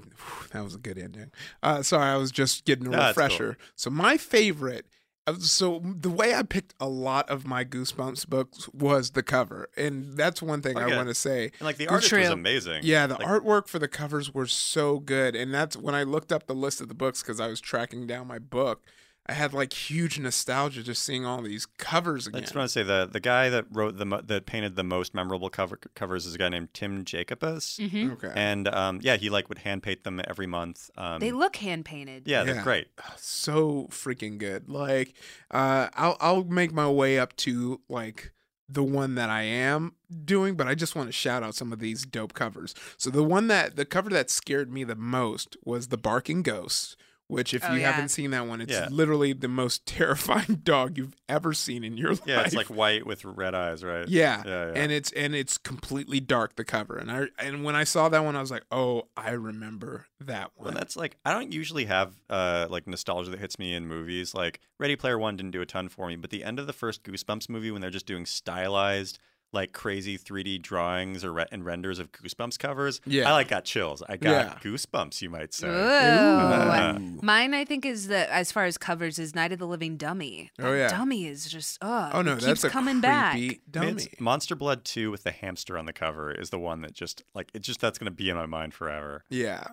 that 0.51 0.63
was 0.63 0.75
a 0.75 0.77
good 0.77 0.97
ending. 0.99 1.31
Uh, 1.63 1.81
sorry, 1.81 2.05
I 2.11 2.17
was 2.17 2.31
just 2.31 2.65
getting 2.65 2.85
a 2.87 2.89
No, 2.91 2.97
that's 2.97 3.17
cool. 3.17 3.23
refresher. 3.25 3.57
So 3.75 3.89
my 3.89 4.17
favorite. 4.17 4.85
Uh, 5.27 5.35
So 5.39 5.81
the 5.83 6.09
way 6.09 6.33
I 6.33 6.43
picked 6.43 6.73
a 6.79 6.87
lot 6.87 7.29
of 7.29 7.45
my 7.45 7.63
Goosebumps 7.63 8.27
books 8.29 8.69
was 8.73 9.11
the 9.11 9.23
cover, 9.23 9.69
and 9.77 10.17
that's 10.17 10.41
one 10.41 10.61
thing 10.61 10.77
Okay. 10.77 10.93
I 10.93 10.95
want 10.97 11.09
to 11.09 11.15
say. 11.15 11.45
And 11.59 11.61
like 11.61 11.77
the 11.77 11.85
Well, 11.85 11.95
artist 11.95 12.11
was 12.13 12.29
amazing. 12.29 12.81
Yeah, 12.83 13.07
the 13.07 13.15
Like, 13.15 13.27
artwork 13.27 13.67
for 13.67 13.79
the 13.79 13.87
covers 13.87 14.33
were 14.33 14.47
so 14.47 14.99
good, 14.99 15.35
and 15.35 15.53
that's 15.53 15.75
when 15.77 15.95
I 15.95 16.03
looked 16.03 16.31
up 16.31 16.47
the 16.47 16.55
list 16.55 16.81
of 16.81 16.87
the 16.87 16.93
books 16.93 17.21
because 17.21 17.39
I 17.39 17.47
was 17.47 17.59
tracking 17.61 18.07
down 18.07 18.27
my 18.27 18.39
book. 18.39 18.83
I 19.25 19.31
had 19.33 19.53
like 19.53 19.71
huge 19.71 20.19
nostalgia 20.19 20.83
just 20.83 21.01
seeing 21.01 21.25
all 21.25 21.41
these 21.41 21.65
covers 21.65 22.27
again. 22.27 22.39
I 22.39 22.41
just 22.41 22.55
want 22.55 22.65
to 22.65 22.71
say 22.73 22.83
the 22.83 23.07
the 23.09 23.21
guy 23.21 23.49
that 23.49 23.65
wrote 23.71 23.97
the 23.97 24.21
that 24.25 24.45
painted 24.45 24.75
the 24.75 24.83
most 24.83 25.13
memorable 25.13 25.49
cover 25.49 25.77
covers 25.95 26.25
is 26.25 26.35
a 26.35 26.37
guy 26.37 26.49
named 26.49 26.73
Tim 26.73 27.05
Jacobus, 27.05 27.77
Mm-hmm. 27.81 28.11
Okay, 28.13 28.31
and 28.35 28.67
um, 28.67 28.99
yeah, 29.01 29.15
he 29.15 29.29
like 29.29 29.47
would 29.47 29.59
hand 29.59 29.81
paint 29.81 30.03
them 30.03 30.21
every 30.27 30.45
month. 30.47 30.89
Um, 30.97 31.19
They 31.21 31.31
look 31.31 31.55
hand 31.55 31.85
painted. 31.85 32.23
yeah, 32.27 32.43
they're 32.43 32.55
Yeah. 32.55 32.63
great. 32.63 32.87
so 33.15 33.87
freaking 33.91 34.37
good. 34.37 34.67
Like, 34.69 35.13
uh, 35.51 35.87
I'll 35.93 36.17
I'll 36.19 36.43
make 36.43 36.73
my 36.73 36.89
way 36.89 37.17
up 37.17 37.35
to 37.37 37.79
like 37.87 38.33
the 38.67 38.83
one 38.83 39.15
that 39.15 39.29
I 39.29 39.43
am 39.43 39.93
doing, 40.25 40.55
but 40.55 40.67
I 40.67 40.75
just 40.75 40.95
want 40.95 41.07
to 41.07 41.13
shout 41.13 41.43
out 41.43 41.53
some 41.55 41.71
of 41.71 41.79
these 41.79 42.05
dope 42.05 42.33
covers. 42.33 42.73
So 42.97 43.09
the 43.09 43.23
one 43.23 43.47
that 43.47 43.75
the 43.77 43.85
cover 43.85 44.09
that 44.09 44.29
scared 44.29 44.71
me 44.71 44.83
the 44.83 44.95
most 44.95 45.55
was 45.63 45.87
the 45.87 45.97
barking 45.97 46.41
ghost. 46.43 46.97
Which, 47.33 47.53
if 47.53 47.63
Oh, 47.67 47.73
you 47.73 47.81
yeah. 47.81 47.91
haven't 47.91 48.09
seen 48.09 48.31
that 48.31 48.47
one, 48.47 48.61
it's 48.61 48.71
Yeah. 48.71 48.87
literally 48.91 49.33
the 49.33 49.47
most 49.47 49.85
terrifying 49.87 50.61
dog 50.63 50.97
you've 50.97 51.15
ever 51.27 51.53
seen 51.53 51.83
in 51.83 51.97
your 51.97 52.11
life. 52.11 52.21
Yeah, 52.25 52.41
it's 52.41 52.53
like 52.55 52.67
white 52.67 53.05
with 53.05 53.25
red 53.25 53.53
eyes, 53.55 53.83
right? 53.83 54.07
Yeah. 54.07 54.43
yeah, 54.45 54.65
yeah. 54.67 54.71
and 54.75 54.91
it's 54.91 55.11
and 55.13 55.35
it's 55.35 55.57
completely 55.57 56.19
dark 56.19 56.55
the 56.55 56.63
cover, 56.63 56.97
and 56.97 57.11
I 57.11 57.27
and 57.39 57.63
when 57.63 57.75
I 57.75 57.83
saw 57.83 58.09
that 58.09 58.23
one, 58.23 58.35
I 58.35 58.41
was 58.41 58.51
like, 58.51 58.63
oh, 58.71 59.07
I 59.17 59.31
remember 59.31 60.05
that 60.19 60.51
Well, 60.55 60.65
one. 60.67 60.73
that's 60.75 60.95
like 60.95 61.17
I 61.25 61.33
don't 61.33 61.51
usually 61.51 61.85
have 61.85 62.13
uh 62.29 62.67
like 62.69 62.87
nostalgia 62.87 63.29
that 63.31 63.39
hits 63.39 63.59
me 63.59 63.73
in 63.73 63.87
movies. 63.87 64.33
Like 64.33 64.59
Ready 64.79 64.95
Player 64.95 65.17
One 65.19 65.35
didn't 65.35 65.51
do 65.51 65.61
a 65.61 65.65
ton 65.65 65.89
for 65.89 66.07
me, 66.07 66.15
but 66.15 66.29
the 66.29 66.43
end 66.43 66.59
of 66.59 66.67
the 66.67 66.73
first 66.73 67.03
Goosebumps 67.03 67.49
movie 67.49 67.71
when 67.71 67.81
they're 67.81 67.89
just 67.89 68.05
doing 68.05 68.25
stylized 68.25 69.19
like 69.53 69.71
crazy 69.73 70.17
3D 70.17 70.61
drawings 70.61 71.23
or 71.23 71.31
re- 71.33 71.45
and 71.51 71.63
renders 71.65 71.99
of 71.99 72.11
Goosebumps 72.11 72.57
covers, 72.59 72.99
Yeah. 73.05 73.29
I 73.29 73.33
like 73.33 73.47
got 73.47 73.65
chills. 73.65 74.01
I 74.09 74.17
got 74.17 74.29
Yeah. 74.31 74.57
goosebumps, 74.61 75.21
you 75.21 75.29
might 75.29 75.53
say. 75.53 75.67
Ooh. 75.67 77.19
Mine, 77.21 77.53
I 77.53 77.65
think, 77.65 77.85
is 77.85 78.07
the 78.07 78.31
as 78.33 78.51
far 78.51 78.65
as 78.65 78.77
covers 78.77 79.19
is 79.19 79.35
Night 79.35 79.51
of 79.51 79.59
the 79.59 79.67
Living 79.67 79.97
Dummy. 79.97 80.51
Oh, 80.59 80.73
yeah. 80.73 80.87
Dummy 80.89 81.25
is 81.27 81.49
just 81.49 81.77
oh, 81.81 82.09
Oh 82.13 82.21
no, 82.21 82.31
it 82.31 82.35
keeps 82.35 82.45
that's 82.45 82.63
a 82.65 82.69
coming 82.69 82.95
creepy 83.01 83.49
back. 83.49 83.59
Dummy. 83.69 83.87
it's 83.91 84.07
Monster 84.19 84.55
Blood 84.55 84.83
2 84.85 85.11
with 85.11 85.23
the 85.23 85.31
hamster 85.31 85.77
on 85.77 85.85
the 85.85 85.93
cover 85.93 86.31
is 86.31 86.49
the 86.49 86.59
one 86.59 86.81
that 86.81 86.93
just 86.93 87.23
like 87.33 87.49
it 87.53 87.61
just 87.61 87.79
that's 87.79 87.97
gonna 87.97 88.11
be 88.11 88.29
in 88.29 88.35
my 88.35 88.45
mind 88.45 88.73
forever. 88.73 89.23
Yeah. 89.29 89.63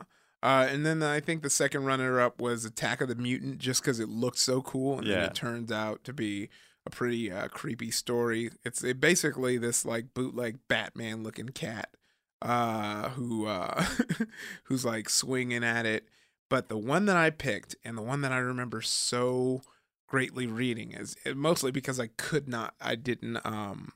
Uh, 0.42 0.66
and 0.70 0.86
then 0.86 1.02
I 1.02 1.20
think 1.20 1.42
the 1.42 1.50
second 1.50 1.84
runner 1.84 2.18
up 2.18 2.40
was 2.40 2.64
Attack 2.64 3.02
of 3.02 3.08
the 3.08 3.14
Mutant, 3.14 3.58
just 3.58 3.82
because 3.82 4.00
it 4.00 4.08
looked 4.08 4.38
so 4.38 4.62
cool, 4.62 4.98
and 4.98 5.06
then 5.06 5.24
it 5.24 5.34
turns 5.34 5.70
out 5.70 6.02
to 6.04 6.14
be 6.14 6.48
a 6.86 6.90
pretty 6.90 7.30
uh, 7.30 7.48
creepy 7.48 7.90
story. 7.90 8.50
It's 8.64 8.82
it 8.82 9.00
basically 9.00 9.58
this 9.58 9.84
like 9.84 10.14
bootleg 10.14 10.58
Batman 10.68 11.22
looking 11.22 11.50
cat, 11.50 11.90
uh, 12.42 13.10
who 13.10 13.46
uh, 13.46 13.84
who's 14.64 14.84
like 14.84 15.08
swinging 15.08 15.64
at 15.64 15.86
it. 15.86 16.08
But 16.48 16.68
the 16.68 16.78
one 16.78 17.06
that 17.06 17.16
I 17.16 17.30
picked, 17.30 17.76
and 17.84 17.96
the 17.96 18.02
one 18.02 18.22
that 18.22 18.32
I 18.32 18.38
remember 18.38 18.80
so 18.80 19.62
greatly 20.08 20.46
reading, 20.46 20.92
is 20.92 21.16
mostly 21.34 21.70
because 21.70 22.00
I 22.00 22.08
could 22.08 22.48
not, 22.48 22.74
I 22.80 22.94
didn't 22.96 23.38
um 23.44 23.92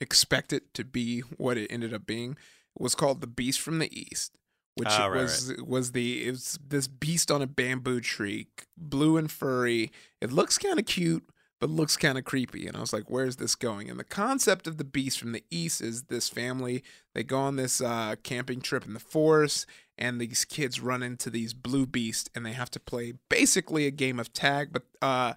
expect 0.00 0.52
it 0.52 0.74
to 0.74 0.84
be 0.84 1.20
what 1.20 1.56
it 1.56 1.70
ended 1.70 1.94
up 1.94 2.06
being. 2.06 2.32
It 2.32 2.82
was 2.82 2.94
called 2.94 3.20
The 3.20 3.26
Beast 3.28 3.60
from 3.60 3.78
the 3.78 3.96
East 3.98 4.38
which 4.76 4.88
Ah, 4.90 5.06
right, 5.06 5.22
was 5.22 5.54
was 5.64 5.92
the 5.92 6.26
it 6.26 6.30
was 6.32 6.58
this 6.66 6.88
beast 6.88 7.30
on 7.30 7.40
a 7.42 7.46
bamboo 7.46 8.00
tree, 8.00 8.48
blue 8.76 9.16
and 9.16 9.30
furry. 9.30 9.92
It 10.20 10.32
looks 10.32 10.58
kind 10.58 10.78
of 10.78 10.86
cute, 10.86 11.24
but 11.64 11.70
looks 11.70 11.96
kind 11.96 12.18
of 12.18 12.26
creepy. 12.26 12.66
And 12.66 12.76
I 12.76 12.80
was 12.80 12.92
like, 12.92 13.08
"Where's 13.08 13.36
this 13.36 13.54
going?" 13.54 13.88
And 13.88 13.98
the 13.98 14.04
concept 14.04 14.66
of 14.66 14.76
the 14.76 14.84
beast 14.84 15.18
from 15.18 15.32
the 15.32 15.44
east 15.50 15.80
is 15.80 16.02
this 16.04 16.28
family 16.28 16.84
they 17.14 17.22
go 17.22 17.38
on 17.38 17.56
this 17.56 17.80
uh, 17.80 18.16
camping 18.22 18.60
trip 18.60 18.84
in 18.84 18.92
the 18.92 19.00
forest, 19.00 19.64
and 19.96 20.20
these 20.20 20.44
kids 20.44 20.80
run 20.80 21.02
into 21.02 21.30
these 21.30 21.54
blue 21.54 21.86
beasts, 21.86 22.28
and 22.34 22.44
they 22.44 22.52
have 22.52 22.70
to 22.72 22.80
play 22.80 23.14
basically 23.30 23.86
a 23.86 23.90
game 23.90 24.20
of 24.20 24.30
tag, 24.34 24.74
but 24.74 24.82
uh, 25.00 25.32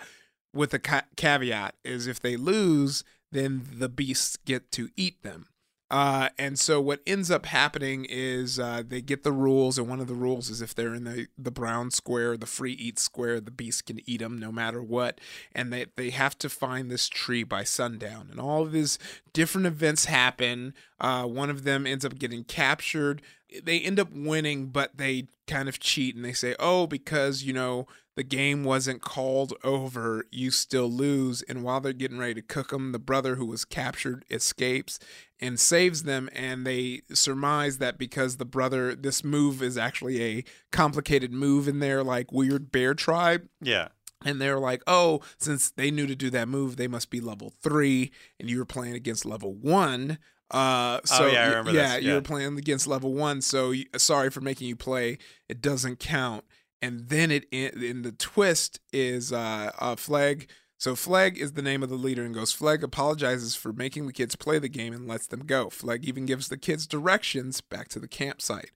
with 0.54 0.74
a 0.74 0.80
ca- 0.80 1.06
caveat 1.16 1.76
is 1.86 2.08
if 2.08 2.20
they 2.20 2.36
lose, 2.36 3.06
then 3.32 3.66
the 3.72 3.88
beasts 3.88 4.36
get 4.36 4.70
to 4.74 4.90
eat 4.98 5.24
them. 5.24 5.48
Uh, 5.90 6.28
and 6.38 6.60
so 6.60 6.82
what 6.82 7.00
ends 7.08 7.32
up 7.32 7.46
happening 7.46 8.06
is 8.10 8.60
uh, 8.60 8.84
they 8.86 9.02
get 9.02 9.24
the 9.24 9.32
rules, 9.32 9.78
and 9.78 9.88
one 9.88 10.02
of 10.02 10.08
the 10.08 10.14
rules 10.14 10.50
is 10.50 10.62
if 10.62 10.76
they're 10.76 10.94
in 10.94 11.06
the, 11.06 11.28
the 11.38 11.52
brown 11.52 11.92
square, 11.92 12.36
the 12.36 12.46
free 12.46 12.74
eat 12.74 13.00
square, 13.00 13.40
the 13.40 13.52
beast 13.52 13.86
can 13.86 14.02
eat 14.06 14.20
them 14.20 14.38
no 14.38 14.52
matter 14.52 14.82
what. 14.82 15.22
And 15.54 15.72
they, 15.72 15.86
they 15.96 16.10
have 16.10 16.38
to 16.40 16.50
find 16.50 16.92
this 16.92 17.08
tree 17.08 17.44
by 17.44 17.64
sundown. 17.64 18.28
And 18.30 18.40
all 18.40 18.64
of 18.64 18.74
these 18.74 19.00
different 19.32 19.68
events 19.68 20.06
happen. 20.06 20.74
Uh, 21.00 21.24
one 21.24 21.50
of 21.50 21.64
them 21.64 21.88
ends 21.88 22.04
up 22.04 22.20
getting 22.20 22.44
captured. 22.44 23.22
They 23.64 23.80
end 23.80 23.98
up 23.98 24.12
winning, 24.12 24.68
but 24.68 24.98
they 24.98 25.30
kind 25.48 25.70
of 25.70 25.80
cheat 25.80 26.18
and 26.18 26.26
they 26.26 26.34
say, 26.34 26.54
oh, 26.60 26.86
because, 26.86 27.44
you 27.44 27.54
know, 27.54 27.88
the 28.18 28.24
game 28.24 28.66
wasn't 28.66 29.02
called 29.02 29.54
over, 29.64 30.26
you 30.32 30.52
still 30.52 30.92
lose. 30.92 31.44
And 31.44 31.64
while 31.64 31.80
they're 31.80 31.94
getting 31.94 32.18
ready 32.18 32.34
to 32.34 32.42
cook 32.42 32.72
them, 32.72 32.92
the 32.92 33.00
brother 33.00 33.36
who 33.36 33.46
was 33.46 33.64
captured 33.64 34.26
escapes 34.30 35.00
and 35.40 35.58
saves 35.60 36.04
them. 36.04 36.28
And 36.34 36.66
they 36.68 37.04
surmise 37.14 37.78
that 37.78 37.98
because 37.98 38.36
the 38.38 38.44
brother, 38.46 38.96
this 38.96 39.24
move 39.24 39.62
is 39.62 39.78
actually 39.78 40.22
a 40.24 40.44
complicated 40.72 41.32
move 41.32 41.68
in 41.68 41.78
their 41.80 42.04
like 42.04 42.32
weird 42.34 42.72
bear 42.72 42.94
tribe. 42.96 43.48
Yeah. 43.62 43.90
And 44.26 44.42
they're 44.42 44.60
like, 44.60 44.82
oh, 44.88 45.22
since 45.38 45.70
they 45.70 45.92
knew 45.92 46.08
to 46.08 46.16
do 46.16 46.32
that 46.32 46.48
move, 46.50 46.76
they 46.76 46.88
must 46.88 47.12
be 47.12 47.22
level 47.22 47.54
three, 47.62 48.12
and 48.40 48.50
you 48.50 48.58
were 48.58 48.66
playing 48.66 48.96
against 48.96 49.26
level 49.28 49.54
one. 49.54 50.18
Uh, 50.50 51.02
so 51.06 51.26
Oh, 51.26 51.28
yeah, 51.28 51.42
I 51.42 51.44
y- 51.44 51.50
remember 51.50 51.72
yeah, 51.72 51.96
this, 51.98 52.04
you 52.06 52.14
were 52.14 52.22
playing 52.22 52.58
against 52.58 52.88
level 52.88 53.14
one. 53.14 53.42
So 53.44 53.76
sorry 53.96 54.32
for 54.32 54.42
making 54.42 54.70
you 54.70 54.76
play. 54.76 55.20
It 55.48 55.62
doesn't 55.62 56.00
count. 56.00 56.46
And 56.82 57.10
then 57.10 57.32
it 57.32 57.46
in, 57.52 58.04
the 58.04 58.12
twist 58.12 58.80
is 58.94 59.34
uh, 59.34 59.72
uh 59.80 59.96
Fleg. 59.96 60.50
So 60.78 60.96
Fleg 60.96 61.38
is 61.38 61.54
the 61.54 61.64
name 61.64 61.82
of 61.82 61.90
the 61.90 61.96
leader 61.96 62.24
and 62.24 62.36
goes. 62.36 62.54
Fleg 62.54 62.84
apologizes 62.84 63.56
for 63.56 63.74
making 63.74 64.06
the 64.06 64.14
kids 64.14 64.36
play 64.36 64.60
the 64.60 64.70
game 64.70 64.94
and 64.94 65.08
lets 65.08 65.26
them 65.26 65.40
go. 65.46 65.70
Fleg 65.70 66.06
even 66.06 66.28
gives 66.28 66.50
the 66.50 66.58
kids 66.58 66.86
directions 66.86 67.62
back 67.62 67.88
to 67.90 68.00
the 68.00 68.08
campsite. 68.08 68.72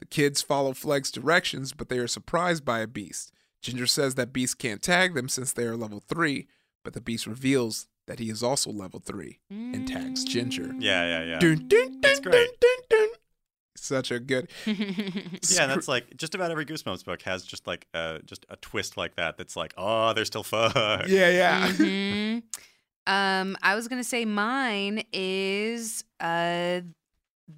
The 0.00 0.06
kids 0.06 0.40
follow 0.40 0.72
Fleg's 0.72 1.10
directions, 1.12 1.72
but 1.72 1.88
they 1.88 1.98
are 1.98 2.08
surprised 2.08 2.64
by 2.64 2.80
a 2.80 2.86
beast. 2.86 3.32
Ginger 3.60 3.86
says 3.86 4.16
that 4.16 4.32
beast 4.32 4.58
can't 4.58 4.82
tag 4.82 5.14
them 5.14 5.28
since 5.28 5.52
they 5.52 5.64
are 5.64 5.76
level 5.76 6.02
3, 6.08 6.48
but 6.82 6.94
the 6.94 7.00
beast 7.00 7.26
reveals 7.26 7.86
that 8.08 8.18
he 8.18 8.28
is 8.28 8.42
also 8.42 8.70
level 8.70 8.98
3 8.98 9.38
and 9.50 9.86
tags 9.86 10.24
Ginger. 10.24 10.74
Yeah, 10.78 11.04
yeah, 11.06 11.24
yeah. 11.24 11.38
Dun, 11.38 11.68
dun, 11.68 12.00
That's 12.00 12.18
great. 12.18 12.32
dun, 12.32 12.48
dun, 12.60 12.78
dun. 12.90 13.08
Such 13.82 14.12
a 14.12 14.20
good. 14.20 14.48
Yeah, 14.66 15.62
and 15.62 15.70
that's 15.72 15.88
like 15.88 16.16
just 16.16 16.36
about 16.36 16.50
every 16.52 16.64
Goosebumps 16.64 17.04
book 17.04 17.22
has 17.22 17.44
just 17.44 17.66
like 17.66 17.88
uh 17.92 18.18
just 18.24 18.46
a 18.48 18.56
twist 18.56 18.96
like 18.96 19.16
that. 19.16 19.36
That's 19.36 19.56
like, 19.56 19.74
oh, 19.76 20.12
they're 20.12 20.24
still 20.24 20.44
fucked. 20.44 21.08
Yeah, 21.08 21.28
yeah. 21.28 21.68
Mhm. 21.68 22.42
Um, 23.04 23.56
I 23.60 23.74
was 23.74 23.88
gonna 23.88 24.04
say 24.04 24.24
mine 24.24 25.02
is 25.12 26.04
uh 26.20 26.82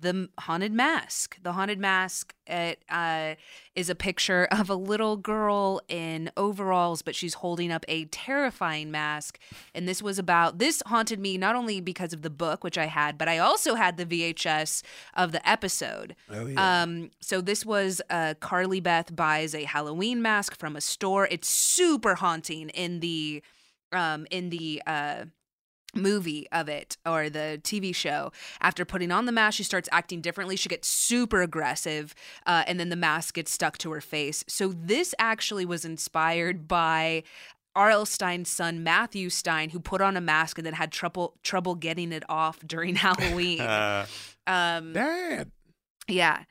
the 0.00 0.28
haunted 0.38 0.72
mask. 0.72 1.38
The 1.42 1.52
haunted 1.52 1.78
mask 1.78 2.34
it 2.46 2.84
uh 2.90 3.34
is 3.74 3.88
a 3.88 3.94
picture 3.94 4.46
of 4.50 4.68
a 4.68 4.74
little 4.74 5.16
girl 5.16 5.80
in 5.88 6.30
overalls, 6.36 7.02
but 7.02 7.14
she's 7.14 7.34
holding 7.34 7.72
up 7.72 7.84
a 7.88 8.04
terrifying 8.06 8.90
mask. 8.90 9.38
And 9.74 9.88
this 9.88 10.02
was 10.02 10.18
about 10.18 10.58
this 10.58 10.82
haunted 10.86 11.18
me 11.18 11.38
not 11.38 11.56
only 11.56 11.80
because 11.80 12.12
of 12.12 12.22
the 12.22 12.30
book, 12.30 12.62
which 12.62 12.78
I 12.78 12.86
had, 12.86 13.18
but 13.18 13.28
I 13.28 13.38
also 13.38 13.74
had 13.74 13.96
the 13.96 14.06
VHS 14.06 14.82
of 15.14 15.32
the 15.32 15.46
episode. 15.48 16.14
Oh, 16.30 16.46
yeah. 16.46 16.82
Um, 16.82 17.10
so 17.20 17.40
this 17.40 17.64
was 17.64 18.00
uh, 18.10 18.34
Carly 18.40 18.80
Beth 18.80 19.14
buys 19.14 19.54
a 19.54 19.64
Halloween 19.64 20.22
mask 20.22 20.58
from 20.58 20.76
a 20.76 20.80
store. 20.80 21.26
It's 21.30 21.48
super 21.48 22.14
haunting 22.16 22.68
in 22.70 23.00
the 23.00 23.42
um, 23.92 24.26
in 24.30 24.50
the 24.50 24.82
uh, 24.86 25.24
movie 25.96 26.46
of 26.52 26.68
it 26.68 26.96
or 27.06 27.28
the 27.30 27.60
TV 27.62 27.94
show. 27.94 28.32
After 28.60 28.84
putting 28.84 29.10
on 29.12 29.26
the 29.26 29.32
mask, 29.32 29.56
she 29.56 29.62
starts 29.64 29.88
acting 29.92 30.20
differently. 30.20 30.56
She 30.56 30.68
gets 30.68 30.88
super 30.88 31.42
aggressive, 31.42 32.14
uh, 32.46 32.64
and 32.66 32.78
then 32.78 32.88
the 32.88 32.96
mask 32.96 33.34
gets 33.34 33.52
stuck 33.52 33.78
to 33.78 33.90
her 33.92 34.00
face. 34.00 34.44
So 34.48 34.72
this 34.74 35.14
actually 35.18 35.64
was 35.64 35.84
inspired 35.84 36.68
by. 36.68 37.22
R.L. 37.76 38.06
Stine's 38.06 38.48
son 38.48 38.84
Matthew 38.84 39.28
Stine, 39.28 39.70
who 39.70 39.80
put 39.80 40.00
on 40.00 40.16
a 40.16 40.20
mask 40.20 40.58
and 40.58 40.64
then 40.64 40.74
had 40.74 40.92
trouble 40.92 41.34
trouble 41.42 41.74
getting 41.74 42.12
it 42.12 42.22
off 42.28 42.60
during 42.64 42.94
Halloween. 43.06 43.60
Uh, 43.60 44.06
um, 44.46 44.92
Dad. 44.92 45.50
yeah. 46.06 46.44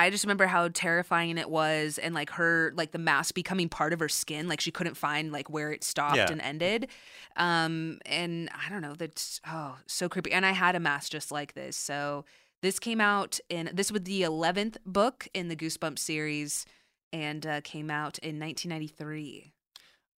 I 0.00 0.10
just 0.10 0.24
remember 0.24 0.46
how 0.46 0.68
terrifying 0.68 1.38
it 1.38 1.50
was 1.50 1.98
and 1.98 2.14
like 2.14 2.30
her 2.30 2.72
like 2.76 2.92
the 2.92 2.98
mask 2.98 3.34
becoming 3.34 3.68
part 3.68 3.92
of 3.92 4.00
her 4.00 4.08
skin 4.08 4.48
like 4.48 4.60
she 4.60 4.70
couldn't 4.70 4.96
find 4.96 5.30
like 5.32 5.50
where 5.50 5.72
it 5.72 5.84
stopped 5.84 6.16
Yeah. 6.16 6.30
and 6.30 6.40
ended. 6.40 6.88
Um 7.36 7.98
and 8.06 8.48
I 8.54 8.70
don't 8.70 8.82
know 8.82 8.94
that's 8.94 9.40
oh 9.46 9.76
so 9.86 10.08
creepy 10.08 10.32
and 10.32 10.44
I 10.46 10.52
had 10.52 10.74
a 10.74 10.80
mask 10.80 11.12
just 11.12 11.30
like 11.30 11.54
this. 11.54 11.76
So 11.76 12.24
this 12.62 12.78
came 12.78 13.00
out 13.00 13.38
in 13.48 13.70
this 13.72 13.90
was 13.92 14.02
the 14.02 14.22
11th 14.22 14.76
book 14.84 15.28
in 15.34 15.48
the 15.48 15.56
Goosebumps 15.56 15.98
series 15.98 16.66
and 17.12 17.44
uh, 17.46 17.60
came 17.62 17.90
out 17.90 18.18
in 18.18 18.38
1993. 18.38 19.52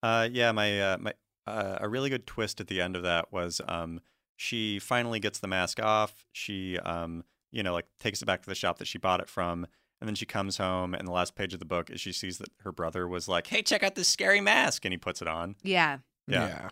Uh, 0.02 0.28
yeah, 0.30 0.52
my 0.52 0.80
uh, 0.80 0.98
my 0.98 1.12
uh, 1.46 1.78
a 1.80 1.88
really 1.88 2.10
good 2.10 2.26
twist 2.26 2.60
at 2.60 2.66
the 2.66 2.80
end 2.80 2.96
of 2.96 3.02
that 3.02 3.32
was 3.32 3.60
um, 3.68 4.00
she 4.36 4.78
finally 4.78 5.20
gets 5.20 5.38
the 5.38 5.48
mask 5.48 5.80
off. 5.82 6.24
She 6.32 6.78
um, 6.80 7.24
you 7.52 7.62
know, 7.62 7.72
like 7.72 7.86
takes 8.00 8.22
it 8.22 8.26
back 8.26 8.42
to 8.42 8.48
the 8.48 8.54
shop 8.54 8.78
that 8.78 8.88
she 8.88 8.98
bought 8.98 9.20
it 9.20 9.28
from, 9.28 9.66
and 10.00 10.08
then 10.08 10.14
she 10.16 10.26
comes 10.26 10.56
home, 10.56 10.94
and 10.94 11.06
the 11.06 11.12
last 11.12 11.36
page 11.36 11.52
of 11.52 11.60
the 11.60 11.64
book 11.64 11.90
is 11.90 12.00
she 12.00 12.12
sees 12.12 12.38
that 12.38 12.48
her 12.64 12.72
brother 12.72 13.06
was 13.06 13.28
like, 13.28 13.46
"Hey, 13.46 13.62
check 13.62 13.82
out 13.84 13.94
this 13.94 14.08
scary 14.08 14.40
mask," 14.40 14.84
and 14.84 14.92
he 14.92 14.98
puts 14.98 15.22
it 15.22 15.28
on. 15.28 15.54
Yeah. 15.62 15.98
Yeah. 16.26 16.70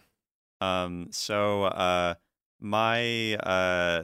Um, 0.60 1.08
so 1.10 1.64
uh, 1.64 2.14
my 2.60 3.34
uh, 3.36 4.02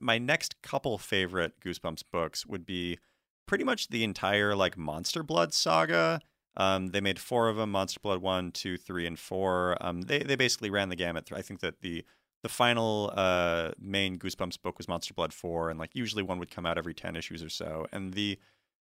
my 0.00 0.18
next 0.18 0.60
couple 0.62 0.98
favorite 0.98 1.60
Goosebumps 1.60 2.02
books 2.12 2.46
would 2.46 2.66
be 2.66 2.98
pretty 3.46 3.64
much 3.64 3.88
the 3.88 4.04
entire 4.04 4.54
like 4.54 4.76
Monster 4.76 5.22
Blood 5.22 5.54
saga. 5.54 6.20
Um, 6.56 6.88
they 6.88 7.00
made 7.00 7.18
four 7.18 7.48
of 7.48 7.56
them: 7.56 7.70
Monster 7.70 8.00
Blood 8.00 8.20
one, 8.20 8.52
two, 8.52 8.76
three, 8.76 9.06
and 9.06 9.18
four. 9.18 9.76
Um, 9.80 10.02
they 10.02 10.20
they 10.20 10.36
basically 10.36 10.70
ran 10.70 10.88
the 10.88 10.96
gamut. 10.96 11.30
I 11.32 11.42
think 11.42 11.60
that 11.60 11.80
the 11.80 12.04
the 12.42 12.48
final 12.48 13.12
uh, 13.16 13.70
main 13.80 14.18
Goosebumps 14.18 14.60
book 14.62 14.78
was 14.78 14.88
Monster 14.88 15.14
Blood 15.14 15.32
four, 15.32 15.70
and 15.70 15.78
like 15.78 15.90
usually 15.94 16.22
one 16.22 16.38
would 16.38 16.50
come 16.50 16.66
out 16.66 16.78
every 16.78 16.94
ten 16.94 17.16
issues 17.16 17.42
or 17.42 17.48
so. 17.48 17.86
And 17.92 18.14
the 18.14 18.38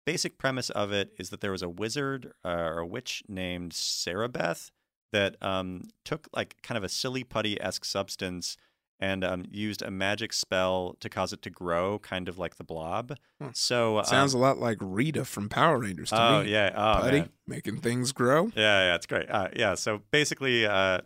basic 0.07 0.39
premise 0.39 0.71
of 0.71 0.93
it 0.93 1.13
is 1.19 1.31
that 1.31 1.41
there 1.41 1.53
was 1.53 1.63
a 1.63 1.69
wizard 1.69 2.33
uh, 2.45 2.49
or 2.49 2.79
a 2.79 2.87
witch 2.87 3.23
named 3.29 3.73
Sarabeth 3.73 4.71
that 5.13 5.37
um, 5.43 5.83
took 6.05 6.29
like 6.33 6.57
kind 6.63 6.79
of 6.79 6.85
a 6.85 6.89
silly 6.89 7.25
putty 7.25 7.61
esque 7.61 7.85
substance 7.85 8.57
and 9.03 9.25
um, 9.25 9.45
used 9.51 9.81
a 9.83 9.91
magic 9.91 10.31
spell 10.33 10.95
to 11.01 11.09
cause 11.09 11.33
it 11.33 11.41
to 11.41 11.49
grow, 11.51 11.99
kind 12.01 12.29
of 12.29 12.39
like 12.39 12.57
the 12.57 12.65
blob. 12.65 13.17
Hmm. 13.41 13.49
So 13.55 13.99
um, 13.99 14.05
Sounds 14.05 14.35
a 14.35 14.39
lot 14.39 14.59
like 14.59 14.77
Rita 14.81 15.25
from 15.25 15.49
Power 15.49 15.79
Rangers 15.79 16.11
to 16.11 16.23
Oh 16.23 16.43
me. 16.43 16.51
yeah, 16.53 16.71
oh 16.77 17.01
Buddy, 17.01 17.21
man. 17.21 17.31
making 17.47 17.79
things 17.79 18.13
grow. 18.13 18.53
Yeah, 18.55 18.89
yeah, 18.89 18.95
it's 18.95 19.07
great. 19.07 19.31
Uh, 19.31 19.49
yeah, 19.57 19.75
so 19.75 20.03
basically, 20.11 20.67
uh, 20.67 21.01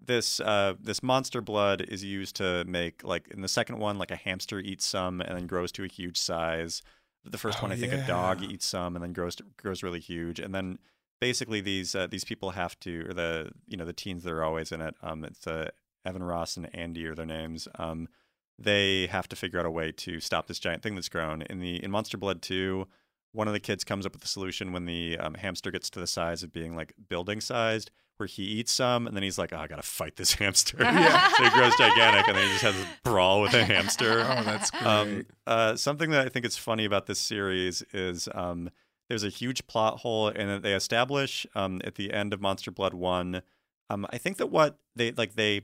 this 0.00 0.40
uh, 0.40 0.74
this 0.80 1.02
monster 1.02 1.40
blood 1.40 1.82
is 1.82 2.04
used 2.04 2.36
to 2.36 2.64
make 2.66 3.04
like 3.04 3.28
in 3.28 3.42
the 3.42 3.48
second 3.48 3.78
one, 3.78 3.98
like 3.98 4.10
a 4.10 4.16
hamster 4.16 4.58
eats 4.60 4.86
some 4.86 5.20
and 5.20 5.36
then 5.36 5.46
grows 5.46 5.72
to 5.72 5.84
a 5.84 5.88
huge 5.88 6.18
size. 6.18 6.82
The 7.24 7.38
first 7.38 7.58
Oh, 7.58 7.62
one, 7.62 7.72
I 7.72 7.76
think 7.76 7.92
a 7.92 8.06
dog 8.06 8.42
eats 8.42 8.64
some 8.66 8.96
and 8.96 9.02
then 9.02 9.12
grows 9.12 9.36
to, 9.36 9.44
grows 9.56 9.82
really 9.82 10.00
huge. 10.00 10.38
And 10.40 10.54
then 10.54 10.78
basically 11.20 11.60
these 11.60 11.94
uh, 11.94 12.06
these 12.06 12.24
people 12.24 12.50
have 12.50 12.78
to, 12.80 13.08
or 13.08 13.12
the 13.12 13.50
you 13.66 13.76
know 13.76 13.84
the 13.84 13.92
teens 13.92 14.22
that 14.22 14.32
are 14.32 14.44
always 14.44 14.72
in 14.72 14.80
it. 14.80 14.94
Um, 15.02 15.24
it's 15.24 15.46
uh, 15.46 15.70
Evan 16.06 16.22
Ross 16.22 16.56
and 16.56 16.74
Andy 16.74 17.06
are 17.06 17.14
their 17.14 17.26
names. 17.26 17.68
Um, 17.78 18.08
they 18.58 19.06
have 19.08 19.28
to 19.28 19.36
figure 19.36 19.60
out 19.60 19.66
a 19.66 19.70
way 19.70 19.92
to 19.92 20.20
stop 20.20 20.46
this 20.46 20.58
giant 20.58 20.82
thing 20.82 20.94
that's 20.94 21.08
grown. 21.08 21.42
In 21.42 21.60
the 21.60 21.82
in 21.82 21.90
Monster 21.90 22.16
Blood 22.16 22.40
two, 22.40 22.86
one 23.32 23.46
of 23.46 23.52
the 23.52 23.60
kids 23.60 23.84
comes 23.84 24.06
up 24.06 24.14
with 24.14 24.24
a 24.24 24.28
solution 24.28 24.72
when 24.72 24.86
the 24.86 25.18
um, 25.18 25.34
hamster 25.34 25.70
gets 25.70 25.90
to 25.90 26.00
the 26.00 26.06
size 26.06 26.42
of 26.42 26.52
being 26.52 26.74
like 26.74 26.94
building 27.08 27.40
sized, 27.40 27.90
where 28.18 28.26
he 28.26 28.42
eats 28.42 28.72
some 28.72 29.06
and 29.06 29.16
then 29.16 29.22
he's 29.22 29.38
like, 29.38 29.52
"Oh, 29.52 29.58
I 29.58 29.66
gotta 29.66 29.82
fight 29.82 30.16
this 30.16 30.32
hamster." 30.34 30.76
Yeah. 30.80 31.28
so 31.36 31.44
he 31.44 31.50
grows 31.50 31.76
gigantic 31.76 32.28
and 32.28 32.36
then 32.36 32.44
he 32.44 32.50
just 32.52 32.64
has 32.64 32.76
a 32.80 32.86
brawl 33.04 33.42
with 33.42 33.54
a 33.54 33.64
hamster. 33.72 34.20
Oh, 34.20 34.42
that's 34.42 34.70
great. 34.70 34.86
Um, 34.86 35.26
uh, 35.46 35.76
something 35.76 36.10
that 36.10 36.26
I 36.26 36.28
think 36.28 36.44
is 36.44 36.56
funny 36.56 36.84
about 36.84 37.06
this 37.06 37.18
series 37.18 37.82
is 37.92 38.28
um, 38.34 38.70
there's 39.08 39.24
a 39.24 39.28
huge 39.28 39.66
plot 39.66 40.00
hole 40.00 40.28
and 40.28 40.50
that 40.50 40.62
they 40.62 40.74
establish 40.74 41.46
um, 41.54 41.80
at 41.84 41.94
the 41.94 42.12
end 42.12 42.32
of 42.32 42.40
Monster 42.40 42.70
Blood 42.70 42.94
One. 42.94 43.42
Um, 43.90 44.06
I 44.12 44.18
think 44.18 44.36
that 44.36 44.48
what 44.48 44.78
they 44.94 45.12
like 45.12 45.34
they 45.34 45.62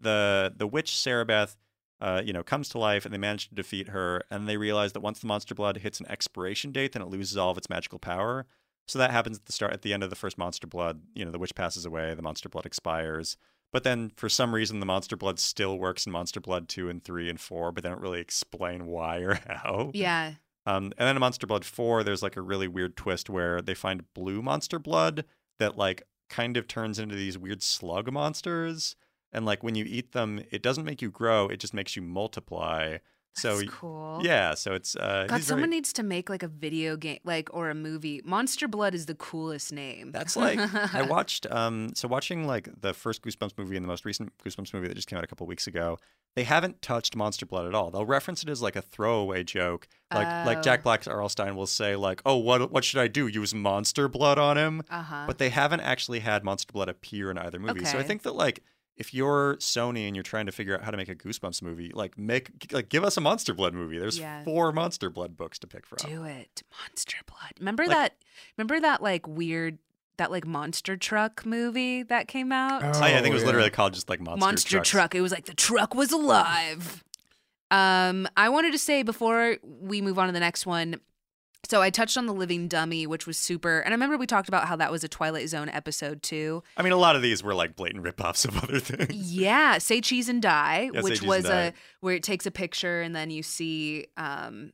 the 0.00 0.52
the 0.56 0.66
witch 0.66 0.92
Sarabeth, 0.92 1.56
uh, 2.00 2.22
you 2.24 2.32
know, 2.32 2.42
comes 2.42 2.68
to 2.70 2.78
life 2.78 3.04
and 3.04 3.12
they 3.12 3.18
manage 3.18 3.48
to 3.48 3.54
defeat 3.54 3.88
her, 3.88 4.22
and 4.30 4.48
they 4.48 4.56
realize 4.56 4.92
that 4.92 5.00
once 5.00 5.18
the 5.18 5.26
Monster 5.26 5.54
Blood 5.54 5.78
hits 5.78 6.00
an 6.00 6.06
expiration 6.08 6.72
date, 6.72 6.92
then 6.92 7.02
it 7.02 7.08
loses 7.08 7.36
all 7.36 7.50
of 7.50 7.58
its 7.58 7.68
magical 7.68 7.98
power. 7.98 8.46
So 8.86 8.98
that 8.98 9.10
happens 9.10 9.38
at 9.38 9.46
the 9.46 9.52
start, 9.52 9.72
at 9.72 9.82
the 9.82 9.92
end 9.92 10.02
of 10.02 10.10
the 10.10 10.16
first 10.16 10.38
Monster 10.38 10.66
Blood. 10.66 11.02
You 11.14 11.24
know, 11.24 11.30
the 11.30 11.38
witch 11.38 11.54
passes 11.54 11.84
away, 11.84 12.14
the 12.14 12.22
Monster 12.22 12.48
Blood 12.48 12.66
expires. 12.66 13.36
But 13.72 13.82
then, 13.82 14.12
for 14.16 14.28
some 14.28 14.54
reason, 14.54 14.80
the 14.80 14.86
Monster 14.86 15.16
Blood 15.16 15.38
still 15.38 15.78
works 15.78 16.06
in 16.06 16.12
Monster 16.12 16.40
Blood 16.40 16.68
2 16.68 16.88
and 16.88 17.02
3 17.02 17.28
and 17.28 17.40
4, 17.40 17.72
but 17.72 17.82
they 17.82 17.88
don't 17.88 18.00
really 18.00 18.20
explain 18.20 18.86
why 18.86 19.18
or 19.18 19.34
how. 19.48 19.90
Yeah. 19.92 20.34
Um, 20.66 20.92
and 20.96 21.08
then 21.08 21.16
in 21.16 21.20
Monster 21.20 21.46
Blood 21.46 21.64
4, 21.64 22.04
there's 22.04 22.22
like 22.22 22.36
a 22.36 22.42
really 22.42 22.68
weird 22.68 22.96
twist 22.96 23.28
where 23.28 23.60
they 23.60 23.74
find 23.74 24.12
blue 24.14 24.42
Monster 24.42 24.78
Blood 24.78 25.24
that 25.58 25.76
like 25.76 26.02
kind 26.28 26.56
of 26.56 26.66
turns 26.66 26.98
into 26.98 27.14
these 27.14 27.38
weird 27.38 27.62
slug 27.62 28.10
monsters. 28.12 28.96
And 29.32 29.44
like 29.44 29.62
when 29.62 29.74
you 29.74 29.84
eat 29.86 30.12
them, 30.12 30.42
it 30.50 30.62
doesn't 30.62 30.84
make 30.84 31.02
you 31.02 31.10
grow, 31.10 31.48
it 31.48 31.60
just 31.60 31.74
makes 31.74 31.96
you 31.96 32.02
multiply. 32.02 32.98
So 33.36 33.58
That's 33.58 33.70
cool. 33.70 34.20
yeah, 34.22 34.54
so 34.54 34.72
it's 34.72 34.96
uh 34.96 35.26
God, 35.28 35.42
someone 35.42 35.68
very- 35.68 35.76
needs 35.76 35.92
to 35.94 36.02
make 36.02 36.30
like 36.30 36.42
a 36.42 36.48
video 36.48 36.96
game, 36.96 37.18
like 37.24 37.52
or 37.52 37.68
a 37.70 37.74
movie. 37.74 38.22
Monster 38.24 38.66
Blood 38.66 38.94
is 38.94 39.06
the 39.06 39.14
coolest 39.14 39.72
name. 39.72 40.10
That's 40.10 40.36
like 40.36 40.58
I 40.94 41.02
watched 41.08 41.46
um 41.50 41.90
so 41.94 42.08
watching 42.08 42.46
like 42.46 42.68
the 42.80 42.94
first 42.94 43.22
Goosebumps 43.22 43.52
movie 43.58 43.76
and 43.76 43.84
the 43.84 43.88
most 43.88 44.04
recent 44.04 44.32
Goosebumps 44.44 44.72
movie 44.72 44.88
that 44.88 44.94
just 44.94 45.06
came 45.08 45.18
out 45.18 45.24
a 45.24 45.26
couple 45.26 45.46
weeks 45.46 45.66
ago. 45.66 45.98
They 46.34 46.44
haven't 46.44 46.82
touched 46.82 47.16
Monster 47.16 47.46
Blood 47.46 47.66
at 47.66 47.74
all. 47.74 47.90
They'll 47.90 48.04
reference 48.04 48.42
it 48.42 48.48
as 48.48 48.60
like 48.60 48.76
a 48.76 48.82
throwaway 48.82 49.42
joke. 49.44 49.88
Like 50.14 50.46
like 50.46 50.58
Oh. 50.58 50.62
Jack 50.62 50.82
Black 50.82 51.06
R.L. 51.06 51.28
Stine 51.28 51.56
will 51.56 51.66
say 51.66 51.96
like, 51.96 52.22
"Oh, 52.24 52.36
what 52.36 52.70
what 52.70 52.84
should 52.84 53.00
I 53.00 53.08
do? 53.08 53.26
Use 53.26 53.52
Monster 53.54 54.08
Blood 54.08 54.38
on 54.38 54.56
him?" 54.56 54.82
Uh 54.90 55.02
huh. 55.02 55.24
But 55.26 55.38
they 55.38 55.48
haven't 55.50 55.80
actually 55.80 56.20
had 56.20 56.44
Monster 56.44 56.72
Blood 56.72 56.88
appear 56.88 57.30
in 57.30 57.38
either 57.38 57.58
movie. 57.58 57.84
So 57.84 57.98
I 57.98 58.02
think 58.02 58.22
that 58.22 58.34
like 58.34 58.62
if 58.96 59.12
you're 59.12 59.56
Sony 59.56 60.06
and 60.06 60.16
you're 60.16 60.22
trying 60.22 60.46
to 60.46 60.52
figure 60.52 60.74
out 60.74 60.82
how 60.82 60.90
to 60.90 60.96
make 60.96 61.08
a 61.08 61.14
Goosebumps 61.14 61.62
movie, 61.62 61.90
like 61.94 62.16
make 62.18 62.50
like 62.72 62.88
give 62.88 63.04
us 63.04 63.16
a 63.16 63.20
Monster 63.20 63.52
Blood 63.54 63.74
movie. 63.74 63.98
There's 63.98 64.18
Yeah. 64.18 64.42
four 64.44 64.72
Monster 64.72 65.10
Blood 65.10 65.36
books 65.36 65.58
to 65.60 65.66
pick 65.66 65.86
from. 65.86 65.98
Do 66.08 66.24
it, 66.24 66.62
Monster 66.80 67.18
Blood. 67.26 67.52
Remember 67.58 67.86
Like- 67.86 67.96
that? 67.96 68.14
Remember 68.56 68.80
that 68.80 69.02
like 69.02 69.26
weird, 69.28 69.78
that 70.16 70.30
like 70.30 70.46
monster 70.46 70.96
truck 70.96 71.44
movie 71.44 72.02
that 72.04 72.26
came 72.28 72.52
out? 72.52 72.82
Oh, 72.82 72.86
yeah, 73.06 73.18
I 73.18 73.22
think 73.22 73.26
it 73.26 73.32
was 73.34 73.42
yeah. 73.42 73.46
literally 73.46 73.70
called 73.70 73.92
just 73.94 74.08
like 74.08 74.20
Monster, 74.20 74.46
Monster 74.46 74.70
Trucks. 74.70 74.88
Truck. 74.88 75.14
It 75.14 75.20
was 75.20 75.32
like 75.32 75.44
the 75.44 75.54
truck 75.54 75.94
was 75.94 76.10
alive. 76.12 77.04
Um, 77.70 78.28
I 78.36 78.48
wanted 78.48 78.72
to 78.72 78.78
say 78.78 79.02
before 79.02 79.56
we 79.62 80.00
move 80.00 80.18
on 80.18 80.28
to 80.28 80.32
the 80.32 80.40
next 80.40 80.66
one. 80.66 81.00
So 81.68 81.82
I 81.82 81.90
touched 81.90 82.16
on 82.16 82.26
the 82.26 82.32
Living 82.32 82.68
Dummy, 82.68 83.06
which 83.06 83.26
was 83.26 83.36
super, 83.36 83.80
and 83.80 83.92
I 83.92 83.94
remember 83.94 84.16
we 84.16 84.26
talked 84.26 84.48
about 84.48 84.68
how 84.68 84.76
that 84.76 84.90
was 84.92 85.02
a 85.04 85.08
Twilight 85.08 85.48
Zone 85.48 85.68
episode 85.68 86.22
too. 86.22 86.62
I 86.76 86.82
mean, 86.82 86.92
a 86.92 86.96
lot 86.96 87.16
of 87.16 87.22
these 87.22 87.42
were 87.42 87.54
like 87.54 87.74
blatant 87.76 88.04
ripoffs 88.04 88.46
of 88.46 88.62
other 88.62 88.78
things. 88.80 89.32
Yeah, 89.32 89.78
say 89.78 90.00
cheese 90.00 90.28
and 90.28 90.40
die, 90.40 90.90
Yeah, 90.92 91.00
which 91.02 91.22
was 91.22 91.44
Die. 91.44 91.62
a 91.66 91.72
where 92.00 92.14
it 92.14 92.22
takes 92.22 92.46
a 92.46 92.50
picture 92.50 93.02
and 93.02 93.14
then 93.16 93.30
you 93.30 93.42
see, 93.42 94.06
um, 94.16 94.72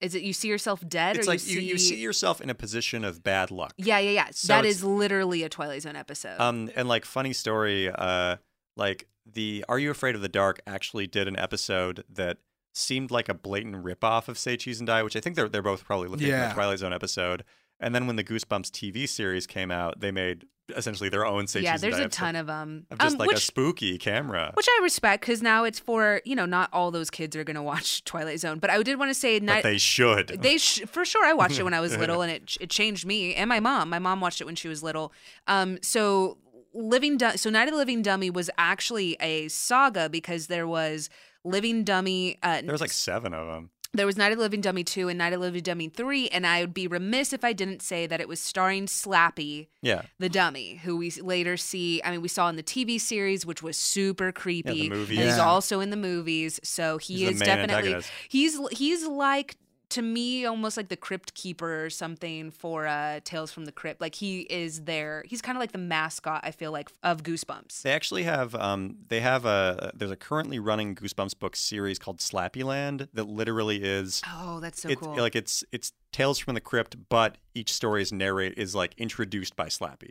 is 0.00 0.14
it 0.14 0.22
you 0.22 0.32
see 0.32 0.48
yourself 0.48 0.86
dead 0.86 1.16
It's 1.16 1.26
or 1.26 1.30
like 1.30 1.46
you 1.46 1.54
you, 1.54 1.60
see 1.60 1.68
you 1.68 1.78
see 1.78 1.96
yourself 2.02 2.40
in 2.40 2.50
a 2.50 2.54
position 2.54 3.04
of 3.04 3.22
bad 3.22 3.50
luck. 3.50 3.72
Yeah, 3.76 3.98
yeah, 4.00 4.10
yeah. 4.10 4.28
So 4.32 4.48
that 4.48 4.64
is 4.64 4.82
literally 4.84 5.42
a 5.44 5.48
Twilight 5.48 5.82
Zone 5.82 5.96
episode. 5.96 6.40
Um, 6.40 6.70
and 6.76 6.88
like 6.88 7.04
funny 7.04 7.32
story, 7.32 7.88
uh, 7.88 8.36
like 8.76 9.06
the 9.24 9.64
Are 9.68 9.78
You 9.78 9.90
Afraid 9.90 10.14
of 10.14 10.20
the 10.20 10.28
Dark 10.28 10.60
actually 10.66 11.06
did 11.06 11.28
an 11.28 11.38
episode 11.38 12.04
that 12.10 12.38
seemed 12.74 13.10
like 13.10 13.28
a 13.30 13.34
blatant 13.34 13.82
ripoff 13.84 14.28
of 14.28 14.36
Say 14.36 14.56
Cheese 14.58 14.80
and 14.80 14.86
Die, 14.86 15.02
which 15.02 15.16
I 15.16 15.20
think 15.20 15.36
they're 15.36 15.48
they're 15.48 15.62
both 15.62 15.84
probably 15.84 16.08
looking 16.08 16.26
at 16.26 16.30
Yeah. 16.30 16.48
the 16.48 16.54
Twilight 16.54 16.80
Zone 16.80 16.92
episode. 16.92 17.44
And 17.80 17.94
then 17.94 18.06
when 18.06 18.16
the 18.16 18.24
Goosebumps 18.24 18.70
TV 18.70 19.08
series 19.08 19.46
came 19.46 19.70
out, 19.70 20.00
they 20.00 20.10
made 20.12 20.44
essentially 20.76 21.10
their 21.10 21.26
own 21.26 21.46
Say 21.46 21.60
yeah, 21.60 21.72
Cheese 21.72 21.82
there's 21.82 21.94
and 21.94 22.00
Die 22.00 22.04
there's 22.04 22.14
a 22.14 22.16
ton 22.18 22.36
of 22.36 22.46
them. 22.46 22.86
of 22.90 22.98
just 22.98 23.14
um, 23.14 23.18
like 23.18 23.32
a 23.36 23.40
spooky 23.40 23.98
camera. 23.98 24.50
which 24.54 24.66
I 24.68 24.80
respect 24.82 25.20
because 25.20 25.42
now 25.42 25.64
it's 25.64 25.78
for 25.78 26.20
you 26.24 26.34
know 26.34 26.46
not 26.46 26.70
all 26.72 26.90
those 26.90 27.10
kids 27.10 27.36
are 27.36 27.44
gonna 27.44 27.62
watch 27.62 28.02
Twilight 28.10 28.40
Zone, 28.40 28.58
but 28.58 28.70
I 28.70 28.82
did 28.82 28.98
want 28.98 29.10
to 29.10 29.14
say 29.14 29.38
but 29.38 29.44
not, 29.46 29.62
they 29.62 29.78
should. 29.78 30.28
They 30.40 30.56
sh- 30.58 30.82
for 30.86 31.04
sure. 31.04 31.24
I 31.24 31.32
watched 31.32 31.58
it 31.58 31.62
when 31.64 31.74
I 31.74 31.80
was 31.80 31.96
little, 31.96 32.22
and 32.22 32.32
it 32.32 32.56
it 32.60 32.70
changed 32.70 33.04
me 33.06 33.34
and 33.34 33.48
my 33.48 33.60
mom. 33.60 33.90
My 33.90 33.98
mom 33.98 34.20
watched 34.20 34.40
it 34.40 34.44
when 34.46 34.56
she 34.56 34.68
was 34.68 34.82
little. 34.82 35.12
Um, 35.46 35.78
so 35.82 36.38
living 36.72 37.18
Du- 37.18 37.36
so 37.38 37.50
Night 37.50 37.68
of 37.68 37.72
the 37.72 37.78
Living 37.78 38.02
Dummy 38.02 38.30
was 38.30 38.50
actually 38.58 39.16
a 39.20 39.48
saga 39.48 40.08
because 40.08 40.46
there 40.46 40.66
was 40.66 41.08
Living 41.44 41.84
Dummy. 41.84 42.38
Uh, 42.42 42.62
there 42.62 42.72
was 42.72 42.80
like 42.80 42.90
seven 42.92 43.34
of 43.34 43.46
them. 43.46 43.70
there 43.92 44.06
was 44.06 44.16
Night 44.16 44.32
of 44.32 44.38
the 44.38 44.42
Living 44.42 44.60
Dummy 44.60 44.82
two 44.82 45.08
and 45.08 45.16
Night 45.18 45.32
of 45.32 45.40
the 45.40 45.46
Living 45.46 45.62
Dummy 45.62 45.88
three, 45.88 46.28
and 46.28 46.46
I 46.46 46.60
would 46.62 46.74
be 46.74 46.86
remiss 46.88 47.32
if 47.32 47.44
I 47.44 47.52
didn't 47.52 47.80
say 47.82 48.06
that 48.08 48.20
it 48.20 48.26
was 48.28 48.40
starring 48.40 48.86
Slappy, 48.86 49.68
Yeah. 49.82 50.02
the 50.18 50.28
dummy, 50.28 50.80
who 50.82 50.96
we 50.96 51.10
later 51.12 51.56
see. 51.56 52.00
I 52.04 52.10
mean, 52.10 52.20
we 52.22 52.28
saw 52.28 52.48
in 52.48 52.56
the 52.56 52.62
TV 52.64 52.98
series, 53.00 53.46
which 53.46 53.62
was 53.62 53.76
super 53.76 54.32
creepy. 54.32 54.88
movies. 54.90 55.18
And 55.18 55.28
he's 55.28 55.38
also 55.38 55.78
in 55.80 55.90
the 55.90 55.96
movies, 55.96 56.58
so 56.64 56.98
he 56.98 57.18
He's 57.18 57.28
the 57.28 57.34
is 57.34 57.40
definitely 57.40 57.74
antagonist. 57.94 58.10
he's 58.28 58.58
he's 58.72 59.06
like 59.06 59.56
to 59.94 60.02
me 60.02 60.44
almost 60.44 60.76
like 60.76 60.88
the 60.88 60.96
crypt 60.96 61.34
keeper 61.34 61.84
or 61.84 61.90
something 61.90 62.50
for 62.50 62.84
uh 62.86 63.20
tales 63.24 63.52
from 63.52 63.64
the 63.64 63.72
crypt. 63.72 64.00
Like 64.00 64.16
he 64.16 64.40
is 64.40 64.82
there. 64.82 65.24
He's 65.26 65.40
kind 65.40 65.56
of 65.56 65.60
like 65.60 65.70
the 65.70 65.78
mascot 65.78 66.40
i 66.42 66.50
feel 66.50 66.72
like 66.72 66.90
of 67.04 67.22
goosebumps. 67.22 67.82
They 67.82 67.92
actually 67.92 68.24
have 68.24 68.56
um 68.56 68.96
they 69.08 69.20
have 69.20 69.44
a 69.44 69.92
there's 69.94 70.10
a 70.10 70.16
currently 70.16 70.58
running 70.58 70.96
Goosebumps 70.96 71.38
book 71.38 71.54
series 71.54 71.98
called 72.00 72.18
Slappyland 72.18 73.08
that 73.14 73.28
literally 73.28 73.84
is 73.84 74.20
oh 74.28 74.58
that's 74.58 74.82
so 74.82 74.88
it's 74.88 75.00
cool. 75.00 75.16
like 75.16 75.36
it's 75.36 75.62
it's 75.70 75.92
tales 76.12 76.40
from 76.40 76.54
the 76.54 76.60
crypt, 76.60 76.96
but 77.08 77.38
each 77.54 77.72
story 77.72 78.02
is 78.02 78.12
narrate 78.12 78.54
is 78.56 78.74
like 78.74 78.94
introduced 78.98 79.54
by 79.54 79.66
Slappy. 79.66 80.10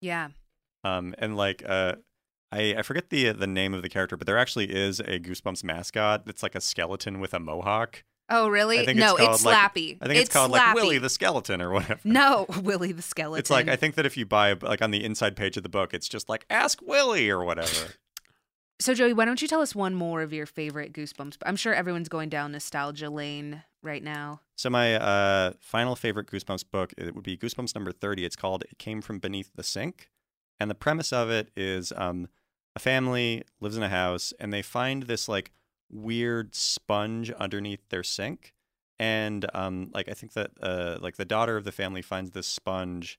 yeah. 0.00 0.28
Um 0.82 1.14
and 1.18 1.36
like 1.36 1.62
uh 1.66 1.94
I, 2.50 2.74
I 2.78 2.82
forget 2.82 3.10
the 3.10 3.30
the 3.30 3.46
name 3.46 3.72
of 3.72 3.82
the 3.82 3.88
character, 3.88 4.16
but 4.16 4.26
there 4.26 4.36
actually 4.36 4.66
is 4.66 4.98
a 4.98 5.20
Goosebumps 5.20 5.62
mascot 5.62 6.26
that's 6.26 6.42
like 6.42 6.56
a 6.56 6.60
skeleton 6.60 7.20
with 7.20 7.32
a 7.34 7.38
mohawk. 7.38 8.02
Oh 8.28 8.48
really 8.48 8.80
I 8.80 8.84
think 8.86 8.98
no 8.98 9.16
it's, 9.16 9.20
called, 9.20 9.34
it's 9.34 9.44
like- 9.44 9.56
slappy 9.74 9.98
I 10.00 10.06
think 10.06 10.20
it's, 10.20 10.30
called 10.30 10.50
like 10.50 10.62
Slappy. 10.62 10.74
Willie 10.74 10.98
the 10.98 11.10
skeleton 11.10 11.60
or 11.60 11.70
whatever. 11.70 12.00
no 12.04 12.46
willie 12.62 12.92
the 12.92 13.02
skeleton 13.02 13.38
It's 13.40 13.50
like 13.50 13.68
I 13.68 13.76
think 13.76 13.94
that 13.96 14.06
if 14.06 14.16
you 14.16 14.24
buy 14.26 14.54
like 14.60 14.82
on 14.82 14.90
the 14.90 15.04
inside 15.04 15.36
page 15.36 15.56
of 15.56 15.62
the 15.62 15.68
book, 15.68 15.92
it's 15.94 16.08
just 16.08 16.28
like 16.28 16.46
Ask 16.50 16.80
Willie 16.82 17.28
or 17.30 17.44
whatever. 17.44 17.94
so 18.80 18.94
joey 18.94 19.12
why 19.12 19.24
don't 19.24 19.42
you 19.42 19.48
tell 19.48 19.60
us 19.60 19.74
one 19.74 19.94
more 19.94 20.22
of 20.22 20.32
your 20.32 20.46
favorite 20.46 20.92
goosebumps 20.92 21.36
i'm 21.44 21.54
sure 21.56 21.72
everyone's 21.74 22.08
going 22.08 22.28
down 22.28 22.50
nostalgia 22.52 23.10
lane 23.10 23.62
right 23.82 24.02
now 24.02 24.40
So 24.56 24.70
my 24.70 24.94
uh, 24.94 25.52
final 25.60 25.94
favorite 25.96 26.28
Goosebumps 26.28 26.64
book 26.70 26.92
it 26.96 27.14
would 27.14 27.24
be 27.24 27.36
Goosebumps 27.36 27.74
number 27.74 27.90
thirty. 27.92 28.24
It's 28.24 28.36
called 28.36 28.62
"It 28.62 28.78
Came 28.78 29.02
from 29.02 29.18
Beneath 29.18 29.50
the 29.56 29.62
Sink," 29.64 30.08
and 30.60 30.70
the 30.70 30.74
premise 30.76 31.12
of 31.12 31.30
it 31.30 31.50
is 31.56 31.92
um, 31.96 32.28
a 32.76 32.78
family 32.78 33.42
lives 33.60 33.76
in 33.76 33.82
a 33.82 33.88
house 33.88 34.32
and 34.38 34.52
they 34.52 34.62
find 34.62 35.02
this 35.04 35.28
like 35.28 35.50
weird 35.92 36.54
sponge 36.54 37.30
underneath 37.32 37.88
their 37.90 38.02
sink, 38.02 38.52
and 38.98 39.46
um, 39.54 39.90
like 39.94 40.08
I 40.08 40.14
think 40.14 40.32
that 40.32 40.50
uh, 40.62 40.98
like 41.00 41.16
the 41.16 41.24
daughter 41.24 41.56
of 41.56 41.64
the 41.64 41.72
family 41.72 42.02
finds 42.02 42.30
this 42.30 42.46
sponge 42.46 43.18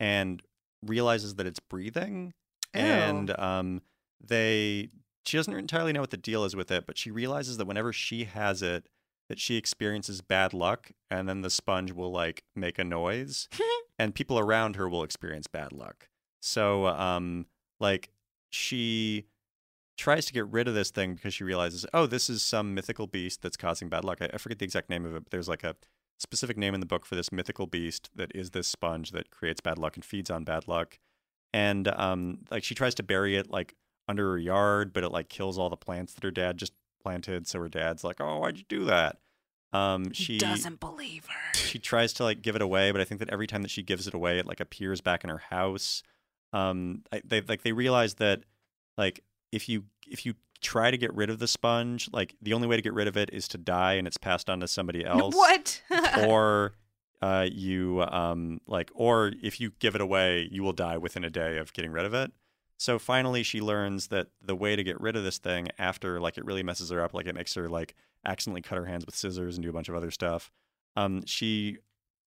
and 0.00 0.42
realizes 0.84 1.34
that 1.36 1.46
it's 1.46 1.60
breathing, 1.60 2.34
and 2.74 3.38
um, 3.38 3.82
they 4.20 4.88
she 5.24 5.36
doesn't 5.36 5.54
entirely 5.54 5.92
know 5.92 6.00
what 6.00 6.10
the 6.10 6.16
deal 6.16 6.44
is 6.44 6.56
with 6.56 6.70
it, 6.70 6.86
but 6.86 6.98
she 6.98 7.10
realizes 7.10 7.56
that 7.56 7.66
whenever 7.66 7.92
she 7.92 8.24
has 8.24 8.62
it 8.62 8.88
that 9.28 9.38
she 9.38 9.56
experiences 9.56 10.20
bad 10.20 10.52
luck 10.52 10.90
and 11.10 11.28
then 11.28 11.40
the 11.40 11.48
sponge 11.48 11.92
will 11.92 12.10
like 12.10 12.42
make 12.54 12.78
a 12.78 12.84
noise 12.84 13.48
and 13.98 14.14
people 14.14 14.38
around 14.38 14.76
her 14.76 14.88
will 14.88 15.04
experience 15.04 15.46
bad 15.46 15.72
luck. 15.72 16.08
So 16.40 16.86
um 16.88 17.46
like 17.80 18.10
she 18.50 19.26
tries 19.96 20.24
to 20.26 20.32
get 20.32 20.46
rid 20.48 20.68
of 20.68 20.74
this 20.74 20.90
thing 20.90 21.14
because 21.14 21.34
she 21.34 21.44
realizes, 21.44 21.86
oh, 21.92 22.06
this 22.06 22.28
is 22.30 22.42
some 22.42 22.74
mythical 22.74 23.06
beast 23.06 23.42
that's 23.42 23.56
causing 23.56 23.88
bad 23.88 24.04
luck. 24.04 24.18
I, 24.20 24.30
I 24.34 24.38
forget 24.38 24.58
the 24.58 24.64
exact 24.64 24.90
name 24.90 25.04
of 25.04 25.14
it, 25.14 25.24
but 25.24 25.30
there's 25.30 25.48
like 25.48 25.64
a 25.64 25.76
specific 26.18 26.56
name 26.56 26.74
in 26.74 26.80
the 26.80 26.86
book 26.86 27.04
for 27.04 27.14
this 27.14 27.32
mythical 27.32 27.66
beast 27.66 28.10
that 28.14 28.30
is 28.34 28.50
this 28.50 28.68
sponge 28.68 29.10
that 29.10 29.30
creates 29.30 29.60
bad 29.60 29.78
luck 29.78 29.96
and 29.96 30.04
feeds 30.04 30.30
on 30.30 30.44
bad 30.44 30.68
luck. 30.68 30.98
and 31.52 31.88
um, 31.88 32.38
like 32.50 32.64
she 32.64 32.74
tries 32.74 32.94
to 32.94 33.02
bury 33.02 33.36
it 33.36 33.50
like 33.50 33.74
under 34.08 34.30
her 34.32 34.38
yard, 34.38 34.92
but 34.92 35.04
it 35.04 35.10
like 35.10 35.28
kills 35.28 35.58
all 35.58 35.68
the 35.68 35.76
plants 35.76 36.14
that 36.14 36.24
her 36.24 36.30
dad 36.30 36.56
just 36.56 36.72
planted. 37.02 37.46
So 37.46 37.60
her 37.60 37.68
dad's 37.68 38.04
like, 38.04 38.20
"Oh, 38.20 38.38
why'd 38.38 38.58
you 38.58 38.64
do 38.68 38.84
that?" 38.86 39.18
Um, 39.72 40.12
she 40.12 40.38
doesn't 40.38 40.80
believe 40.80 41.26
her. 41.26 41.54
She 41.54 41.78
tries 41.78 42.12
to 42.14 42.24
like 42.24 42.42
give 42.42 42.56
it 42.56 42.62
away, 42.62 42.90
but 42.92 43.00
I 43.00 43.04
think 43.04 43.20
that 43.20 43.30
every 43.30 43.46
time 43.46 43.62
that 43.62 43.70
she 43.70 43.82
gives 43.82 44.06
it 44.06 44.14
away, 44.14 44.38
it 44.38 44.46
like 44.46 44.60
appears 44.60 45.00
back 45.00 45.24
in 45.24 45.30
her 45.30 45.42
house. 45.50 46.02
Um, 46.52 47.02
I, 47.12 47.22
they 47.24 47.40
like 47.42 47.62
they 47.62 47.72
realize 47.72 48.14
that 48.14 48.42
like 48.98 49.22
if 49.52 49.68
you 49.68 49.84
if 50.08 50.26
you 50.26 50.34
try 50.60 50.90
to 50.90 50.96
get 50.96 51.12
rid 51.14 51.30
of 51.30 51.38
the 51.38 51.46
sponge, 51.46 52.08
like 52.12 52.34
the 52.40 52.52
only 52.52 52.66
way 52.66 52.76
to 52.76 52.82
get 52.82 52.92
rid 52.92 53.08
of 53.08 53.16
it 53.16 53.30
is 53.32 53.48
to 53.48 53.58
die 53.58 53.94
and 53.94 54.06
it's 54.06 54.16
passed 54.16 54.48
on 54.48 54.60
to 54.60 54.68
somebody 54.68 55.04
else. 55.06 55.34
What? 55.34 55.82
or 56.26 56.74
uh, 57.20 57.46
you 57.52 58.02
um 58.02 58.60
like 58.66 58.90
or 58.94 59.32
if 59.42 59.60
you 59.60 59.72
give 59.78 59.94
it 59.94 60.00
away, 60.00 60.48
you 60.50 60.62
will 60.62 60.72
die 60.72 60.96
within 60.96 61.24
a 61.24 61.30
day 61.30 61.58
of 61.58 61.72
getting 61.72 61.92
rid 61.92 62.06
of 62.06 62.14
it. 62.14 62.32
So 62.78 62.98
finally 62.98 63.44
she 63.44 63.60
learns 63.60 64.08
that 64.08 64.28
the 64.40 64.56
way 64.56 64.74
to 64.74 64.82
get 64.82 65.00
rid 65.00 65.14
of 65.14 65.22
this 65.22 65.38
thing 65.38 65.68
after 65.78 66.18
like 66.18 66.36
it 66.36 66.44
really 66.44 66.64
messes 66.64 66.90
her 66.90 67.02
up, 67.02 67.14
like 67.14 67.26
it 67.26 67.34
makes 67.34 67.54
her 67.54 67.68
like 67.68 67.94
accidentally 68.24 68.62
cut 68.62 68.78
her 68.78 68.86
hands 68.86 69.06
with 69.06 69.14
scissors 69.14 69.56
and 69.56 69.62
do 69.62 69.70
a 69.70 69.72
bunch 69.72 69.88
of 69.88 69.94
other 69.94 70.10
stuff. 70.10 70.50
Um, 70.96 71.24
she 71.26 71.78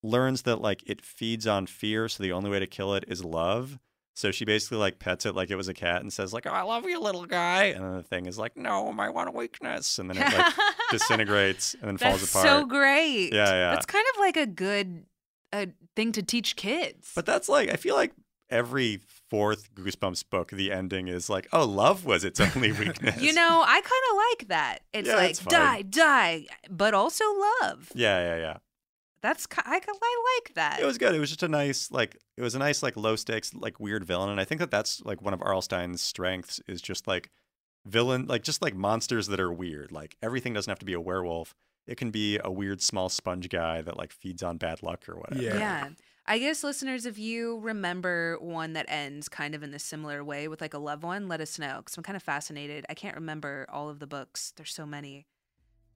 learns 0.01 0.43
that 0.43 0.61
like 0.61 0.83
it 0.85 1.01
feeds 1.01 1.47
on 1.47 1.67
fear, 1.67 2.07
so 2.07 2.23
the 2.23 2.31
only 2.31 2.49
way 2.49 2.59
to 2.59 2.67
kill 2.67 2.93
it 2.93 3.05
is 3.07 3.23
love. 3.23 3.79
So 4.17 4.31
she 4.31 4.45
basically 4.45 4.77
like 4.77 4.97
pets 4.97 5.25
it 5.25 5.35
like 5.35 5.51
it 5.51 5.57
was 5.57 5.67
a 5.67 5.73
cat 5.73 6.01
and 6.01 6.11
says 6.11 6.31
like, 6.33 6.47
"Oh, 6.47 6.51
I 6.51 6.61
love 6.61 6.85
you, 6.85 6.99
little 7.01 7.25
guy," 7.25 7.65
and 7.65 7.83
then 7.83 7.95
the 7.97 8.03
thing 8.03 8.25
is 8.27 8.37
like, 8.37 8.55
"No, 8.55 8.93
my 8.93 9.09
one 9.09 9.33
weakness," 9.33 9.99
and 9.99 10.09
then 10.09 10.17
it 10.17 10.33
like 10.33 10.53
disintegrates 10.91 11.73
and 11.73 11.83
then 11.83 11.97
falls 11.97 12.21
That's 12.21 12.31
apart. 12.31 12.47
so 12.47 12.65
great. 12.65 13.33
Yeah, 13.33 13.51
yeah. 13.51 13.71
That's 13.71 13.85
kind 13.85 14.05
of 14.13 14.19
like 14.21 14.37
a 14.37 14.45
good 14.45 15.05
uh, 15.51 15.65
thing 15.97 16.13
to 16.13 16.23
teach 16.23 16.55
kids. 16.55 17.11
But 17.13 17.25
that's 17.25 17.49
like 17.49 17.69
I 17.69 17.75
feel 17.75 17.95
like 17.95 18.13
every 18.49 19.01
fourth 19.29 19.73
Goosebumps 19.75 20.29
book, 20.29 20.51
the 20.51 20.71
ending 20.71 21.09
is 21.09 21.29
like, 21.29 21.47
"Oh, 21.51 21.65
love 21.65 22.05
was 22.05 22.23
its 22.23 22.39
only 22.39 22.71
weakness." 22.83 23.21
you 23.21 23.33
know, 23.33 23.63
I 23.65 23.81
kind 23.81 24.03
of 24.11 24.17
like 24.39 24.47
that. 24.47 24.79
It's 24.93 25.09
Yeah, 25.09 25.15
like 25.15 25.43
die, 25.43 25.81
die, 25.81 26.45
but 26.69 26.93
also 26.93 27.25
love. 27.61 27.91
Yeah, 27.93 28.19
yeah, 28.19 28.37
yeah. 28.37 28.57
That's 29.25 29.47
I, 29.57 29.81
I 29.87 30.37
like 30.37 30.53
that. 30.53 30.79
It 30.79 30.85
was 30.85 30.99
good. 30.99 31.15
It 31.15 31.19
was 31.19 31.29
just 31.29 31.41
a 31.41 31.47
nice, 31.47 31.89
like, 31.89 32.15
it 32.37 32.43
was 32.43 32.53
a 32.53 32.59
nice, 32.59 32.83
like, 32.83 32.95
low 32.95 33.15
stakes, 33.15 33.55
like, 33.55 33.79
weird 33.79 34.05
villain. 34.05 34.29
And 34.29 34.39
I 34.39 34.45
think 34.45 34.59
that 34.59 34.69
that's, 34.69 35.01
like, 35.03 35.19
one 35.19 35.33
of 35.33 35.41
R.L. 35.41 35.63
Stine's 35.63 36.03
strengths 36.03 36.61
is 36.67 36.79
just, 36.79 37.07
like, 37.07 37.31
villain, 37.87 38.27
like, 38.27 38.43
just, 38.43 38.61
like, 38.61 38.75
monsters 38.75 39.25
that 39.27 39.39
are 39.39 39.51
weird. 39.51 39.91
Like, 39.91 40.15
everything 40.21 40.53
doesn't 40.53 40.69
have 40.69 40.77
to 40.77 40.85
be 40.85 40.93
a 40.93 41.01
werewolf. 41.01 41.55
It 41.87 41.97
can 41.97 42.11
be 42.11 42.39
a 42.43 42.51
weird, 42.51 42.83
small 42.83 43.09
sponge 43.09 43.49
guy 43.49 43.81
that, 43.81 43.97
like, 43.97 44.11
feeds 44.11 44.43
on 44.43 44.57
bad 44.57 44.83
luck 44.83 45.09
or 45.09 45.15
whatever. 45.15 45.41
Yeah. 45.41 45.57
Yeah. 45.57 45.89
I 46.27 46.37
guess 46.37 46.63
listeners, 46.63 47.07
if 47.07 47.17
you 47.17 47.59
remember 47.59 48.37
one 48.39 48.73
that 48.73 48.85
ends 48.89 49.27
kind 49.27 49.55
of 49.55 49.63
in 49.63 49.73
a 49.73 49.79
similar 49.79 50.23
way 50.23 50.47
with 50.47 50.59
like 50.59 50.73
a 50.73 50.79
loved 50.79 51.03
one, 51.03 51.27
let 51.27 51.39
us 51.39 51.59
know 51.59 51.77
because 51.77 51.97
I'm 51.97 52.03
kind 52.03 52.15
of 52.15 52.23
fascinated. 52.23 52.83
I 52.89 52.95
can't 52.95 53.13
remember 53.13 53.67
all 53.69 53.89
of 53.89 53.99
the 53.99 54.07
books. 54.07 54.51
There's 54.55 54.73
so 54.73 54.87
many. 54.87 55.27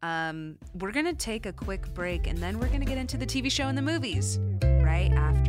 Um, 0.01 0.57
we're 0.79 0.91
gonna 0.91 1.13
take 1.13 1.45
a 1.45 1.53
quick 1.53 1.93
break 1.93 2.27
and 2.27 2.37
then 2.37 2.59
we're 2.59 2.69
gonna 2.69 2.85
get 2.85 2.97
into 2.97 3.17
the 3.17 3.25
TV 3.25 3.51
show 3.51 3.67
and 3.67 3.77
the 3.77 3.81
movies 3.81 4.39
right 4.63 5.11
after 5.11 5.48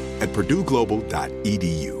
at 0.21 0.29
purdueglobal.edu. 0.29 2.00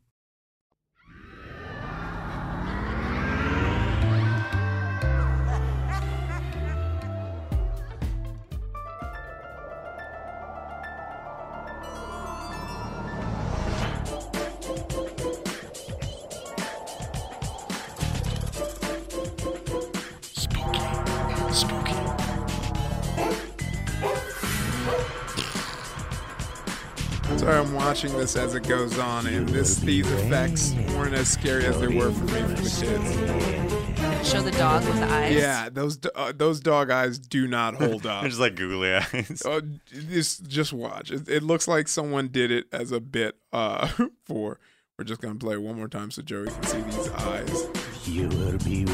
Sorry, 27.41 27.57
I'm 27.57 27.73
watching 27.73 28.15
this 28.15 28.35
as 28.35 28.53
it 28.53 28.67
goes 28.67 28.99
on, 28.99 29.25
and 29.25 29.49
this 29.49 29.77
these 29.77 30.05
effects 30.11 30.75
weren't 30.95 31.15
as 31.15 31.27
scary 31.27 31.65
as 31.65 31.79
they 31.81 31.87
were 31.87 32.11
for 32.11 32.25
me 32.25 32.39
for 32.39 32.49
the 32.49 34.05
kids. 34.21 34.29
show 34.29 34.43
the 34.43 34.51
dog 34.51 34.85
with 34.85 34.99
the 34.99 35.07
eyes. 35.07 35.37
Yeah, 35.37 35.69
those 35.69 35.97
uh, 36.13 36.33
those 36.35 36.59
dog 36.59 36.91
eyes 36.91 37.17
do 37.17 37.47
not 37.47 37.73
hold 37.73 38.05
up. 38.05 38.21
They're 38.21 38.29
just 38.29 38.39
like 38.39 38.53
googly 38.53 38.93
eyes. 38.93 39.41
Uh, 39.43 39.61
just 39.89 40.47
just 40.47 40.71
watch. 40.71 41.09
It, 41.09 41.27
it 41.27 41.41
looks 41.41 41.67
like 41.67 41.87
someone 41.87 42.27
did 42.27 42.51
it 42.51 42.67
as 42.71 42.91
a 42.91 42.99
bit. 42.99 43.37
Uh, 43.51 43.87
for 44.25 44.59
we're 44.99 45.05
just 45.05 45.19
gonna 45.19 45.33
play 45.33 45.55
it 45.55 45.63
one 45.63 45.77
more 45.77 45.87
time 45.87 46.11
so 46.11 46.21
Joey 46.21 46.45
can 46.45 46.61
see 46.61 46.81
these 46.81 47.09
eyes. 47.09 47.67
You 48.05 48.27
will 48.27 48.59
be. 48.59 48.85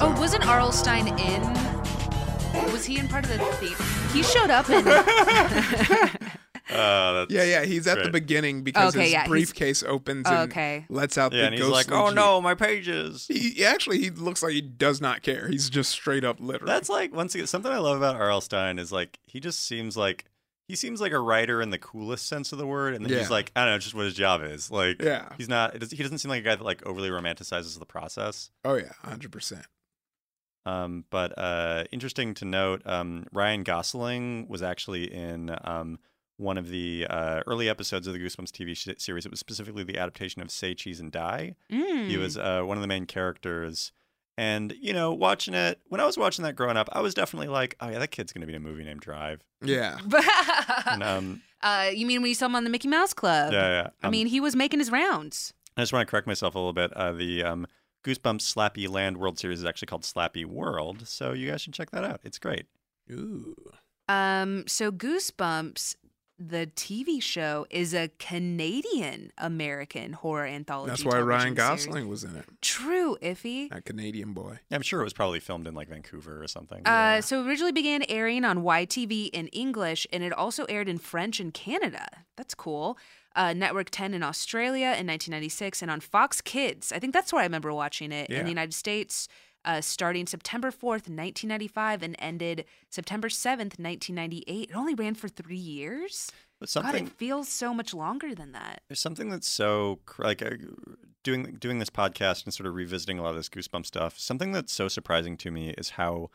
Oh, 0.00 0.14
wasn't 0.16 0.46
R.L. 0.46 0.70
Stine 0.70 1.08
in? 1.18 1.42
Was 2.72 2.84
he 2.84 3.00
in 3.00 3.08
part 3.08 3.24
of 3.24 3.32
the 3.32 3.38
theme? 3.56 3.76
He 4.12 4.22
showed 4.22 4.50
up 4.50 4.70
in. 4.70 4.86
Uh, 6.72 7.12
that's 7.12 7.32
Yeah, 7.32 7.44
yeah. 7.44 7.64
He's 7.64 7.86
at 7.86 8.02
the 8.02 8.10
beginning 8.10 8.62
because 8.62 8.94
Okay, 8.94 9.04
his 9.04 9.12
yeah, 9.12 9.18
he's- 9.20 9.28
briefcase 9.28 9.82
opens 9.82 10.26
and 10.26 10.50
Okay. 10.50 10.86
lets 10.88 11.18
out 11.18 11.32
Yeah, 11.32 11.40
the 11.42 11.46
and 11.46 11.54
he's 11.56 11.64
like, 11.66 11.90
"Oh 11.90 12.08
Jeep." 12.08 12.16
no, 12.16 12.40
my 12.40 12.54
pages." 12.54 13.26
He 13.28 13.50
he- 13.50 13.64
actually 13.64 13.98
he 14.00 14.10
looks 14.10 14.42
like 14.42 14.52
he 14.52 14.60
does 14.60 15.00
not 15.00 15.22
care. 15.22 15.48
He's 15.48 15.68
just 15.70 15.90
straight 15.90 16.24
up 16.24 16.38
literate. 16.40 16.66
That's 16.66 16.88
like 16.88 17.14
once 17.14 17.34
again 17.34 17.46
something 17.46 17.70
I 17.72 17.78
love 17.78 17.96
about 17.96 18.16
R.L. 18.16 18.40
Stine 18.40 18.78
is 18.78 18.92
like 18.92 19.18
he 19.26 19.40
just 19.40 19.60
seems 19.66 19.96
like 19.96 20.24
he 20.68 20.76
seems 20.76 21.00
like 21.00 21.10
a 21.12 21.18
writer 21.18 21.60
in 21.60 21.70
the 21.70 21.78
coolest 21.78 22.28
sense 22.28 22.52
of 22.52 22.58
the 22.58 22.66
word, 22.66 22.94
and 22.94 23.04
then 23.04 23.12
Yeah. 23.12 23.18
he's 23.18 23.30
like 23.30 23.50
I 23.56 23.64
don't 23.64 23.74
know, 23.74 23.78
just 23.78 23.94
what 23.94 24.04
his 24.04 24.14
job 24.14 24.42
is. 24.42 24.70
Like, 24.70 25.02
Yeah. 25.02 25.28
he's 25.36 25.48
not. 25.48 25.74
It 25.74 25.80
does, 25.80 25.90
he 25.90 26.02
doesn't 26.02 26.18
seem 26.18 26.28
like 26.30 26.42
a 26.42 26.44
guy 26.44 26.54
that 26.54 26.62
like 26.64 26.86
overly 26.86 27.08
romanticizes 27.10 27.76
the 27.78 27.86
process. 27.86 28.50
oh 28.64 28.74
yeah, 28.74 28.92
hundred 29.02 29.32
percent. 29.32 29.66
Um, 30.66 31.06
but 31.10 31.36
uh, 31.38 31.84
interesting 31.90 32.34
to 32.34 32.44
note, 32.44 32.82
um, 32.86 33.24
Ryan 33.32 33.62
Gosling 33.64 34.46
was 34.46 34.62
actually 34.62 35.12
in 35.12 35.56
um, 35.64 35.98
one 36.40 36.56
of 36.58 36.68
the 36.70 37.06
uh, 37.10 37.42
early 37.46 37.68
episodes 37.68 38.06
of 38.06 38.12
the 38.14 38.18
Goosebumps 38.18 38.50
TV 38.50 38.76
sh- 38.76 38.88
series. 39.02 39.26
It 39.26 39.30
was 39.30 39.38
specifically 39.40 39.84
the 39.84 39.98
adaptation 39.98 40.40
of 40.42 40.50
Say 40.50 40.74
Cheese 40.74 40.98
and 41.00 41.12
Die. 41.12 41.54
He 41.68 41.76
Mm. 41.76 42.18
was 42.18 42.36
uh, 42.38 42.62
one 42.62 42.76
of 42.76 42.80
the 42.82 42.88
main 42.88 43.06
characters. 43.06 43.92
And, 44.38 44.72
you 44.80 44.94
know, 44.94 45.12
watching 45.12 45.52
it, 45.52 45.80
when 45.88 46.00
I 46.00 46.06
was 46.06 46.16
watching 46.16 46.44
that 46.44 46.56
growing 46.56 46.78
up, 46.78 46.88
I 46.92 47.00
was 47.02 47.12
definitely 47.12 47.48
like, 47.48 47.76
oh, 47.80 47.90
yeah, 47.90 47.98
that 47.98 48.10
kid's 48.10 48.32
going 48.32 48.40
to 48.40 48.46
be 48.46 48.54
in 48.54 48.62
a 48.64 48.66
movie 48.66 48.84
named 48.84 49.00
Drive. 49.00 49.42
Yeah. 49.62 49.98
And, 50.86 51.02
um, 51.02 51.42
uh, 51.62 51.90
you 51.92 52.06
mean 52.06 52.22
when 52.22 52.30
you 52.30 52.34
saw 52.34 52.46
him 52.46 52.54
on 52.54 52.64
the 52.64 52.70
Mickey 52.70 52.88
Mouse 52.88 53.12
Club? 53.12 53.52
yeah, 53.52 53.68
yeah. 53.82 53.88
I 54.02 54.06
Um, 54.06 54.12
mean, 54.12 54.26
he 54.26 54.40
was 54.40 54.56
making 54.56 54.78
his 54.78 54.90
rounds. 54.90 55.52
I 55.76 55.82
just 55.82 55.92
want 55.92 56.06
to 56.06 56.10
correct 56.10 56.26
myself 56.26 56.54
a 56.54 56.58
little 56.58 56.72
bit. 56.72 56.90
Uh, 56.94 57.12
the 57.12 57.42
um, 57.42 57.66
Goosebumps 58.02 58.40
Slappy 58.54 58.88
Land 58.88 59.18
World 59.18 59.38
Series 59.38 59.58
is 59.58 59.64
actually 59.66 59.86
called 59.86 60.02
Slappy 60.04 60.46
World. 60.46 61.06
So 61.06 61.32
you 61.34 61.50
guys 61.50 61.60
should 61.60 61.74
check 61.74 61.90
that 61.90 62.04
out. 62.04 62.20
It's 62.24 62.38
great. 62.38 62.64
Ooh. 63.10 63.54
Um, 64.08 64.64
so 64.66 64.90
Goosebumps, 64.90 65.96
the 66.40 66.70
TV 66.74 67.22
show, 67.22 67.66
is 67.68 67.92
a 67.92 68.08
Canadian 68.18 69.30
American 69.36 70.14
horror 70.14 70.46
anthology. 70.46 70.88
That's 70.88 71.04
why 71.04 71.20
Ryan 71.20 71.52
Gosling 71.52 71.92
series. 71.92 72.08
was 72.08 72.24
in 72.24 72.34
it. 72.34 72.46
True, 72.62 73.18
Ify. 73.22 73.68
That 73.68 73.84
Canadian 73.84 74.32
boy. 74.32 74.58
I'm 74.70 74.80
sure 74.80 75.02
it 75.02 75.04
was 75.04 75.12
probably 75.12 75.38
filmed 75.38 75.66
in 75.66 75.74
like 75.74 75.88
Vancouver 75.88 76.42
or 76.42 76.48
something. 76.48 76.86
Uh, 76.86 77.20
so 77.20 77.40
it 77.42 77.46
originally 77.46 77.72
began 77.72 78.04
airing 78.08 78.44
on 78.44 78.62
YTV 78.64 79.28
in 79.32 79.48
English, 79.48 80.06
and 80.12 80.24
it 80.24 80.32
also 80.32 80.64
aired 80.64 80.88
in 80.88 80.96
French 80.98 81.40
in 81.40 81.52
Canada. 81.52 82.06
That's 82.36 82.54
cool. 82.54 82.96
Uh, 83.36 83.52
Network 83.52 83.90
10 83.90 84.14
in 84.14 84.22
Australia 84.22 84.86
in 84.86 85.06
1996, 85.06 85.82
and 85.82 85.90
on 85.90 86.00
Fox 86.00 86.40
Kids. 86.40 86.90
I 86.90 86.98
think 86.98 87.12
that's 87.12 87.32
where 87.32 87.40
I 87.40 87.44
remember 87.44 87.72
watching 87.72 88.12
it 88.12 88.30
in 88.30 88.44
the 88.44 88.48
United 88.48 88.74
States, 88.74 89.28
uh, 89.64 89.80
starting 89.80 90.26
September 90.26 90.70
4th, 90.70 91.08
1995, 91.08 92.02
and 92.02 92.16
ended 92.18 92.64
September 92.88 93.28
7th, 93.28 93.78
1998. 93.78 94.70
It 94.70 94.76
only 94.76 94.94
ran 94.94 95.14
for 95.14 95.28
three 95.28 95.56
years. 95.56 96.30
But 96.60 96.72
God, 96.74 96.94
it 96.94 97.08
feels 97.08 97.48
so 97.48 97.72
much 97.72 97.94
longer 97.94 98.34
than 98.34 98.52
that. 98.52 98.82
there's 98.88 99.00
something 99.00 99.30
that's 99.30 99.48
so 99.48 100.00
like 100.18 100.42
uh, 100.42 100.50
doing 101.24 101.56
doing 101.58 101.78
this 101.78 101.88
podcast 101.88 102.44
and 102.44 102.52
sort 102.52 102.66
of 102.66 102.74
revisiting 102.74 103.18
a 103.18 103.22
lot 103.22 103.30
of 103.30 103.36
this 103.36 103.48
goosebump 103.48 103.86
stuff. 103.86 104.18
Something 104.18 104.52
that's 104.52 104.72
so 104.72 104.86
surprising 104.86 105.38
to 105.38 105.50
me 105.50 105.70
is 105.70 105.90
how 105.90 106.28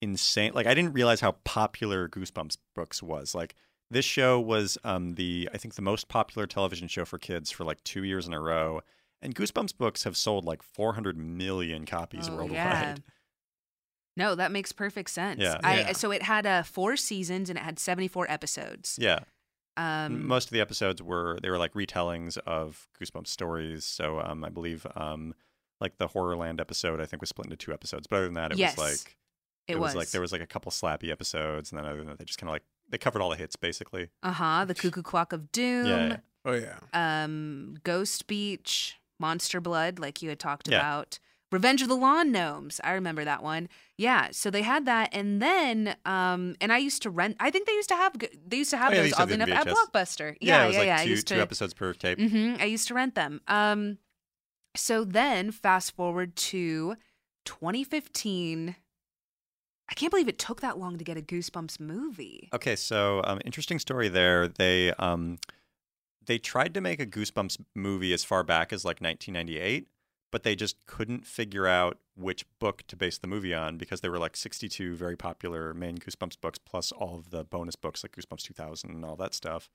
insane. 0.00 0.52
Like 0.54 0.66
I 0.66 0.74
didn't 0.74 0.94
realize 0.94 1.20
how 1.20 1.32
popular 1.44 2.08
Goosebumps 2.08 2.58
books 2.74 3.02
was. 3.02 3.34
Like 3.34 3.54
this 3.90 4.04
show 4.04 4.40
was 4.40 4.78
um, 4.84 5.14
the 5.14 5.48
I 5.52 5.58
think 5.58 5.74
the 5.74 5.82
most 5.82 6.08
popular 6.08 6.46
television 6.46 6.88
show 6.88 7.04
for 7.04 7.18
kids 7.18 7.50
for 7.50 7.64
like 7.64 7.82
two 7.84 8.04
years 8.04 8.26
in 8.26 8.34
a 8.34 8.40
row. 8.40 8.80
And 9.20 9.34
Goosebumps 9.34 9.76
books 9.76 10.04
have 10.04 10.16
sold 10.16 10.44
like 10.44 10.62
400 10.62 11.16
million 11.18 11.86
copies 11.86 12.28
Oh, 12.28 12.36
worldwide. 12.36 12.54
yeah. 12.54 12.94
No, 14.16 14.34
that 14.34 14.50
makes 14.50 14.72
perfect 14.72 15.10
sense. 15.10 15.40
Yeah. 15.40 15.58
I, 15.62 15.78
Yeah. 15.80 15.92
So 15.92 16.10
it 16.10 16.22
had 16.24 16.44
uh, 16.44 16.64
four 16.64 16.96
seasons 16.96 17.48
and 17.50 17.56
it 17.58 17.62
had 17.62 17.78
74 17.78 18.28
episodes. 18.28 18.98
Yeah. 19.00 19.20
Um, 19.76 20.26
most 20.26 20.46
of 20.48 20.50
the 20.52 20.60
episodes 20.60 21.00
were 21.00 21.38
they 21.40 21.50
were 21.50 21.56
like 21.58 21.74
retellings 21.74 22.36
of 22.38 22.88
Goosebumps 23.00 23.28
stories. 23.28 23.84
So 23.84 24.20
um, 24.20 24.42
I 24.44 24.48
believe 24.48 24.84
um, 24.96 25.34
like 25.80 25.98
the 25.98 26.08
Horrorland 26.08 26.60
episode 26.60 27.00
I 27.00 27.06
think 27.06 27.22
was 27.22 27.28
split 27.28 27.46
into 27.46 27.56
two 27.56 27.72
episodes. 27.72 28.08
But 28.08 28.16
other 28.16 28.24
than 28.24 28.34
that, 28.34 28.50
it 28.50 28.58
Yes, 28.58 28.76
was 28.76 29.04
like 29.04 29.16
it 29.68 29.76
was. 29.78 29.90
was. 29.90 29.94
like 29.94 30.10
there 30.10 30.20
was 30.20 30.32
like 30.32 30.40
a 30.40 30.48
couple 30.48 30.72
slappy 30.72 31.12
episodes, 31.12 31.70
and 31.70 31.78
then 31.78 31.86
other 31.86 31.98
than 31.98 32.08
that, 32.08 32.18
they 32.18 32.24
just 32.24 32.40
kind 32.40 32.48
of 32.48 32.54
like 32.54 32.64
they 32.88 32.98
covered 32.98 33.22
all 33.22 33.30
the 33.30 33.36
hits 33.36 33.54
basically. 33.54 34.08
Uh 34.24 34.32
huh. 34.32 34.64
The 34.64 34.74
Cuckoo 34.74 35.02
Clock 35.02 35.32
of 35.32 35.52
Doom. 35.52 35.86
Yeah, 35.86 36.08
yeah. 36.08 36.16
Oh 36.44 36.54
yeah. 36.54 36.78
Um, 37.22 37.76
Ghost 37.84 38.26
Beach, 38.26 38.96
Monster 39.18 39.60
Blood, 39.60 39.98
like 39.98 40.22
you 40.22 40.28
had 40.28 40.38
talked 40.38 40.68
Yeah. 40.68 40.78
about. 40.78 41.18
Revenge 41.50 41.80
of 41.80 41.88
the 41.88 41.96
Lawn 41.96 42.30
Gnomes. 42.30 42.78
I 42.84 42.92
remember 42.92 43.24
that 43.24 43.42
one. 43.42 43.70
Yeah. 43.96 44.28
So 44.32 44.50
they 44.50 44.60
had 44.60 44.84
that, 44.84 45.08
and 45.12 45.40
then, 45.40 45.96
um, 46.04 46.56
and 46.60 46.70
I 46.70 46.76
used 46.76 47.00
to 47.04 47.10
rent. 47.10 47.36
I 47.40 47.50
think 47.50 47.66
they 47.66 47.72
used 47.72 47.88
to 47.88 47.96
have. 47.96 48.12
They 48.46 48.58
used 48.58 48.68
to 48.70 48.76
have 48.76 48.92
Oh, 48.92 48.96
yeah, 48.96 49.02
those 49.02 49.14
oddly 49.16 49.34
enough 49.36 49.48
at 49.48 49.66
Blockbuster. 49.66 50.36
Yeah, 50.42 50.64
Yeah, 50.66 50.68
yeah, 50.68 50.78
like 50.78 50.86
yeah. 50.88 50.96
I 51.00 51.04
two 51.04 51.10
used 51.10 51.26
two 51.28 51.40
episodes 51.40 51.72
per 51.72 51.94
tape. 51.94 52.20
hmm 52.20 52.56
I 52.60 52.66
used 52.66 52.86
to 52.88 52.94
rent 52.94 53.14
them. 53.14 53.40
Um, 53.48 53.96
so 54.76 55.04
then 55.04 55.50
fast 55.50 55.96
forward 55.96 56.36
to 56.36 56.96
2015. 57.46 58.76
I 59.90 59.94
can't 59.94 60.10
believe 60.10 60.28
it 60.28 60.38
took 60.38 60.60
that 60.60 60.78
long 60.78 60.98
to 60.98 61.04
get 61.04 61.16
a 61.16 61.22
Goosebumps 61.22 61.80
movie. 61.80 62.50
Okay, 62.52 62.76
so 62.76 63.22
um, 63.24 63.40
interesting 63.46 63.78
story 63.78 64.08
there. 64.08 64.46
They 64.48 64.92
um, 64.98 65.38
they 66.28 66.38
tried 66.38 66.74
to 66.74 66.80
make 66.80 67.00
a 67.00 67.06
Goosebumps 67.06 67.58
movie 67.74 68.12
as 68.12 68.22
far 68.22 68.44
back 68.44 68.70
as 68.70 68.84
like 68.84 69.00
1998, 69.00 69.88
but 70.30 70.42
they 70.42 70.54
just 70.54 70.76
couldn't 70.84 71.26
figure 71.26 71.66
out 71.66 71.98
which 72.14 72.44
book 72.58 72.82
to 72.88 72.96
base 72.96 73.16
the 73.16 73.26
movie 73.26 73.54
on 73.54 73.78
because 73.78 74.02
there 74.02 74.10
were 74.10 74.18
like 74.18 74.36
62 74.36 74.94
very 74.94 75.16
popular 75.16 75.72
main 75.72 75.96
Goosebumps 75.96 76.38
books 76.38 76.58
plus 76.58 76.92
all 76.92 77.16
of 77.16 77.30
the 77.30 77.44
bonus 77.44 77.76
books 77.76 78.04
like 78.04 78.14
Goosebumps 78.14 78.42
2000 78.42 78.90
and 78.90 79.04
all 79.06 79.16
that 79.16 79.32
stuff. 79.32 79.70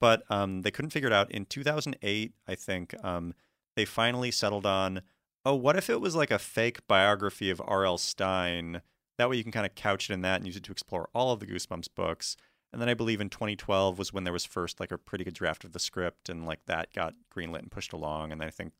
But 0.00 0.22
um, 0.30 0.62
they 0.62 0.70
couldn't 0.70 0.90
figure 0.90 1.10
it 1.10 1.12
out. 1.12 1.30
In 1.30 1.44
2008, 1.44 2.32
I 2.48 2.54
think 2.54 2.94
um, 3.04 3.34
they 3.76 3.84
finally 3.84 4.30
settled 4.30 4.64
on, 4.64 5.02
oh, 5.44 5.54
what 5.54 5.76
if 5.76 5.90
it 5.90 6.00
was 6.00 6.16
like 6.16 6.30
a 6.30 6.38
fake 6.38 6.78
biography 6.88 7.50
of 7.50 7.60
R.L. 7.62 7.98
Stine? 7.98 8.80
That 9.18 9.28
way 9.28 9.36
you 9.36 9.42
can 9.42 9.52
kind 9.52 9.66
of 9.66 9.74
couch 9.74 10.08
it 10.08 10.14
in 10.14 10.22
that 10.22 10.36
and 10.36 10.46
use 10.46 10.56
it 10.56 10.62
to 10.62 10.72
explore 10.72 11.10
all 11.12 11.32
of 11.32 11.40
the 11.40 11.46
Goosebumps 11.46 11.88
books. 11.94 12.38
And 12.72 12.80
then 12.80 12.88
I 12.88 12.94
believe 12.94 13.20
in 13.20 13.28
2012 13.30 13.98
was 13.98 14.12
when 14.12 14.24
there 14.24 14.32
was 14.32 14.44
first 14.44 14.78
like 14.80 14.92
a 14.92 14.98
pretty 14.98 15.24
good 15.24 15.34
draft 15.34 15.64
of 15.64 15.72
the 15.72 15.78
script, 15.80 16.28
and 16.28 16.46
like 16.46 16.60
that 16.66 16.92
got 16.92 17.14
greenlit 17.34 17.58
and 17.60 17.70
pushed 17.70 17.92
along. 17.92 18.30
And 18.32 18.40
then 18.40 18.48
I 18.48 18.50
think 18.52 18.72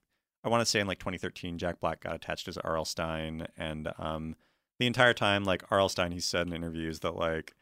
I 0.44 0.48
want 0.48 0.60
to 0.62 0.66
say 0.66 0.80
in 0.80 0.86
like 0.86 0.98
2013, 1.00 1.58
Jack 1.58 1.80
Black 1.80 2.00
got 2.00 2.14
attached 2.14 2.46
as 2.48 2.56
R.L. 2.58 2.84
Stine, 2.84 3.46
and 3.56 3.92
um, 3.98 4.36
the 4.78 4.86
entire 4.86 5.12
time, 5.12 5.44
like 5.44 5.64
R.L. 5.70 5.88
Stine, 5.88 6.12
he 6.12 6.20
said 6.20 6.46
in 6.46 6.52
interviews 6.52 7.00
that 7.00 7.16
like 7.16 7.54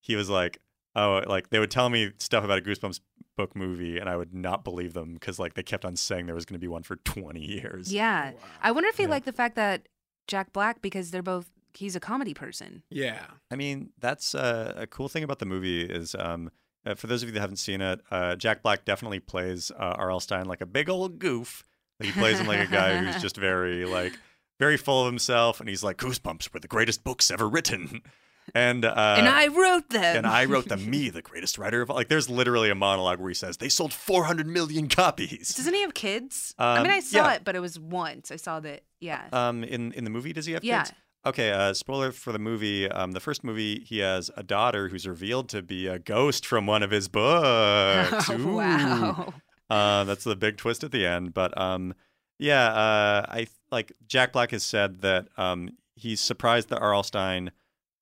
he 0.00 0.14
was 0.16 0.30
like, 0.30 0.58
oh, 0.94 1.22
like 1.26 1.50
they 1.50 1.58
would 1.58 1.70
tell 1.70 1.90
me 1.90 2.12
stuff 2.18 2.44
about 2.44 2.58
a 2.58 2.62
Goosebumps 2.62 3.00
book 3.36 3.56
movie, 3.56 3.98
and 3.98 4.08
I 4.08 4.16
would 4.16 4.32
not 4.32 4.62
believe 4.62 4.92
them 4.94 5.14
because 5.14 5.40
like 5.40 5.54
they 5.54 5.62
kept 5.64 5.84
on 5.84 5.96
saying 5.96 6.26
there 6.26 6.34
was 6.36 6.44
going 6.44 6.54
to 6.54 6.64
be 6.64 6.68
one 6.68 6.84
for 6.84 6.96
20 6.96 7.40
years. 7.40 7.92
Yeah. 7.92 8.30
I 8.62 8.70
wonder 8.70 8.88
if 8.88 8.96
he 8.96 9.02
Yeah. 9.02 9.08
liked 9.10 9.26
the 9.26 9.32
fact 9.32 9.56
that 9.56 9.88
Jack 10.28 10.52
Black, 10.52 10.80
because 10.80 11.10
they're 11.10 11.20
both, 11.22 11.50
he's 11.76 11.96
a 11.96 12.00
comedy 12.00 12.34
person. 12.34 12.82
Yeah. 12.90 13.24
I 13.50 13.56
mean, 13.56 13.90
that's 13.98 14.34
uh, 14.34 14.74
a 14.76 14.86
cool 14.86 15.08
thing 15.08 15.24
about 15.24 15.38
the 15.38 15.46
movie 15.46 15.82
is 15.84 16.14
um, 16.18 16.50
uh, 16.86 16.94
for 16.94 17.06
those 17.06 17.22
of 17.22 17.28
you 17.28 17.32
that 17.34 17.40
haven't 17.40 17.56
seen 17.56 17.80
it, 17.80 18.00
uh, 18.10 18.36
Jack 18.36 18.62
Black 18.62 18.84
definitely 18.84 19.20
plays 19.20 19.70
uh, 19.70 19.94
R.L. 19.98 20.20
Stine 20.20 20.46
like 20.46 20.60
a 20.60 20.66
big 20.66 20.88
old 20.88 21.18
goof. 21.18 21.64
Like, 22.00 22.08
he 22.12 22.20
plays 22.20 22.38
him 22.40 22.46
like 22.46 22.60
a 22.68 22.70
guy 22.70 22.96
who's 22.98 23.22
just 23.22 23.36
very 23.50 23.84
like 23.84 24.18
very 24.60 24.76
full 24.76 25.02
of 25.02 25.06
himself, 25.06 25.60
and 25.60 25.68
he's 25.68 25.82
like, 25.84 25.96
"Goosebumps 25.96 26.52
were 26.52 26.60
the 26.60 26.68
greatest 26.68 27.04
books 27.04 27.30
ever 27.30 27.48
written," 27.48 28.02
and 28.54 28.84
uh, 28.84 29.14
and 29.18 29.28
I 29.28 29.46
wrote 29.46 29.88
them. 29.90 30.16
and 30.18 30.26
I 30.26 30.44
wrote 30.44 30.68
them. 30.68 30.90
Me, 30.90 31.08
the 31.10 31.22
greatest 31.22 31.56
writer 31.56 31.82
of 31.82 31.90
all. 31.90 31.96
like. 31.96 32.08
There's 32.08 32.28
literally 32.28 32.68
a 32.70 32.74
monologue 32.74 33.20
where 33.20 33.28
he 33.30 33.34
says 33.34 33.56
they 33.58 33.68
sold 33.68 33.92
400 33.92 34.46
million 34.46 34.88
copies. 34.88 35.54
Doesn't 35.54 35.72
he 35.74 35.80
have 35.82 35.94
kids? 35.94 36.54
I 36.58 36.78
mean, 36.82 36.86
Um, 36.86 36.92
I 36.92 37.00
saw 37.00 37.28
yeah. 37.28 37.34
it, 37.34 37.44
but 37.44 37.54
it 37.56 37.60
was 37.60 37.78
once. 37.78 38.30
I 38.30 38.36
saw 38.36 38.58
that. 38.60 38.82
Yeah. 39.00 39.22
Um, 39.32 39.62
in 39.64 39.92
in 39.92 40.04
the 40.04 40.10
movie, 40.10 40.32
does 40.32 40.46
he 40.46 40.52
have 40.54 40.64
Yeah. 40.64 40.82
kids? 40.84 40.92
Okay. 41.26 41.50
Uh, 41.52 41.72
spoiler 41.74 42.12
for 42.12 42.32
the 42.32 42.38
movie. 42.38 42.90
Um, 42.90 43.12
the 43.12 43.20
first 43.20 43.44
movie, 43.44 43.80
he 43.80 43.98
has 43.98 44.30
a 44.36 44.42
daughter 44.42 44.88
who's 44.88 45.06
revealed 45.06 45.48
to 45.50 45.62
be 45.62 45.86
a 45.86 45.98
ghost 45.98 46.44
from 46.44 46.66
one 46.66 46.82
of 46.82 46.90
his 46.90 47.08
books. 47.08 48.30
Ooh. 48.30 48.54
wow. 48.56 49.34
Uh, 49.70 50.04
that's 50.04 50.24
the 50.24 50.36
big 50.36 50.56
twist 50.56 50.84
at 50.84 50.92
the 50.92 51.06
end. 51.06 51.32
But 51.34 51.56
um, 51.60 51.94
yeah, 52.38 52.66
uh, 52.68 53.26
I 53.28 53.46
like 53.70 53.92
Jack 54.06 54.32
Black 54.32 54.50
has 54.50 54.62
said 54.62 55.00
that 55.00 55.28
um, 55.36 55.70
he's 55.96 56.20
surprised 56.20 56.68
that 56.68 56.80
R.L. 56.80 57.02
Stine 57.02 57.50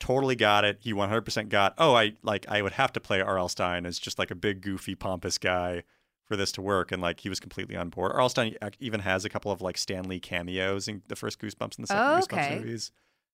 totally 0.00 0.34
got 0.34 0.64
it. 0.64 0.78
He 0.80 0.92
100% 0.92 1.48
got. 1.48 1.74
Oh, 1.78 1.94
I 1.94 2.14
like 2.22 2.44
I 2.48 2.62
would 2.62 2.72
have 2.72 2.92
to 2.94 3.00
play 3.00 3.20
R.L. 3.20 3.48
Stine 3.48 3.86
as 3.86 3.98
just 3.98 4.18
like 4.18 4.30
a 4.30 4.34
big, 4.34 4.60
goofy, 4.60 4.94
pompous 4.96 5.38
guy 5.38 5.84
for 6.24 6.36
this 6.36 6.50
to 6.52 6.62
work, 6.62 6.90
and 6.92 7.00
like 7.00 7.20
he 7.20 7.28
was 7.28 7.38
completely 7.40 7.76
on 7.76 7.88
board. 7.90 8.12
R.L. 8.12 8.28
Stine 8.28 8.56
even 8.80 9.00
has 9.00 9.24
a 9.24 9.28
couple 9.28 9.52
of 9.52 9.60
like 9.60 9.78
Stan 9.78 10.08
Lee 10.08 10.20
cameos 10.20 10.88
in 10.88 11.02
the 11.08 11.16
first 11.16 11.38
Goosebumps 11.38 11.76
and 11.78 11.84
the 11.84 11.86
second 11.86 12.02
Oh, 12.02 12.20
Goosebumps 12.20 12.58
movies. 12.58 12.90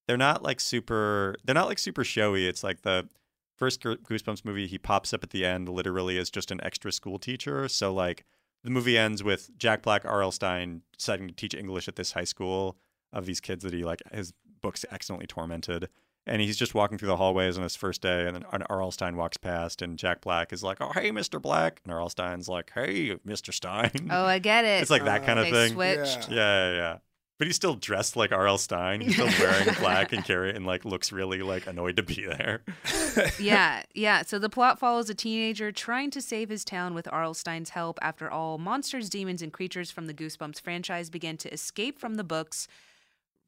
They're 0.09 0.16
not 0.16 0.42
like 0.42 0.59
super. 0.59 1.36
They're 1.44 1.54
not 1.54 1.68
like 1.68 1.78
super 1.78 2.02
showy. 2.02 2.48
It's 2.48 2.64
like 2.64 2.80
the 2.80 3.09
first 3.56 3.82
Goosebumps 3.82 4.44
movie. 4.44 4.66
He 4.66 4.78
pops 4.78 5.12
up 5.12 5.22
at 5.22 5.30
the 5.30 5.44
end, 5.44 5.68
literally 5.68 6.16
as 6.16 6.30
just 6.30 6.50
an 6.50 6.61
extra 6.64 6.90
school 6.90 7.18
teacher. 7.18 7.68
So 7.68 7.92
like 7.92 8.24
the 8.64 8.70
movie 8.70 8.96
ends 8.96 9.22
with 9.22 9.56
Jack 9.59 9.82
Black, 9.82 10.04
R.L. 10.06 10.32
Stine 10.32 10.80
deciding 10.96 11.28
to 11.28 11.34
teach 11.34 11.54
English 11.54 11.88
at 11.88 11.96
this 11.96 12.12
high 12.12 12.24
school 12.24 12.78
of 13.12 13.26
these 13.26 13.38
kids 13.40 13.62
that 13.64 13.74
he 13.74 13.84
like 13.84 14.02
his 14.11 14.32
books 14.62 14.84
accidentally 14.90 15.26
tormented. 15.26 15.90
And 16.26 16.42
he's 16.42 16.56
just 16.59 16.74
walking 16.74 16.98
through 16.98 17.09
the 17.09 17.16
hallways 17.16 17.56
on 17.56 17.62
his 17.62 17.76
first 17.76 18.02
day, 18.02 18.26
and 18.26 18.36
then 18.36 18.44
and 18.52 18.62
R.L. 18.68 18.90
Stine 18.90 19.16
walks 19.16 19.38
past, 19.38 19.80
and 19.80 19.98
Jack 19.98 20.20
Black 20.20 20.52
is 20.52 20.62
like, 20.62 20.76
"Oh, 20.78 20.92
hey, 20.92 21.11
Mr. 21.11 21.40
Black," 21.40 21.80
and 21.84 21.92
R.L. 21.92 22.11
Stine's 22.11 22.48
like, 22.50 22.70
"Hey, 22.74 23.16
Mr. 23.26 23.52
Stine." 23.52 24.09
Oh, 24.11 24.26
I 24.26 24.38
get 24.38 24.64
it. 24.66 24.82
It's 24.82 24.90
like 24.90 25.04
that 25.06 25.22
oh. 25.22 25.24
kind 25.24 25.38
of 25.38 25.46
they 25.46 25.52
thing. 25.52 25.72
switched. 25.72 26.30
Yeah, 26.30 26.70
yeah, 26.70 26.74
yeah. 26.74 26.98
But 27.39 27.47
he's 27.47 27.55
still 27.57 27.76
dressed 27.76 28.16
like 28.16 28.32
R.L. 28.32 28.59
Stine. 28.59 29.01
He's 29.01 29.14
still 29.14 29.30
wearing 29.39 29.72
black 29.78 30.12
and 30.12 30.24
carry 30.24 30.55
and 30.55 30.66
like 30.66 30.84
looks 30.84 31.12
really 31.12 31.41
like 31.41 31.68
annoyed 31.68 31.97
to 31.97 32.03
be 32.03 32.26
there. 32.26 32.62
yeah, 33.39 33.84
yeah. 33.95 34.22
So 34.22 34.41
the 34.41 34.49
plot 34.49 34.80
follows 34.80 35.09
a 35.09 35.14
teenager 35.14 35.70
trying 35.70 36.11
to 36.11 36.20
save 36.20 36.49
his 36.49 36.64
town 36.64 36.95
with 36.95 37.07
R.L. 37.12 37.34
Stine's 37.34 37.70
help 37.70 37.99
after 38.03 38.28
all 38.28 38.59
monsters, 38.59 39.09
demons, 39.09 39.41
and 39.41 39.53
creatures 39.53 39.91
from 39.91 40.07
the 40.07 40.14
Goosebumps 40.14 40.61
franchise 40.61 41.11
begin 41.11 41.36
to 41.39 41.53
escape 41.53 42.01
from 42.01 42.16
the 42.16 42.24
books, 42.24 42.66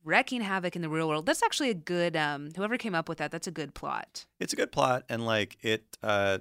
wrecking 0.05 0.43
havoc 0.43 0.77
in 0.77 0.83
the 0.83 0.89
real 0.89 1.09
world. 1.09 1.27
That's 1.27 1.43
actually 1.43 1.71
a 1.71 1.75
good 1.75 2.17
um 2.17 2.51
whoever 2.55 2.79
came 2.79 2.95
up 2.95 3.09
with 3.09 3.19
that, 3.19 3.33
that's 3.33 3.49
a 3.49 3.53
good 3.53 3.75
plot. 3.75 4.25
It's 4.39 4.53
a 4.53 4.57
good 4.57 4.71
plot 4.71 5.03
and 5.09 5.27
like 5.27 5.59
it 5.63 5.83
uh 6.01 6.39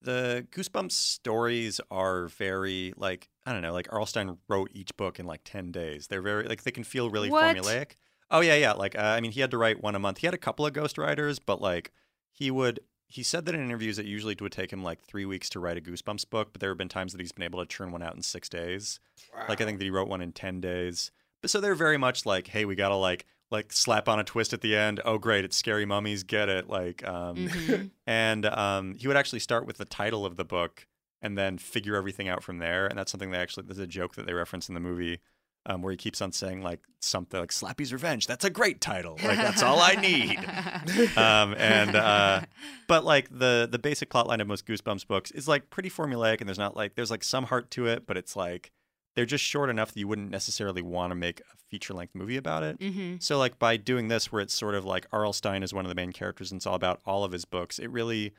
the 0.00 0.46
Goosebumps 0.52 0.92
stories 0.92 1.80
are 1.90 2.28
very 2.28 2.94
like 2.96 3.28
I 3.48 3.52
don't 3.52 3.62
know, 3.62 3.72
like 3.72 3.88
R.L. 3.90 4.04
Stine 4.06 4.36
wrote 4.48 4.70
each 4.74 4.96
book 4.96 5.18
in 5.18 5.24
like 5.26 5.40
10 5.44 5.72
days. 5.72 6.08
They're 6.08 6.20
very 6.22 6.44
like 6.44 6.62
they 6.64 6.70
can 6.70 6.84
feel 6.84 7.08
really 7.10 7.30
What? 7.30 7.56
formulaic. 7.56 7.92
Oh 8.30 8.40
yeah, 8.40 8.56
yeah, 8.56 8.72
like 8.72 8.94
uh, 8.96 9.00
I 9.02 9.20
mean 9.20 9.30
he 9.32 9.40
had 9.40 9.50
to 9.52 9.58
write 9.58 9.82
one 9.82 9.94
a 9.94 9.98
month. 9.98 10.18
He 10.18 10.26
had 10.26 10.34
a 10.34 10.38
couple 10.38 10.66
of 10.66 10.72
ghostwriters, 10.74 11.38
but 11.44 11.62
like 11.62 11.92
he 12.32 12.50
would 12.50 12.80
he 13.06 13.22
said 13.22 13.46
that 13.46 13.54
in 13.54 13.62
interviews 13.64 13.98
it 13.98 14.04
usually 14.04 14.36
would 14.38 14.52
take 14.52 14.70
him 14.70 14.82
like 14.82 15.00
3 15.02 15.24
weeks 15.24 15.48
to 15.50 15.60
write 15.60 15.78
a 15.78 15.80
Goosebumps 15.80 16.28
book, 16.28 16.52
but 16.52 16.60
there 16.60 16.68
have 16.70 16.76
been 16.76 16.90
times 16.90 17.12
that 17.12 17.20
he's 17.22 17.32
been 17.32 17.44
able 17.44 17.60
to 17.60 17.66
churn 17.66 17.90
one 17.90 18.02
out 18.02 18.14
in 18.14 18.20
6 18.22 18.48
days. 18.50 19.00
Like 19.48 19.60
I 19.62 19.64
think 19.64 19.78
that 19.78 19.84
he 19.84 19.90
wrote 19.90 20.08
one 20.08 20.20
in 20.20 20.32
10 20.32 20.60
days. 20.60 21.10
But 21.40 21.50
so 21.50 21.60
they're 21.60 21.74
very 21.74 21.96
much 21.96 22.26
like, 22.26 22.48
hey, 22.48 22.64
we 22.66 22.74
got 22.74 22.88
to 22.90 22.96
like 22.96 23.24
like 23.50 23.72
slap 23.72 24.10
on 24.10 24.18
a 24.20 24.24
twist 24.24 24.52
at 24.52 24.60
the 24.60 24.76
end. 24.76 25.00
Oh 25.06 25.16
great, 25.16 25.46
it's 25.46 25.56
scary 25.56 25.86
mummies, 25.86 26.22
get 26.22 26.50
it. 26.50 26.68
Like 26.68 27.06
um 27.08 27.36
Mhm. 27.48 27.90
and 28.06 28.44
um 28.44 28.94
he 28.96 29.06
would 29.08 29.16
actually 29.16 29.38
start 29.38 29.64
with 29.66 29.78
the 29.78 29.86
title 29.86 30.26
of 30.26 30.36
the 30.36 30.44
book 30.44 30.86
and 31.22 31.36
then 31.36 31.58
figure 31.58 31.96
everything 31.96 32.28
out 32.28 32.42
from 32.42 32.58
there. 32.58 32.86
And 32.86 32.98
that's 32.98 33.10
something 33.10 33.30
they 33.30 33.38
actually 33.38 33.66
there's 33.66 33.78
a 33.78 33.86
joke 33.86 34.14
that 34.16 34.26
they 34.26 34.32
reference 34.32 34.68
in 34.68 34.74
the 34.74 34.80
movie. 34.80 35.20
Um, 35.66 35.82
where 35.82 35.90
he 35.90 35.98
keeps 35.98 36.22
on 36.22 36.32
saying 36.32 36.62
like 36.62 36.80
something 37.00 37.38
like 37.38 37.52
Slappy's 37.52 37.92
Revenge. 37.92 38.26
That's 38.26 38.44
a 38.44 38.48
great 38.48 38.80
title. 38.80 39.18
Like 39.22 39.36
that's 39.36 39.62
all 39.62 39.80
I 39.80 39.96
need. 39.96 40.38
um, 41.18 41.54
and 41.58 41.94
uh, 41.94 42.42
but 42.86 43.04
like 43.04 43.28
the 43.30 43.68
the 43.70 43.78
basic 43.78 44.08
plot 44.08 44.26
line 44.26 44.40
of 44.40 44.46
most 44.46 44.64
Goosebumps 44.66 45.06
books 45.06 45.30
is 45.32 45.46
like 45.46 45.68
pretty 45.68 45.90
formulaic, 45.90 46.40
and 46.40 46.48
there's 46.48 46.58
not 46.58 46.74
like 46.74 46.94
there's 46.94 47.10
like 47.10 47.22
some 47.22 47.44
heart 47.44 47.70
to 47.72 47.86
it, 47.86 48.06
but 48.06 48.16
it's 48.16 48.34
like 48.34 48.70
they're 49.14 49.26
just 49.26 49.44
short 49.44 49.68
enough 49.68 49.92
that 49.92 49.98
you 50.00 50.08
wouldn't 50.08 50.30
necessarily 50.30 50.80
want 50.80 51.10
to 51.10 51.16
make 51.16 51.40
a 51.40 51.56
feature 51.68 51.92
length 51.92 52.14
movie 52.14 52.36
about 52.38 52.62
it. 52.62 52.76
hmm 52.80 53.16
So 53.18 53.36
like 53.36 53.58
by 53.58 53.76
doing 53.76 54.08
this, 54.08 54.32
where 54.32 54.40
it's 54.40 54.54
sort 54.54 54.74
of 54.74 54.86
like 54.86 55.06
R.L. 55.12 55.34
Stine 55.34 55.62
is 55.62 55.74
one 55.74 55.84
of 55.84 55.90
the 55.90 55.96
main 55.96 56.12
characters, 56.12 56.50
and 56.50 56.60
it's 56.60 56.66
all 56.66 56.76
about 56.76 57.00
all 57.04 57.24
of 57.24 57.32
his 57.32 57.44
books. 57.44 57.78
It 57.78 57.90
really 57.90 58.32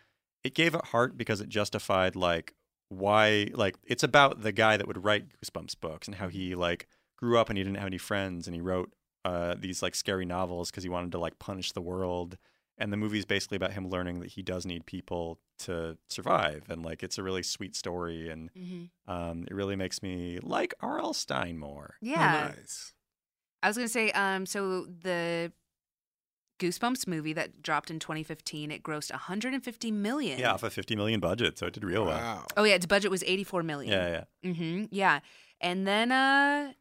it 0.43 0.55
gave 0.55 0.73
it 0.73 0.85
heart 0.85 1.15
because 1.15 1.41
it 1.41 1.49
justified 1.49 2.15
like 2.15 2.55
why 2.89 3.47
like 3.53 3.75
it's 3.85 4.03
about 4.03 4.41
the 4.41 4.51
guy 4.51 4.75
that 4.77 4.87
would 4.87 5.03
write 5.03 5.25
Goosebumps 5.43 5.79
books 5.79 6.07
and 6.07 6.15
how 6.15 6.27
he 6.27 6.55
like 6.55 6.87
grew 7.17 7.37
up 7.37 7.49
and 7.49 7.57
he 7.57 7.63
didn't 7.63 7.77
have 7.77 7.87
any 7.87 7.97
friends 7.97 8.47
and 8.47 8.55
he 8.55 8.61
wrote 8.61 8.91
uh, 9.25 9.55
these 9.57 9.81
like 9.81 9.95
scary 9.95 10.25
novels 10.25 10.71
because 10.71 10.83
he 10.83 10.89
wanted 10.89 11.11
to 11.11 11.19
like 11.19 11.39
punish 11.39 11.71
the 11.71 11.81
world. 11.81 12.37
And 12.77 12.93
the 12.93 12.97
movie's 12.97 13.25
basically 13.25 13.57
about 13.57 13.73
him 13.73 13.89
learning 13.89 14.21
that 14.21 14.31
he 14.31 14.41
does 14.41 14.65
need 14.65 14.85
people 14.85 15.39
to 15.59 15.97
survive, 16.09 16.63
and 16.69 16.81
like 16.81 17.03
it's 17.03 17.17
a 17.17 17.23
really 17.23 17.43
sweet 17.43 17.75
story, 17.75 18.29
and 18.29 18.49
hmm 18.57 18.85
um, 19.05 19.45
it 19.49 19.53
really 19.53 19.75
makes 19.75 20.01
me 20.01 20.39
like 20.41 20.73
R.L. 20.79 21.13
Stine 21.13 21.57
more. 21.57 21.95
Yeah. 21.99 22.51
nice. 22.55 22.93
I 23.61 23.67
was 23.67 23.75
gonna 23.75 23.89
say, 23.89 24.11
um, 24.11 24.45
so 24.45 24.85
the 24.85 25.51
Goosebumps 26.59 27.07
movie 27.07 27.33
that 27.33 27.63
dropped 27.63 27.89
in 27.89 27.99
2015, 27.99 28.69
it 28.71 28.83
grossed 28.83 29.11
150 29.11 29.91
million. 29.91 30.39
Yeah, 30.39 30.53
off 30.53 30.63
a 30.63 30.69
50 30.69 30.95
million 30.95 31.19
budget, 31.19 31.57
so 31.57 31.65
it 31.67 31.73
did 31.73 31.83
real 31.83 32.05
well. 32.05 32.17
Wow. 32.19 32.45
Oh 32.57 32.63
yeah, 32.63 32.75
its 32.75 32.85
budget 32.85 33.09
was 33.09 33.23
84 33.23 33.63
million. 33.63 33.91
Yeah, 33.93 34.23
yeah. 34.43 34.51
Mm-hmm. 34.51 34.85
Yeah. 34.91 35.19
And 35.61 35.87
then 35.87 36.11
uh 36.11 36.73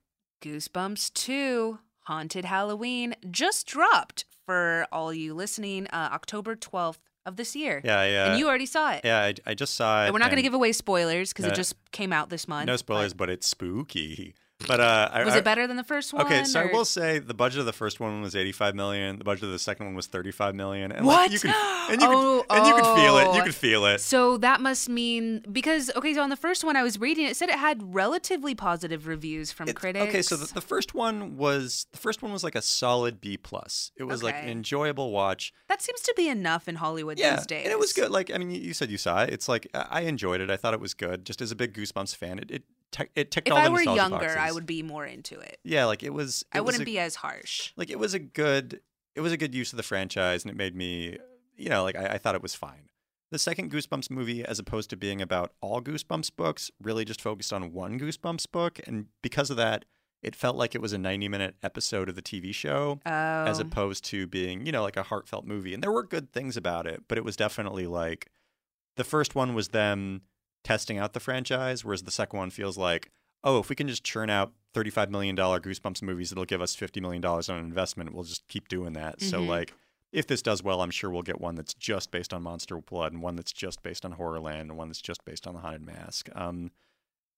Goosebumps 0.42 1.12
2, 1.14 1.78
Haunted 2.02 2.44
Halloween, 2.44 3.14
just 3.30 3.66
dropped 3.66 4.24
for 4.46 4.86
all 4.92 5.12
you 5.12 5.34
listening, 5.34 5.86
uh 5.88 6.10
October 6.12 6.54
12th 6.56 6.98
of 7.26 7.36
this 7.36 7.54
year. 7.54 7.80
Yeah, 7.84 8.04
yeah. 8.06 8.30
And 8.30 8.38
you 8.38 8.48
already 8.48 8.64
saw 8.66 8.92
it. 8.92 9.02
Yeah, 9.04 9.20
I, 9.22 9.34
I 9.46 9.54
just 9.54 9.74
saw 9.74 10.02
it. 10.02 10.06
And 10.06 10.14
we're 10.14 10.18
not 10.20 10.30
going 10.30 10.36
to 10.38 10.42
give 10.42 10.54
away 10.54 10.72
spoilers 10.72 11.30
because 11.32 11.44
Uh, 11.44 11.48
it 11.48 11.54
just 11.54 11.74
came 11.92 12.10
out 12.12 12.30
this 12.30 12.48
month. 12.48 12.66
no 12.66 12.76
spoilers, 12.76 13.12
but 13.12 13.28
it's 13.28 13.46
spooky. 13.46 14.34
But 14.66 14.80
uh, 14.80 15.08
I, 15.12 15.24
Was 15.24 15.36
it 15.36 15.44
better 15.44 15.68
than 15.68 15.76
the 15.76 15.84
first 15.84 16.12
one? 16.12 16.26
Okay, 16.26 16.42
so 16.42 16.58
I 16.60 16.64
will 16.66 16.84
say 16.84 17.20
the 17.20 17.32
budget 17.32 17.60
of 17.60 17.66
the 17.66 17.72
first 17.72 18.00
one 18.00 18.20
was 18.22 18.34
85 18.34 18.74
million. 18.74 19.16
The 19.18 19.24
budget 19.24 19.44
of 19.44 19.50
the 19.50 19.58
second 19.58 19.86
one 19.86 19.94
was 19.94 20.08
35 20.08 20.56
million. 20.56 20.90
And 20.90 21.06
What? 21.06 21.30
Like, 21.30 21.32
you 21.32 21.38
can, 21.38 21.50
and 21.92 22.02
you 22.02 22.08
Oh, 22.10 22.44
can, 22.50 22.58
and 22.58 22.66
you 22.66 22.74
can 22.74 22.96
feel 22.96 23.18
it. 23.18 23.26
oh. 23.28 23.34
You 23.36 23.42
can 23.44 23.52
feel 23.52 23.86
it. 23.86 24.00
So 24.00 24.36
that 24.38 24.60
must 24.60 24.88
mean 24.88 25.44
because 25.52 25.92
okay, 25.94 26.12
so 26.12 26.22
on 26.22 26.30
the 26.30 26.36
first 26.36 26.64
one 26.64 26.74
I 26.76 26.82
was 26.82 26.98
reading, 26.98 27.26
it 27.26 27.36
said 27.36 27.50
it 27.50 27.54
had 27.54 27.94
relatively 27.94 28.56
positive 28.56 29.06
reviews 29.06 29.52
from 29.52 29.68
It's- 29.68 29.80
critics. 29.80 30.08
Okay, 30.08 30.22
so 30.22 30.34
the, 30.36 30.52
the 30.52 30.60
first 30.60 30.92
one 30.92 31.36
was 31.36 31.86
the 31.92 31.98
first 31.98 32.20
one 32.22 32.32
was 32.32 32.42
like 32.42 32.56
a 32.56 32.62
solid 32.62 33.20
B 33.20 33.36
plus. 33.36 33.92
It 33.96 34.04
was 34.04 34.24
like 34.24 34.34
an 34.34 34.48
enjoyable 34.48 35.12
watch. 35.12 35.52
that 35.68 35.80
seems 35.82 36.00
to 36.00 36.14
be 36.16 36.28
enough 36.28 36.66
in 36.66 36.74
Hollywood 36.74 37.16
Yeah, 37.20 37.36
these 37.36 37.46
days. 37.46 37.62
and 37.62 37.72
it 37.72 37.78
was 37.78 37.92
good. 37.92 38.10
Like 38.10 38.32
I 38.34 38.38
mean, 38.38 38.50
you, 38.50 38.60
you 38.60 38.74
said 38.74 38.90
you 38.90 38.98
saw 38.98 39.22
it. 39.22 39.30
It's 39.32 39.48
like 39.48 39.68
I 39.72 39.86
I 39.98 40.00
enjoyed 40.00 40.40
it. 40.40 40.50
I 40.50 40.56
thought 40.56 40.74
it 40.74 40.80
was 40.80 40.94
good. 40.94 41.24
Just 41.24 41.40
as 41.40 41.52
a 41.52 41.56
big 41.56 41.74
Goosebumps 41.74 42.16
fan, 42.16 42.40
it 42.40 42.50
it, 42.50 42.62
te- 42.92 43.04
it 43.14 43.30
ticked 43.30 43.48
If 43.48 43.52
all 43.54 43.60
I 43.60 43.64
the 43.64 43.70
were 43.72 43.76
nostalgia 43.84 44.00
younger, 44.24 44.38
I 44.38 44.52
would 44.52 44.66
be 44.66 44.82
more 44.82 45.04
into 45.06 45.38
it. 45.40 45.58
Yeah, 45.64 45.84
like 45.86 46.02
it 46.02 46.12
was. 46.12 46.44
I 46.52 46.58
it 46.58 46.60
was 46.62 46.66
wouldn't 46.74 46.82
a- 46.82 46.92
be 46.92 46.98
as 46.98 47.16
harsh. 47.16 47.72
like 47.76 47.90
it 47.90 47.98
was 47.98 48.14
a 48.14 48.18
good 48.18 48.80
it 49.14 49.20
was 49.20 49.32
a 49.32 49.36
good 49.36 49.54
use 49.54 49.72
of 49.72 49.76
the 49.76 49.82
franchise 49.82 50.44
and 50.44 50.50
it 50.50 50.56
made 50.56 50.76
me 50.76 51.18
you 51.56 51.68
know 51.68 51.82
like 51.82 51.96
I, 51.96 52.14
I 52.14 52.18
thought 52.18 52.34
it 52.36 52.42
was 52.42 52.54
fine 52.54 52.88
the 53.32 53.38
second 53.38 53.70
goosebumps 53.72 54.10
movie 54.10 54.44
as 54.44 54.58
opposed 54.60 54.90
to 54.90 54.96
being 54.96 55.20
about 55.20 55.52
all 55.60 55.82
goosebumps 55.82 56.30
books 56.36 56.70
really 56.80 57.04
just 57.04 57.20
focused 57.20 57.52
on 57.52 57.72
one 57.72 57.98
goosebumps 57.98 58.44
book 58.52 58.78
and 58.86 59.06
because 59.22 59.50
of 59.50 59.56
that 59.56 59.84
it 60.22 60.36
felt 60.36 60.54
like 60.56 60.74
it 60.76 60.80
was 60.80 60.92
a 60.92 60.98
90 60.98 61.28
minute 61.28 61.56
episode 61.64 62.08
of 62.08 62.14
the 62.14 62.22
tv 62.22 62.54
show 62.54 63.00
Oh, 63.04 63.10
as 63.10 63.58
opposed 63.58 64.04
to 64.06 64.28
being 64.28 64.64
you 64.64 64.70
know 64.72 64.82
like 64.82 64.96
a 64.96 65.02
heartfelt 65.02 65.44
movie 65.46 65.74
and 65.74 65.82
there 65.82 65.90
were 65.92 66.04
good 66.04 66.32
things 66.32 66.56
about 66.56 66.86
it 66.86 67.02
but 67.08 67.18
it 67.18 67.24
was 67.24 67.34
definitely 67.36 67.86
like 67.88 68.30
the 68.96 69.04
first 69.04 69.34
one 69.34 69.52
was 69.52 69.68
them 69.68 70.22
testing 70.64 70.98
out 70.98 71.12
the 71.12 71.20
franchise 71.20 71.84
whereas 71.84 72.02
the 72.02 72.10
second 72.10 72.38
one 72.38 72.50
feels 72.50 72.76
like 72.76 73.10
oh 73.44 73.58
if 73.58 73.68
we 73.68 73.76
can 73.76 73.88
just 73.88 74.04
churn 74.04 74.28
out 74.28 74.52
35 74.74 75.10
million 75.10 75.34
dollar 75.34 75.60
goosebumps 75.60 76.02
movies 76.02 76.32
it'll 76.32 76.44
give 76.44 76.60
us 76.60 76.74
50 76.74 77.00
million 77.00 77.22
dollars 77.22 77.48
on 77.48 77.58
investment 77.58 78.12
we'll 78.14 78.24
just 78.24 78.46
keep 78.48 78.68
doing 78.68 78.92
that 78.94 79.20
so 79.22 79.40
Mhm. 79.40 79.46
like 79.48 79.74
if 80.12 80.26
this 80.26 80.42
does 80.42 80.62
well 80.62 80.82
i'm 80.82 80.90
sure 80.90 81.10
we'll 81.10 81.22
get 81.22 81.40
one 81.40 81.54
that's 81.54 81.74
just 81.74 82.10
based 82.10 82.32
on 82.34 82.42
monster 82.42 82.76
blood 82.80 83.12
and 83.12 83.22
one 83.22 83.36
that's 83.36 83.52
just 83.52 83.82
based 83.82 84.04
on 84.04 84.14
horrorland 84.14 84.62
and 84.62 84.76
one 84.76 84.88
that's 84.88 85.00
just 85.00 85.24
based 85.24 85.46
on 85.46 85.54
the 85.54 85.60
haunted 85.60 85.84
mask 85.86 86.28
um, 86.34 86.70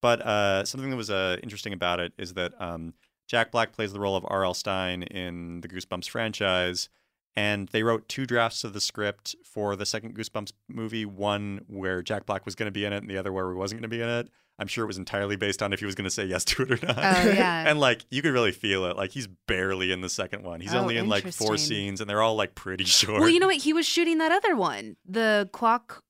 but 0.03 0.23
uh, 0.23 0.65
something 0.65 0.89
that 0.91 0.97
was 0.97 1.11
uh, 1.11 1.37
interesting 1.43 1.75
about 1.75 2.01
it 2.01 2.15
is 2.17 2.33
that 2.35 2.59
um, 2.59 2.95
Jack 3.29 3.51
Black 3.53 3.73
plays 3.73 3.93
the 3.93 4.01
role 4.01 4.17
of 4.17 4.25
R.L. 4.27 4.55
Stine 4.55 5.03
in 5.03 5.61
the 5.61 5.69
Goosebumps 5.69 6.09
franchise, 6.09 6.89
and 7.37 7.69
they 7.69 7.83
wrote 7.83 8.09
two 8.09 8.27
drafts 8.27 8.65
of 8.65 8.73
the 8.73 8.81
script 8.81 9.37
for 9.45 9.77
the 9.77 9.87
second 9.87 10.17
Goosebumps 10.17 10.53
movie. 10.69 11.05
One 11.05 11.63
where 11.69 12.03
Jack 12.03 12.27
Black 12.27 12.45
was 12.45 12.55
going 12.55 12.67
to 12.67 12.73
be 12.73 12.85
in 12.85 12.93
it, 12.93 12.99
and 12.99 13.11
the 13.11 13.17
other 13.19 13.33
where 13.33 13.51
he 13.51 13.57
wasn't 13.57 13.81
going 13.81 13.91
to 13.91 13.97
be 13.97 14.03
in 14.03 14.09
it. 14.09 14.29
I'm 14.59 14.67
sure 14.67 14.85
it 14.85 14.89
was 14.89 14.99
entirely 14.99 15.37
based 15.37 15.63
on 15.63 15.73
if 15.73 15.81
he 15.81 15.87
was 15.87 15.95
going 15.95 16.05
to 16.05 16.11
say 16.11 16.27
yes 16.27 16.45
to 16.45 16.63
it 16.65 16.71
or 16.71 16.87
not. 16.87 16.99
Oh, 16.99 17.31
yeah. 17.31 17.65
and 17.67 17.81
like 17.81 18.05
you 18.11 18.21
could 18.21 18.33
really 18.33 18.53
feel 18.53 18.85
it. 18.85 18.97
Like 18.97 19.11
he's 19.11 19.27
barely 19.49 19.91
in 19.91 20.03
the 20.03 20.11
second 20.11 20.43
one. 20.43 20.61
He's 20.61 20.75
Oh, 20.75 20.81
only 20.81 20.99
in 20.99 21.09
like 21.09 21.33
four 21.33 21.57
scenes, 21.57 22.01
and 22.03 22.11
they're 22.11 22.21
all 22.21 22.35
like 22.35 22.55
pretty 22.55 22.85
short. 22.99 23.21
well, 23.21 23.29
you 23.31 23.41
know 23.41 23.47
what? 23.47 23.57
He 23.57 23.73
was 23.73 23.87
shooting 23.87 24.19
that 24.19 24.33
other 24.33 24.55
one, 24.57 24.97
the 25.09 25.49
clock. 25.53 26.03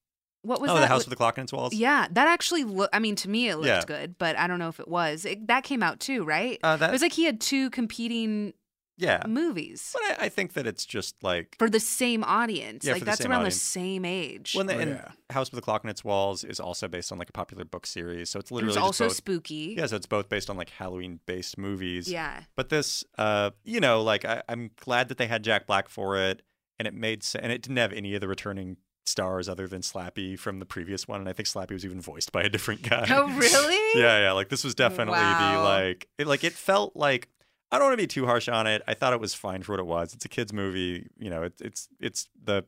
What 0.42 0.60
was 0.60 0.70
oh, 0.70 0.74
that? 0.76 0.80
the 0.80 0.86
house 0.86 1.04
with 1.04 1.10
the 1.10 1.16
clock 1.16 1.36
in 1.36 1.44
its 1.44 1.52
walls. 1.52 1.74
Yeah, 1.74 2.08
that 2.10 2.26
actually 2.26 2.64
look. 2.64 2.88
I 2.94 2.98
mean, 2.98 3.14
to 3.16 3.28
me, 3.28 3.50
it 3.50 3.56
looked 3.56 3.66
Yeah. 3.68 3.84
good, 3.86 4.16
but 4.18 4.36
I 4.38 4.46
don't 4.46 4.58
know 4.58 4.68
if 4.70 4.80
it 4.80 4.88
was. 4.88 5.26
It, 5.26 5.46
that 5.48 5.64
came 5.64 5.82
out 5.82 6.00
too, 6.00 6.24
right? 6.24 6.58
Uh, 6.64 6.76
that 6.78 6.88
it 6.88 6.92
was 6.92 7.02
like 7.02 7.12
he 7.12 7.24
had 7.26 7.40
two 7.42 7.68
competing 7.70 8.54
yeah. 9.00 9.22
movies 9.26 9.90
But 9.94 10.02
I, 10.22 10.26
I 10.26 10.28
think 10.28 10.52
that 10.52 10.66
it's 10.66 10.84
just 10.86 11.22
like 11.22 11.56
for 11.58 11.68
the 11.70 11.80
same 11.80 12.22
audience. 12.24 12.84
Yeah, 12.84 12.92
like 12.92 13.00
for 13.00 13.04
the 13.04 13.10
that's 13.10 13.22
same 13.22 13.30
around 13.32 13.40
audience. 13.40 13.54
the 13.58 13.60
same 13.60 14.04
age. 14.04 14.54
Well, 14.54 14.68
and, 14.68 14.78
Oh, 14.78 14.82
and 14.82 14.90
yeah. 14.92 15.10
House 15.34 15.50
with 15.50 15.58
the 15.58 15.62
Clock 15.64 15.84
in 15.84 15.90
Its 15.90 16.04
Walls 16.04 16.44
is 16.44 16.60
also 16.60 16.86
based 16.88 17.10
on 17.12 17.18
like 17.18 17.28
a 17.30 17.32
popular 17.32 17.64
book 17.64 17.86
series, 17.86 18.30
so 18.30 18.38
it's 18.38 18.50
literally 18.50 18.68
was 18.68 18.76
just 18.76 18.84
also 18.84 19.04
both. 19.06 19.16
spooky. 19.16 19.74
yeah, 19.78 19.86
so 19.86 19.96
it's 19.96 20.06
both 20.06 20.28
based 20.28 20.50
on 20.50 20.56
like 20.56 20.70
Halloween-based 20.70 21.56
movies. 21.58 22.10
Yeah. 22.10 22.42
But 22.56 22.68
this, 22.68 23.02
uh, 23.18 23.50
you 23.64 23.80
know, 23.80 24.02
like 24.02 24.24
I, 24.24 24.42
I'm 24.48 24.70
glad 24.76 25.08
that 25.08 25.18
they 25.18 25.26
had 25.26 25.42
Jack 25.42 25.66
Black 25.66 25.88
for 25.88 26.16
it, 26.16 26.42
and 26.78 26.86
it 26.86 26.94
made 26.94 27.22
sense, 27.22 27.42
and 27.42 27.52
it 27.52 27.62
didn't 27.62 27.76
have 27.78 27.92
any 27.92 28.14
of 28.14 28.20
the 28.20 28.28
returning 28.28 28.76
stars 29.06 29.48
other 29.48 29.66
than 29.66 29.80
Slappy 29.80 30.38
from 30.38 30.58
the 30.60 30.66
previous 30.66 31.08
one, 31.08 31.20
and 31.20 31.28
I 31.28 31.32
think 31.32 31.48
Slappy 31.48 31.72
was 31.72 31.84
even 31.84 32.00
voiced 32.00 32.32
by 32.32 32.42
a 32.42 32.48
different 32.48 32.82
guy. 32.82 33.06
Oh, 33.10 33.28
really? 33.30 33.78
yeah, 34.00 34.20
yeah. 34.20 34.32
Like 34.32 34.48
this 34.50 34.62
was 34.62 34.74
definitely 34.74 35.14
the 35.18 35.20
Wow. 35.20 35.64
like 35.64 36.08
it 36.18 36.26
like 36.26 36.44
it 36.44 36.52
felt 36.52 36.94
like 36.94 37.28
I 37.72 37.78
don't 37.78 37.86
want 37.88 37.92
to 37.98 38.02
be 38.02 38.06
too 38.06 38.26
harsh 38.26 38.48
on 38.48 38.66
it. 38.66 38.82
I 38.88 38.94
thought 38.94 39.12
it 39.12 39.20
was 39.20 39.32
fine 39.34 39.62
for 39.62 39.72
what 39.72 39.80
it 39.80 39.86
was. 39.86 40.12
It's 40.14 40.24
a 40.24 40.28
kids 40.28 40.52
movie. 40.52 41.06
You 41.18 41.30
know, 41.30 41.42
it's 41.42 41.60
it's 41.60 41.88
it's 42.00 42.28
the 42.42 42.64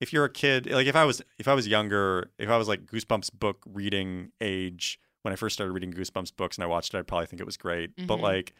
if 0.00 0.12
you're 0.12 0.24
a 0.24 0.30
kid, 0.32 0.66
like 0.70 0.86
if 0.86 0.96
I 0.96 1.04
was 1.04 1.22
if 1.38 1.46
I 1.48 1.54
was 1.54 1.68
younger, 1.68 2.30
if 2.38 2.48
I 2.48 2.56
was 2.56 2.68
like 2.68 2.86
Goosebumps 2.86 3.32
book 3.38 3.62
reading 3.66 4.32
age 4.40 4.98
when 5.22 5.32
I 5.32 5.36
first 5.36 5.54
started 5.54 5.72
reading 5.72 5.92
Goosebumps 5.92 6.34
books 6.36 6.56
and 6.56 6.64
I 6.64 6.66
watched 6.66 6.94
it, 6.94 6.98
I'd 6.98 7.06
probably 7.06 7.26
think 7.26 7.40
it 7.40 7.46
was 7.46 7.56
great. 7.58 7.90
But 8.06 8.18
Mhm. 8.18 8.22
like 8.22 8.54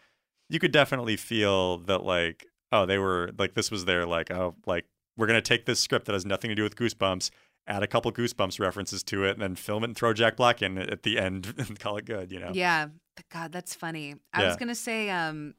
you 0.48 0.58
could 0.58 0.72
definitely 0.72 1.16
feel 1.16 1.78
that 1.78 2.04
like 2.04 2.46
oh 2.72 2.86
they 2.86 2.98
were 2.98 3.30
like 3.38 3.54
this 3.54 3.70
was 3.70 3.84
their 3.86 4.04
like 4.06 4.30
oh 4.30 4.54
like 4.66 4.84
we're 5.16 5.26
gonna 5.26 5.40
take 5.42 5.64
this 5.66 5.80
script 5.80 6.06
that 6.06 6.12
has 6.12 6.24
nothing 6.26 6.50
to 6.50 6.54
do 6.54 6.62
with 6.62 6.76
Goosebumps, 6.76 7.30
add 7.66 7.82
a 7.82 7.86
couple 7.86 8.12
Goosebumps 8.12 8.60
references 8.60 9.02
to 9.04 9.24
it, 9.24 9.30
and 9.32 9.42
then 9.42 9.54
film 9.56 9.82
it 9.82 9.88
and 9.88 9.96
throw 9.96 10.12
Jack 10.12 10.36
Black 10.36 10.62
in 10.62 10.78
at 10.78 11.02
the 11.02 11.18
end 11.18 11.52
and 11.58 11.78
call 11.80 11.96
it 11.96 12.04
good. 12.04 12.30
You 12.30 12.38
know? 12.40 12.52
Yeah. 12.54 12.88
God, 13.32 13.52
that's 13.52 13.74
funny. 13.74 14.14
I 14.32 14.44
was 14.46 14.56
gonna 14.56 14.74
say, 14.74 15.10
um, 15.10 15.54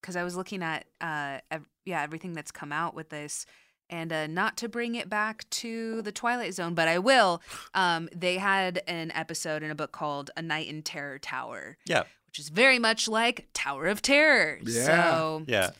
because 0.00 0.16
I 0.16 0.22
was 0.24 0.36
looking 0.36 0.62
at, 0.62 0.84
uh, 1.00 1.38
ev- 1.50 1.68
yeah, 1.84 2.02
everything 2.02 2.32
that's 2.32 2.50
come 2.50 2.72
out 2.72 2.94
with 2.94 3.08
this, 3.10 3.46
and 3.88 4.12
uh, 4.12 4.26
not 4.26 4.56
to 4.58 4.68
bring 4.68 4.94
it 4.96 5.08
back 5.08 5.48
to 5.50 6.02
the 6.02 6.10
Twilight 6.12 6.54
Zone, 6.54 6.74
but 6.74 6.88
I 6.88 6.98
will. 6.98 7.42
Um, 7.74 8.08
they 8.14 8.38
had 8.38 8.82
an 8.88 9.10
episode 9.12 9.62
in 9.62 9.70
a 9.70 9.74
book 9.74 9.92
called 9.92 10.30
A 10.36 10.40
Night 10.42 10.66
in 10.68 10.82
Terror 10.82 11.18
Tower, 11.18 11.76
Yeah. 11.86 12.04
which 12.26 12.38
is 12.38 12.48
very 12.48 12.78
much 12.78 13.06
like 13.06 13.48
Tower 13.52 13.86
of 13.86 14.00
Terror. 14.00 14.58
Yeah. 14.64 14.84
So 14.86 15.44
Yeah. 15.46 15.70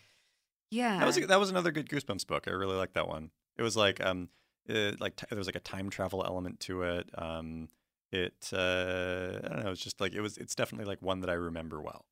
yeah, 0.70 0.98
That 0.98 1.06
was 1.06 1.16
that 1.16 1.40
was 1.40 1.48
another 1.50 1.70
good 1.72 1.88
Goosebumps 1.88 2.26
book. 2.26 2.44
I 2.46 2.50
really 2.50 2.76
liked 2.76 2.94
that 2.94 3.08
one. 3.08 3.30
It 3.56 3.62
was 3.62 3.76
like 3.78 4.04
um, 4.04 4.28
it, 4.66 5.00
like 5.00 5.16
t- 5.16 5.26
there 5.30 5.38
was 5.38 5.46
like 5.48 5.56
a 5.56 5.60
time 5.60 5.88
travel 5.88 6.22
element 6.26 6.60
to 6.60 6.82
it. 6.82 7.08
Um, 7.16 7.68
it 8.12 8.50
uh, 8.52 9.38
I 9.44 9.48
don't 9.48 9.64
know. 9.64 9.70
It's 9.70 9.82
just 9.82 10.00
like 10.00 10.12
it 10.12 10.20
was. 10.20 10.36
It's 10.36 10.54
definitely 10.54 10.86
like 10.86 11.00
one 11.00 11.20
that 11.20 11.30
I 11.30 11.34
remember 11.34 11.80
well. 11.80 12.04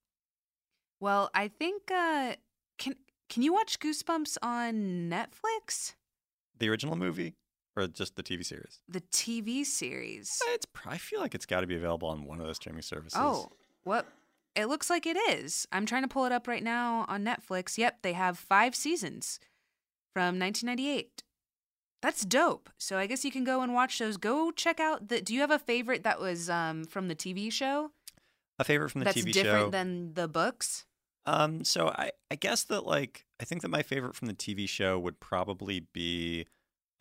Well, 1.00 1.30
I 1.34 1.48
think 1.48 1.90
uh, 1.90 2.36
can 2.78 2.94
can 3.28 3.42
you 3.42 3.52
watch 3.52 3.78
Goosebumps 3.78 4.36
on 4.42 5.10
Netflix? 5.10 5.94
The 6.58 6.68
original 6.68 6.96
movie 6.96 7.34
or 7.76 7.86
just 7.86 8.16
the 8.16 8.22
TV 8.22 8.44
series? 8.44 8.80
The 8.88 9.00
TV 9.00 9.64
series. 9.64 10.40
It's. 10.48 10.66
I 10.86 10.98
feel 10.98 11.20
like 11.20 11.34
it's 11.34 11.46
got 11.46 11.62
to 11.62 11.66
be 11.66 11.76
available 11.76 12.08
on 12.08 12.24
one 12.24 12.40
of 12.40 12.46
those 12.46 12.56
streaming 12.56 12.82
services. 12.82 13.18
Oh, 13.20 13.50
what? 13.82 14.06
It 14.54 14.66
looks 14.66 14.88
like 14.88 15.04
it 15.04 15.16
is. 15.16 15.66
I'm 15.72 15.84
trying 15.84 16.02
to 16.02 16.08
pull 16.08 16.26
it 16.26 16.32
up 16.32 16.46
right 16.46 16.62
now 16.62 17.04
on 17.08 17.24
Netflix. 17.24 17.76
Yep, 17.76 18.02
they 18.02 18.12
have 18.12 18.38
five 18.38 18.76
seasons 18.76 19.40
from 20.12 20.38
1998. 20.38 21.24
That's 22.00 22.24
dope. 22.24 22.70
So 22.78 22.98
I 22.98 23.06
guess 23.06 23.24
you 23.24 23.32
can 23.32 23.44
go 23.44 23.62
and 23.62 23.74
watch 23.74 23.98
those. 23.98 24.16
Go 24.16 24.50
check 24.52 24.78
out 24.78 25.08
the. 25.08 25.20
Do 25.20 25.34
you 25.34 25.40
have 25.40 25.50
a 25.50 25.58
favorite 25.58 26.04
that 26.04 26.20
was 26.20 26.48
um, 26.48 26.84
from 26.84 27.08
the 27.08 27.16
TV 27.16 27.50
show? 27.50 27.90
A 28.58 28.64
favorite 28.64 28.90
from 28.90 29.00
the 29.00 29.04
that's 29.06 29.16
TV 29.18 29.26
show. 29.26 29.42
That's 29.42 29.44
different 29.44 29.72
than 29.72 30.14
the 30.14 30.28
books. 30.28 30.84
Um, 31.26 31.64
so 31.64 31.88
I, 31.88 32.12
I 32.30 32.34
guess 32.36 32.64
that 32.64 32.84
like 32.86 33.24
I 33.40 33.44
think 33.44 33.62
that 33.62 33.68
my 33.68 33.82
favorite 33.82 34.14
from 34.14 34.28
the 34.28 34.34
TV 34.34 34.68
show 34.68 34.98
would 34.98 35.20
probably 35.20 35.80
be 35.92 36.46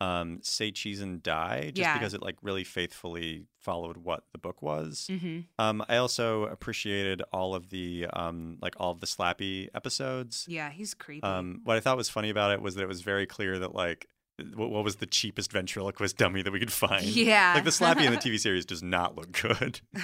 um 0.00 0.40
Say 0.42 0.70
Cheese 0.72 1.00
and 1.00 1.22
Die, 1.22 1.66
just 1.66 1.76
Yeah. 1.76 1.92
because 1.98 2.14
it 2.14 2.22
like 2.22 2.36
really 2.42 2.64
faithfully 2.64 3.46
followed 3.60 3.98
what 3.98 4.24
the 4.32 4.38
book 4.38 4.60
was. 4.62 5.06
Mm-hmm. 5.10 5.40
Um, 5.58 5.84
I 5.88 5.96
also 5.98 6.44
appreciated 6.44 7.22
all 7.32 7.54
of 7.54 7.70
the 7.70 8.06
um 8.12 8.58
like 8.62 8.74
all 8.78 8.90
of 8.92 9.00
the 9.00 9.06
Slappy 9.06 9.68
episodes. 9.74 10.46
Yeah, 10.48 10.70
he's 10.70 10.94
creepy. 10.94 11.22
Um, 11.22 11.60
what 11.64 11.76
I 11.76 11.80
thought 11.80 11.96
was 11.96 12.08
funny 12.08 12.30
about 12.30 12.50
it 12.50 12.60
was 12.62 12.74
that 12.76 12.82
it 12.82 12.88
was 12.88 13.02
very 13.02 13.26
clear 13.26 13.58
that 13.58 13.74
like 13.74 14.08
what, 14.56 14.70
what 14.70 14.82
was 14.82 14.96
the 14.96 15.06
cheapest 15.06 15.52
ventriloquist 15.52 16.16
dummy 16.16 16.42
that 16.42 16.52
we 16.52 16.58
could 16.58 16.72
find. 16.72 17.04
Yeah. 17.04 17.52
like 17.54 17.64
the 17.64 17.70
Slappy 17.70 18.04
in 18.04 18.12
the 18.12 18.18
TV 18.18 18.40
series 18.40 18.64
does 18.66 18.82
not 18.82 19.14
look 19.16 19.30
good. 19.32 19.80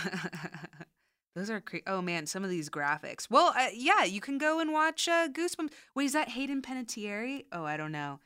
Those 1.34 1.50
are 1.50 1.60
cre- 1.60 1.78
oh 1.86 2.02
man, 2.02 2.26
some 2.26 2.42
of 2.44 2.50
these 2.50 2.68
graphics. 2.68 3.28
Well, 3.30 3.52
uh, 3.56 3.68
yeah, 3.72 4.04
you 4.04 4.20
can 4.20 4.36
go 4.38 4.58
and 4.60 4.72
watch 4.72 5.06
uh, 5.08 5.28
Goosebumps. 5.28 5.70
Wait, 5.94 6.04
is 6.06 6.12
that 6.12 6.30
Hayden 6.30 6.60
Panettiere? 6.62 7.44
Oh, 7.52 7.64
I 7.64 7.76
don't 7.76 7.92
know. 7.92 8.18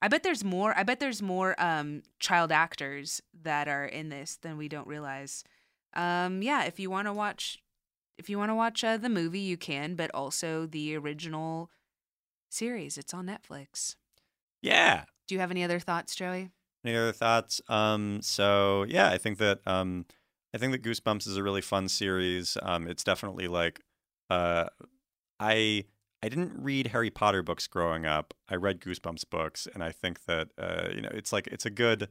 I 0.00 0.08
bet 0.08 0.22
there's 0.22 0.44
more. 0.44 0.76
I 0.76 0.82
bet 0.82 1.00
there's 1.00 1.22
more 1.22 1.54
um, 1.60 2.02
child 2.20 2.52
actors 2.52 3.20
that 3.42 3.68
are 3.68 3.86
in 3.86 4.08
this 4.10 4.36
than 4.40 4.56
we 4.56 4.68
don't 4.68 4.86
realize. 4.86 5.42
Um, 5.94 6.42
yeah, 6.42 6.64
if 6.64 6.78
you 6.78 6.90
want 6.90 7.06
to 7.08 7.12
watch, 7.12 7.58
if 8.18 8.28
you 8.28 8.38
want 8.38 8.50
to 8.50 8.54
watch 8.54 8.84
uh, 8.84 8.98
the 8.98 9.08
movie, 9.08 9.40
you 9.40 9.56
can, 9.56 9.94
but 9.94 10.10
also 10.14 10.66
the 10.66 10.94
original 10.96 11.70
series. 12.50 12.98
It's 12.98 13.14
on 13.14 13.26
Netflix. 13.26 13.96
yeah. 14.62 15.04
Do 15.26 15.34
you 15.34 15.40
have 15.40 15.50
any 15.50 15.64
other 15.64 15.80
thoughts, 15.80 16.14
Joey? 16.14 16.50
Any 16.84 16.96
other 16.96 17.12
thoughts? 17.12 17.58
Um, 17.68 18.20
so 18.20 18.84
yeah, 18.86 19.08
I 19.08 19.16
think 19.16 19.38
that 19.38 19.60
um, 19.66 20.04
I 20.54 20.58
think 20.58 20.70
that 20.70 20.84
Goosebumps 20.84 21.26
is 21.26 21.36
a 21.36 21.42
really 21.42 21.60
fun 21.60 21.88
series. 21.88 22.56
Um, 22.62 22.86
it's 22.86 23.02
definitely 23.02 23.48
like 23.48 23.80
uh, 24.30 24.66
I 25.40 25.84
I 26.22 26.28
didn't 26.28 26.52
read 26.56 26.88
Harry 26.88 27.10
Potter 27.10 27.42
books 27.42 27.66
growing 27.66 28.06
up. 28.06 28.32
I 28.48 28.54
read 28.54 28.80
Goosebumps 28.80 29.28
books, 29.28 29.66
and 29.74 29.82
I 29.82 29.90
think 29.90 30.24
that 30.26 30.48
uh, 30.56 30.88
you 30.94 31.02
know 31.02 31.10
it's 31.12 31.32
like 31.32 31.48
it's 31.48 31.66
a 31.66 31.70
good 31.70 32.02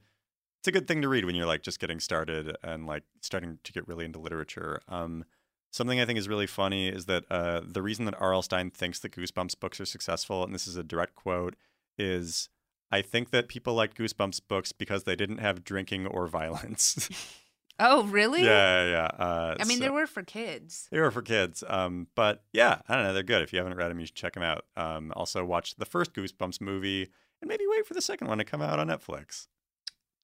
it's 0.60 0.68
a 0.68 0.74
good 0.74 0.90
thing 0.90 1.02
to 1.02 1.10
read 1.10 1.24
when 1.24 1.36
you're 1.36 1.46
like 1.46 1.64
just 1.64 1.80
getting 1.80 2.02
started 2.02 2.56
and 2.62 2.86
like 2.86 3.04
starting 3.22 3.60
to 3.64 3.72
get 3.72 3.88
really 3.88 4.04
into 4.04 4.20
literature. 4.20 4.82
Um, 4.90 5.24
something 5.72 6.02
I 6.02 6.06
think 6.06 6.20
is 6.20 6.28
really 6.28 6.48
funny 6.48 6.90
is 6.90 7.06
that 7.06 7.24
uh, 7.32 7.62
the 7.66 7.82
reason 7.82 8.04
that 8.06 8.20
R.L. 8.20 8.42
Stine 8.42 8.72
thinks 8.72 9.00
that 9.00 9.14
Goosebumps 9.14 9.60
books 9.60 9.80
are 9.80 9.86
successful, 9.86 10.44
and 10.44 10.54
this 10.54 10.68
is 10.68 10.76
a 10.76 10.84
direct 10.84 11.16
quote, 11.16 11.56
is 11.98 12.50
I 12.92 13.02
think 13.02 13.32
that 13.32 13.48
people 13.48 13.74
liked 13.74 13.98
Goosebumps 13.98 14.42
books 14.50 14.74
because 14.74 15.06
they 15.06 15.16
didn't 15.16 15.40
have 15.40 15.64
drinking 15.64 16.08
or 16.08 16.28
violence. 16.28 17.10
Oh, 17.80 18.04
really? 18.04 18.44
yeah, 18.44 18.84
yeah. 18.86 18.90
yeah. 18.92 19.26
Uh, 19.26 19.56
I 19.60 19.64
mean, 19.66 19.78
so- 19.78 19.84
they 19.84 19.90
were 19.90 20.08
for 20.08 20.24
kids. 20.24 20.88
they 20.92 21.00
were 21.00 21.12
for 21.12 21.22
kids. 21.22 21.64
Um, 21.68 22.08
but 22.16 22.44
yeah, 22.54 22.82
I 22.88 22.96
don't 22.96 23.04
know. 23.04 23.14
They're 23.14 23.24
good. 23.24 23.42
If 23.42 23.52
you 23.52 23.58
haven't 23.60 23.76
read 23.76 23.90
them, 23.90 24.00
you 24.00 24.06
should 24.06 24.16
check 24.16 24.34
them 24.34 24.44
out. 24.44 24.66
Um, 24.78 25.12
also, 25.16 25.44
watch 25.44 25.76
the 25.76 25.86
first 25.86 26.14
Goosebumps 26.14 26.62
movie 26.62 27.10
and 27.42 27.50
maybe 27.50 27.66
wait 27.68 27.86
for 27.86 27.94
the 27.94 28.02
second 28.02 28.28
one 28.28 28.38
to 28.38 28.44
come 28.44 28.62
out 28.62 28.80
on 28.80 28.88
Netflix. 28.88 29.48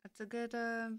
That's 0.04 0.20
a 0.20 0.26
good. 0.26 0.54
Uh, 0.56 0.90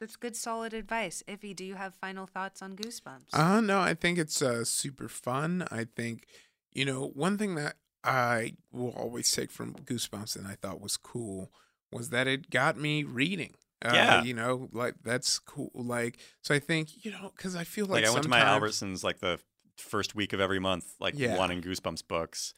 that's 0.00 0.16
good, 0.16 0.34
solid 0.34 0.72
advice. 0.72 1.22
Ify, 1.28 1.54
do 1.54 1.62
you 1.64 1.74
have 1.74 1.94
final 1.94 2.26
thoughts 2.26 2.62
on 2.62 2.74
Goosebumps? 2.74 3.34
Uh 3.34 3.60
no, 3.60 3.80
I 3.80 3.92
think 3.92 4.18
it's 4.18 4.40
uh 4.40 4.64
super 4.64 5.08
fun. 5.08 5.68
I 5.70 5.84
think 5.84 6.26
you 6.72 6.86
know, 6.86 7.08
one 7.14 7.36
thing 7.36 7.54
that 7.56 7.76
I 8.02 8.54
will 8.72 8.92
always 8.96 9.30
take 9.30 9.50
from 9.50 9.74
Goosebumps 9.74 10.36
and 10.36 10.46
I 10.46 10.54
thought 10.54 10.80
was 10.80 10.96
cool 10.96 11.52
was 11.92 12.08
that 12.10 12.26
it 12.26 12.48
got 12.48 12.78
me 12.78 13.02
reading. 13.04 13.54
Uh, 13.84 13.92
Yeah. 13.94 14.22
you 14.22 14.34
know, 14.34 14.68
like 14.72 14.94
that's 15.02 15.38
cool. 15.38 15.70
Like, 15.74 16.18
so 16.42 16.54
I 16.54 16.58
think 16.58 17.04
you 17.04 17.10
know, 17.12 17.32
because 17.36 17.56
I 17.56 17.64
feel 17.64 17.86
Like, 17.86 18.02
like, 18.02 18.06
I 18.06 18.10
went 18.10 18.24
to 18.24 18.28
my 18.28 18.40
Albertsons 18.40 19.02
like 19.02 19.20
the 19.20 19.40
first 19.78 20.14
week 20.14 20.32
of 20.32 20.40
every 20.40 20.58
month, 20.58 20.94
like 21.00 21.14
Yeah. 21.16 21.36
wanting 21.38 21.62
Goosebumps 21.62 22.06
books. 22.06 22.54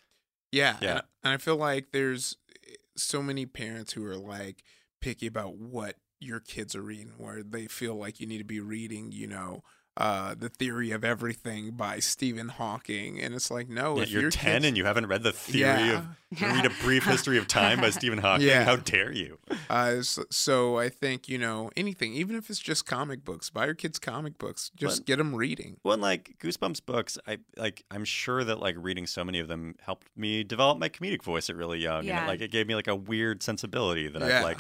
Yeah, 0.51 0.77
Yeah. 0.83 0.91
And, 0.91 1.03
and 1.25 1.33
I 1.35 1.37
feel 1.37 1.57
like 1.57 1.93
there's 1.93 2.37
eh, 2.67 2.75
so 2.97 3.23
many 3.23 3.47
parents 3.47 3.93
who 3.93 4.05
are 4.05 4.17
like 4.17 4.65
picky 5.01 5.27
about 5.29 5.57
what 5.57 5.97
your 6.21 6.41
kids 6.41 6.75
are 6.77 6.83
reading, 6.83 7.13
where 7.19 7.43
they 7.43 7.67
feel 7.67 7.95
like 7.95 8.21
you 8.21 8.27
need 8.27 8.39
to 8.39 8.45
be 8.45 8.61
reading, 8.61 9.13
you 9.13 9.27
know, 9.27 9.63
uh, 9.97 10.35
the 10.39 10.49
theory 10.49 10.91
of 10.91 11.05
everything 11.05 11.73
by 11.73 11.99
Stephen 11.99 12.49
Hawking, 12.49 13.21
and 13.21 13.35
it's 13.35 13.51
like, 13.51 13.69
no, 13.69 13.97
Yeah, 13.99 14.03
if 14.05 14.11
you're 14.11 14.23
your 14.23 14.31
10 14.31 14.55
kids- 14.55 14.67
and 14.67 14.77
you 14.77 14.85
haven't 14.87 15.07
read 15.07 15.23
the 15.23 15.33
theory 15.33 15.61
Yeah. 15.89 15.99
of 16.31 16.41
Read 16.41 16.65
a 16.65 16.71
Brief 16.83 17.05
History 17.05 17.37
of 17.37 17.47
Time 17.47 17.79
by 17.81 17.91
Stephen 17.91 18.19
Hawking. 18.23 18.47
Yeah. 18.47 18.65
How 18.65 18.77
dare 18.77 19.13
you? 19.13 19.39
Uh, 19.69 20.01
so 20.01 20.79
I 20.79 20.89
think 20.89 21.29
you 21.29 21.37
know 21.37 21.71
anything, 21.77 22.15
even 22.15 22.37
if 22.37 22.49
it's 22.49 22.59
just 22.59 22.87
comic 22.87 23.23
books, 23.23 23.51
buy 23.51 23.67
your 23.67 23.75
kids 23.75 23.99
comic 23.99 24.39
books. 24.39 24.71
Just 24.75 25.01
Well- 25.01 25.05
get 25.05 25.17
them 25.19 25.35
reading. 25.35 25.77
Well, 25.85 25.93
and, 25.93 26.03
like 26.03 26.37
Goosebumps 26.39 26.87
books, 26.87 27.19
I 27.27 27.39
like. 27.59 27.85
I'm 27.91 28.07
sure 28.07 28.45
that 28.45 28.61
like 28.61 28.77
reading 28.79 29.07
so 29.07 29.25
many 29.25 29.41
of 29.41 29.49
them 29.49 29.75
helped 29.85 30.07
me 30.17 30.43
develop 30.43 30.79
my 30.79 30.89
comedic 30.89 31.23
voice 31.23 31.51
at 31.51 31.57
really 31.57 31.81
young, 31.81 31.99
and 31.99 32.09
Yeah. 32.09 32.25
it, 32.25 32.29
like 32.29 32.41
it 32.41 32.51
gave 32.51 32.67
me 32.67 32.75
like 32.75 32.89
a 32.89 32.97
weird 32.97 33.43
sensibility 33.43 34.09
that 34.09 34.23
Yeah. 34.23 34.39
I've 34.39 34.45
like 34.45 34.59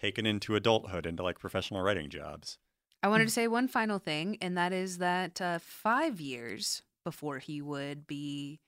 taken 0.00 0.24
into 0.24 0.54
adulthood 0.56 1.04
into 1.04 1.22
like 1.22 1.38
professional 1.38 1.82
writing 1.82 2.08
jobs. 2.08 2.56
I 3.02 3.08
wanted 3.08 3.24
to 3.24 3.30
say 3.30 3.48
one 3.48 3.68
final 3.68 3.98
thing, 3.98 4.36
and 4.42 4.56
that 4.58 4.72
is 4.72 4.98
that 4.98 5.40
uh, 5.40 5.58
five 5.60 6.20
years 6.20 6.82
before 7.04 7.38
he 7.38 7.62
would 7.62 8.06
be 8.06 8.60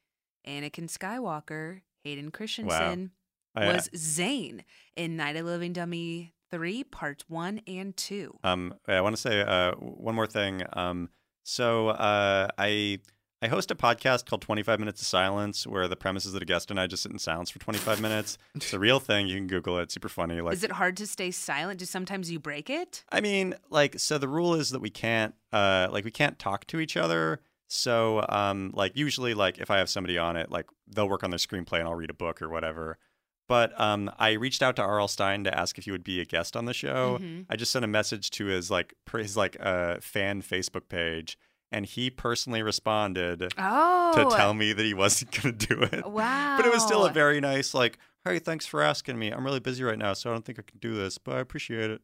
Anakin 0.46 0.88
Skywalker, 0.90 1.82
Hayden 2.04 2.30
Christensen 2.30 3.10
I- 3.54 3.66
was 3.66 3.90
Zane 3.94 4.64
in 4.96 5.16
Night 5.16 5.36
of 5.36 5.44
Living 5.44 5.72
Dummy 5.72 6.32
3, 6.50 6.84
parts 6.84 7.24
1 7.28 7.60
and 7.66 7.96
2. 7.96 8.38
Um, 8.42 8.74
I 8.88 9.00
want 9.02 9.14
to 9.16 9.20
say 9.20 9.42
uh, 9.42 9.72
one 9.72 10.14
more 10.14 10.26
thing. 10.26 10.62
Um, 10.72 11.10
so 11.44 11.88
uh, 11.88 12.48
I 12.56 13.00
I 13.42 13.48
host 13.48 13.72
a 13.72 13.74
podcast 13.74 14.26
called 14.26 14.40
25 14.40 14.78
Minutes 14.78 15.00
of 15.02 15.06
Silence, 15.08 15.66
where 15.66 15.88
the 15.88 15.96
premise 15.96 16.24
is 16.24 16.32
that 16.32 16.42
a 16.42 16.46
guest 16.46 16.70
and 16.70 16.78
I 16.78 16.86
just 16.86 17.02
sit 17.02 17.10
in 17.10 17.18
silence 17.18 17.50
for 17.50 17.58
25 17.58 18.00
minutes. 18.00 18.38
It's 18.54 18.72
a 18.72 18.78
real 18.78 19.00
thing. 19.00 19.26
You 19.26 19.34
can 19.36 19.48
Google 19.48 19.78
it. 19.78 19.82
It's 19.82 19.94
super 19.94 20.08
funny. 20.08 20.40
Like, 20.40 20.54
is 20.54 20.62
it 20.62 20.70
hard 20.70 20.96
to 20.98 21.08
stay 21.08 21.32
silent? 21.32 21.80
Do 21.80 21.84
sometimes 21.84 22.30
you 22.30 22.38
break 22.38 22.70
it? 22.70 23.04
I 23.10 23.20
mean, 23.20 23.54
like, 23.68 23.98
so 23.98 24.16
the 24.16 24.28
rule 24.28 24.54
is 24.54 24.70
that 24.70 24.80
we 24.80 24.90
can't, 24.90 25.34
uh, 25.52 25.88
like, 25.90 26.04
we 26.04 26.12
can't 26.12 26.38
talk 26.38 26.68
to 26.68 26.78
each 26.78 26.96
other. 26.96 27.40
So, 27.66 28.24
um, 28.28 28.70
like, 28.74 28.96
usually, 28.96 29.34
like, 29.34 29.58
if 29.58 29.72
I 29.72 29.78
have 29.78 29.90
somebody 29.90 30.18
on 30.18 30.36
it, 30.36 30.50
like, 30.52 30.66
they'll 30.86 31.08
work 31.08 31.24
on 31.24 31.30
their 31.30 31.38
screenplay 31.38 31.80
and 31.80 31.88
I'll 31.88 31.96
read 31.96 32.10
a 32.10 32.14
book 32.14 32.40
or 32.42 32.48
whatever. 32.48 32.98
But 33.48 33.78
um, 33.80 34.08
I 34.20 34.32
reached 34.32 34.62
out 34.62 34.76
to 34.76 34.82
R.L. 34.82 35.08
Stine 35.08 35.42
to 35.44 35.58
ask 35.58 35.76
if 35.78 35.84
he 35.84 35.90
would 35.90 36.04
be 36.04 36.20
a 36.20 36.24
guest 36.24 36.56
on 36.56 36.66
the 36.66 36.72
show. 36.72 37.18
Mhm. 37.20 37.46
I 37.50 37.56
just 37.56 37.72
sent 37.72 37.84
a 37.84 37.88
message 37.88 38.30
to 38.30 38.46
his 38.46 38.70
like 38.70 38.94
his 39.12 39.36
like 39.36 39.56
uh, 39.58 39.96
fan 40.00 40.42
Facebook 40.42 40.88
page, 40.88 41.36
and 41.72 41.84
he 41.86 42.10
personally 42.10 42.62
responded 42.62 43.52
Oh. 43.58 44.12
to 44.14 44.36
tell 44.36 44.54
me 44.54 44.72
that 44.72 44.84
he 44.84 44.94
wasn't 44.94 45.30
going 45.42 45.56
to 45.58 45.66
do 45.66 45.82
it. 45.82 46.06
Wow. 46.06 46.56
But 46.56 46.66
it 46.66 46.72
was 46.72 46.82
still 46.84 47.04
a 47.04 47.10
very 47.12 47.40
nice 47.40 47.74
like, 47.74 47.98
hey, 48.24 48.38
thanks 48.38 48.66
for 48.66 48.82
asking 48.82 49.18
me. 49.18 49.30
I'm 49.30 49.44
really 49.44 49.60
busy 49.60 49.82
right 49.82 49.98
now, 49.98 50.12
so 50.12 50.30
I 50.30 50.32
don't 50.34 50.44
think 50.44 50.58
I 50.58 50.62
can 50.62 50.78
do 50.78 50.94
this, 50.94 51.18
but 51.18 51.36
I 51.36 51.40
appreciate 51.40 51.90
it. 51.90 52.00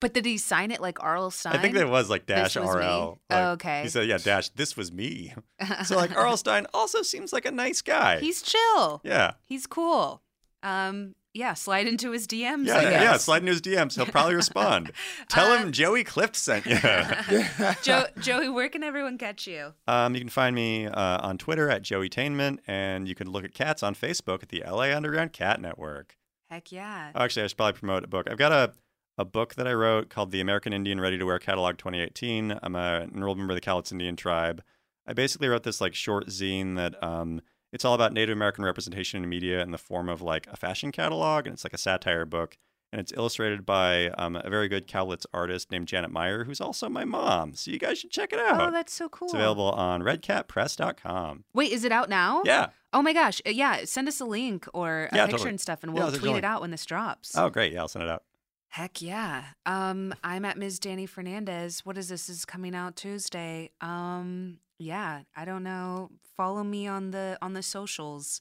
But 0.00 0.12
did 0.12 0.26
he 0.26 0.36
sign 0.36 0.70
it 0.70 0.80
like 0.82 1.02
Arl 1.02 1.30
Stine? 1.30 1.54
I 1.56 1.58
think 1.62 1.74
that 1.76 1.88
was 1.88 2.10
like 2.10 2.26
dash 2.26 2.56
was? 2.56 2.74
RL. 2.74 3.18
Oh, 3.30 3.50
okay. 3.52 3.82
He 3.84 3.88
said, 3.88 4.06
yeah, 4.06 4.18
dash. 4.18 4.50
This 4.50 4.76
was 4.76 4.92
me. 4.92 5.32
so 5.84 5.96
like 5.96 6.14
Arl 6.16 6.36
Stine 6.36 6.66
also 6.74 7.00
seems 7.02 7.32
like 7.32 7.46
a 7.46 7.50
nice 7.50 7.80
guy. 7.80 8.18
He's 8.20 8.42
chill. 8.42 9.00
yeah. 9.04 9.32
He's 9.46 9.66
cool. 9.66 10.20
Um, 10.62 11.14
yeah, 11.34 11.52
slide 11.54 11.86
into 11.86 12.12
his 12.12 12.26
DMs. 12.26 12.70
I 12.70 12.82
Yeah, 12.82 12.90
guess. 12.90 13.02
yeah, 13.02 13.16
slide 13.18 13.42
into 13.42 13.52
his 13.52 13.60
DMs. 13.60 13.96
He'll 13.96 14.06
probably 14.06 14.34
respond. 14.36 14.92
Tell 15.28 15.56
him 15.58 15.72
Joey 15.72 16.04
Clift 16.04 16.36
sent 16.36 16.64
you. 16.64 16.78
Joe, 17.82 18.04
Joey, 18.20 18.48
where 18.48 18.68
can 18.68 18.82
everyone 18.82 19.18
catch 19.18 19.46
you? 19.46 19.74
um, 19.88 20.14
you 20.14 20.20
can 20.20 20.30
find 20.30 20.54
me 20.54 20.86
uh, 20.86 21.26
on 21.26 21.36
Twitter 21.38 21.68
at 21.70 21.82
Joeytainment, 21.82 22.58
and 22.66 23.06
you 23.08 23.14
can 23.14 23.30
look 23.30 23.44
at 23.44 23.52
cats 23.52 23.82
on 23.82 23.94
Facebook 23.94 24.42
at 24.42 24.48
the 24.48 24.62
LA 24.66 24.94
Underground 24.96 25.32
Cat 25.32 25.60
Network. 25.60 26.16
Heck 26.50 26.70
yeah. 26.72 27.10
Oh, 27.14 27.22
actually, 27.22 27.42
I 27.44 27.46
should 27.48 27.56
probably 27.56 27.78
promote 27.78 28.04
a 28.04 28.08
book. 28.08 28.28
I've 28.30 28.38
got 28.38 28.52
a, 28.52 28.72
a 29.18 29.24
book 29.24 29.54
that 29.56 29.66
I 29.66 29.72
wrote 29.72 30.10
called 30.10 30.30
The 30.30 30.40
American 30.40 30.72
Indian 30.72 31.00
Ready 31.00 31.18
to 31.18 31.24
Wear 31.24 31.38
Catalog 31.38 31.78
2018. 31.78 32.58
I'm 32.62 32.76
a, 32.76 33.00
an 33.02 33.12
enrolled 33.14 33.38
member 33.38 33.52
of 33.52 33.56
the 33.56 33.60
Cowlitz 33.60 33.92
Indian 33.92 34.14
Tribe. 34.16 34.62
I 35.06 35.12
basically 35.12 35.48
wrote 35.48 35.64
this 35.64 35.80
like 35.80 35.94
short 35.94 36.28
zine 36.28 36.76
that 36.76 37.02
um, 37.02 37.40
it's 37.74 37.84
all 37.84 37.92
about 37.94 38.12
Native 38.14 38.34
American 38.36 38.64
representation 38.64 39.22
in 39.22 39.28
media 39.28 39.60
in 39.62 39.70
the 39.72 39.78
form 39.78 40.08
of 40.08 40.22
like 40.22 40.46
a 40.50 40.56
fashion 40.56 40.90
catalog, 40.92 41.46
and 41.46 41.52
it's 41.52 41.64
like 41.64 41.74
a 41.74 41.78
satire 41.78 42.24
book. 42.24 42.56
And 42.92 43.00
it's 43.00 43.12
illustrated 43.12 43.66
by 43.66 44.10
um, 44.10 44.36
a 44.36 44.48
very 44.48 44.68
good 44.68 44.86
Cowlitz 44.86 45.26
artist 45.34 45.72
named 45.72 45.88
Janet 45.88 46.12
Meyer, 46.12 46.44
who's 46.44 46.60
also 46.60 46.88
my 46.88 47.04
mom. 47.04 47.54
So 47.54 47.72
you 47.72 47.78
guys 47.80 47.98
should 47.98 48.12
check 48.12 48.32
it 48.32 48.38
out. 48.38 48.68
Oh, 48.68 48.70
that's 48.70 48.92
so 48.92 49.08
cool. 49.08 49.26
It's 49.26 49.34
available 49.34 49.68
on 49.72 50.00
redcatpress.com. 50.02 51.44
Wait, 51.52 51.72
is 51.72 51.84
it 51.84 51.90
out 51.92 52.08
now? 52.08 52.42
Yeah. 52.44 52.68
Oh 52.92 53.02
my 53.02 53.12
gosh. 53.12 53.40
Uh, 53.46 53.50
Yeah, 53.50 53.84
send 53.84 54.06
us 54.08 54.20
a 54.20 54.24
link 54.24 54.66
or 54.72 55.08
a 55.10 55.16
Yeah, 55.16 55.24
picture 55.26 55.38
totally. 55.38 55.50
and 55.50 55.60
stuff, 55.60 55.82
and 55.82 55.92
we'll 55.92 56.08
send 56.10 56.22
tweet 56.22 56.36
it 56.36 56.44
out 56.44 56.60
when 56.60 56.70
this 56.70 56.86
drops. 56.86 57.36
Oh, 57.36 57.50
great. 57.50 57.72
Yeah, 57.72 57.80
I'll 57.80 57.88
send 57.88 58.04
it 58.04 58.08
out. 58.10 58.22
Heck 58.68 59.02
yeah. 59.02 59.44
Um, 59.66 60.14
I'm 60.22 60.44
at 60.44 60.56
Ms. 60.56 60.78
Danny 60.78 61.06
Fernandez. 61.06 61.80
What 61.84 61.98
is 61.98 62.08
this? 62.08 62.26
This 62.28 62.38
is 62.38 62.44
coming 62.44 62.74
out 62.74 62.96
Tuesday. 62.96 63.70
Um, 63.80 64.58
yeah, 64.84 65.22
I 65.34 65.44
don't 65.44 65.62
know. 65.62 66.10
Follow 66.36 66.62
me 66.62 66.86
on 66.86 67.10
the 67.10 67.38
on 67.40 67.54
the 67.54 67.62
socials. 67.62 68.40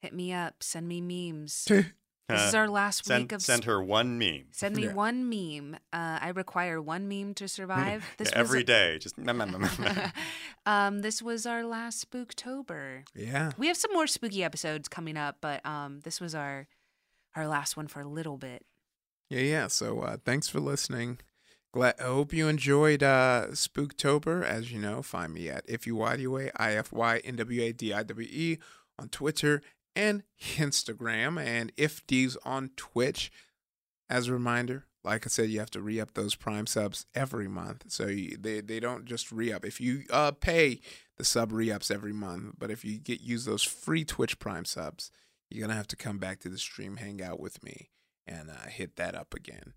Hit 0.00 0.14
me 0.14 0.32
up. 0.32 0.62
Send 0.62 0.86
me 0.86 1.00
memes. 1.00 1.64
this 2.28 2.42
is 2.42 2.54
our 2.54 2.68
last 2.68 3.04
send, 3.04 3.24
week 3.24 3.32
of 3.32 3.42
Send 3.42 3.64
her 3.64 3.82
one 3.82 4.18
meme. 4.18 4.46
Send 4.52 4.76
me 4.76 4.84
Yeah. 4.84 4.92
one 4.92 5.28
meme. 5.28 5.74
Uh, 5.92 6.18
I 6.20 6.28
require 6.28 6.80
one 6.80 7.08
meme 7.08 7.34
to 7.34 7.48
survive. 7.48 8.04
This 8.18 8.30
Yeah, 8.30 8.38
every 8.38 8.60
was, 8.60 8.66
day. 8.66 8.98
Just 8.98 9.16
um, 10.66 11.00
this 11.00 11.20
was 11.20 11.46
our 11.46 11.64
last 11.64 12.08
Spooktober. 12.08 13.04
Yeah. 13.14 13.50
We 13.58 13.66
have 13.66 13.76
some 13.76 13.92
more 13.92 14.06
spooky 14.06 14.44
episodes 14.44 14.88
coming 14.88 15.16
up, 15.16 15.38
but 15.40 15.64
um, 15.66 16.00
this 16.04 16.20
was 16.20 16.34
our 16.34 16.68
our 17.34 17.48
last 17.48 17.76
one 17.76 17.88
for 17.88 18.00
a 18.00 18.08
little 18.08 18.36
bit. 18.36 18.64
Yeah, 19.28 19.40
yeah. 19.40 19.66
So 19.66 20.00
uh, 20.00 20.16
thanks 20.24 20.48
for 20.48 20.60
listening. 20.60 21.18
Glad 21.72 21.96
I 22.00 22.04
hope 22.04 22.32
you 22.32 22.48
enjoyed 22.48 23.02
uh, 23.02 23.48
Spooktober. 23.50 24.42
As 24.42 24.72
you 24.72 24.78
know, 24.78 25.02
find 25.02 25.34
me 25.34 25.50
at 25.50 25.66
Ify 25.66 25.92
Nwadiwe, 25.92 26.50
I 26.56 26.72
F 26.72 26.92
Y 26.92 27.20
N 27.24 27.36
W 27.36 27.62
A 27.62 27.72
D 27.72 27.92
I 27.92 28.02
W 28.02 28.28
E 28.30 28.58
on 28.98 29.08
Twitter 29.10 29.60
and 29.94 30.22
Instagram, 30.56 31.38
and 31.42 31.70
If 31.76 32.06
D's 32.06 32.36
on 32.44 32.70
Twitch. 32.76 33.30
As 34.10 34.28
a 34.28 34.32
reminder, 34.32 34.86
like 35.04 35.26
I 35.26 35.28
said, 35.28 35.50
you 35.50 35.58
have 35.58 35.70
to 35.72 35.82
re 35.82 36.00
up 36.00 36.14
those 36.14 36.34
Prime 36.34 36.66
subs 36.66 37.04
every 37.14 37.48
month. 37.48 37.84
So 37.88 38.06
you, 38.06 38.38
they 38.38 38.60
they 38.60 38.80
don't 38.80 39.04
just 39.04 39.30
re 39.30 39.52
up. 39.52 39.66
If 39.66 39.78
you 39.78 40.04
uh, 40.10 40.32
pay 40.32 40.80
the 41.18 41.24
sub 41.24 41.52
re 41.52 41.70
ups 41.70 41.90
every 41.90 42.14
month, 42.14 42.54
but 42.58 42.70
if 42.70 42.82
you 42.84 42.98
get 42.98 43.20
use 43.20 43.44
those 43.44 43.62
free 43.62 44.04
Twitch 44.04 44.38
Prime 44.38 44.64
subs, 44.64 45.10
you're 45.50 45.60
gonna 45.60 45.76
have 45.76 45.88
to 45.88 45.96
come 45.96 46.16
back 46.16 46.40
to 46.40 46.48
the 46.48 46.56
stream, 46.56 46.96
hang 46.96 47.22
out 47.22 47.38
with 47.38 47.62
me, 47.62 47.90
and 48.26 48.48
uh, 48.48 48.68
hit 48.68 48.96
that 48.96 49.14
up 49.14 49.34
again. 49.34 49.74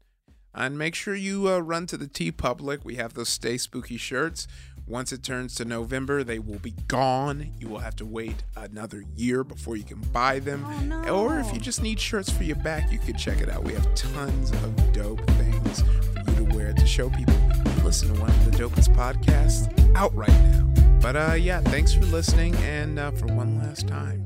And 0.53 0.77
make 0.77 0.95
sure 0.95 1.15
you 1.15 1.49
uh, 1.49 1.59
run 1.59 1.87
to 1.87 1.97
the 1.97 2.07
TeePublic. 2.07 2.83
We 2.83 2.95
have 2.95 3.13
those 3.13 3.29
Stay 3.29 3.57
Spooky 3.57 3.97
shirts. 3.97 4.47
Once 4.87 5.13
it 5.13 5.23
turns 5.23 5.55
to 5.55 5.63
November, 5.63 6.23
they 6.23 6.39
will 6.39 6.59
be 6.59 6.73
gone. 6.87 7.51
You 7.57 7.69
will 7.69 7.79
have 7.79 7.95
to 7.97 8.05
wait 8.05 8.43
another 8.57 9.05
year 9.15 9.43
before 9.43 9.77
you 9.77 9.83
can 9.83 10.01
buy 10.11 10.39
them. 10.39 10.65
Or 11.09 11.39
if 11.39 11.53
you 11.53 11.59
just 11.59 11.81
need 11.81 11.99
shirts 11.99 12.29
for 12.29 12.43
your 12.43 12.57
back, 12.57 12.91
you 12.91 12.99
can 12.99 13.17
check 13.17 13.39
it 13.39 13.49
out. 13.49 13.63
We 13.63 13.73
have 13.73 13.93
tons 13.95 14.51
of 14.51 14.93
dope 14.93 15.25
things 15.31 15.81
for 15.81 16.31
you 16.31 16.45
to 16.45 16.55
wear 16.55 16.73
to 16.73 16.85
show 16.85 17.09
people 17.09 17.35
listen 17.83 18.13
to 18.13 18.21
one 18.21 18.29
of 18.29 18.51
the 18.51 18.57
dopest 18.57 18.95
podcasts 18.95 19.95
out 19.95 20.15
right 20.15 20.29
now. 20.29 20.63
But 21.01 21.15
uh, 21.15 21.33
yeah, 21.33 21.61
thanks 21.61 21.93
for 21.93 22.05
listening. 22.05 22.55
And 22.55 22.99
uh, 22.99 23.11
for 23.11 23.25
one 23.27 23.57
last 23.57 23.87
time, 23.87 24.25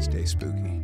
stay 0.00 0.24
spooky. 0.24 0.83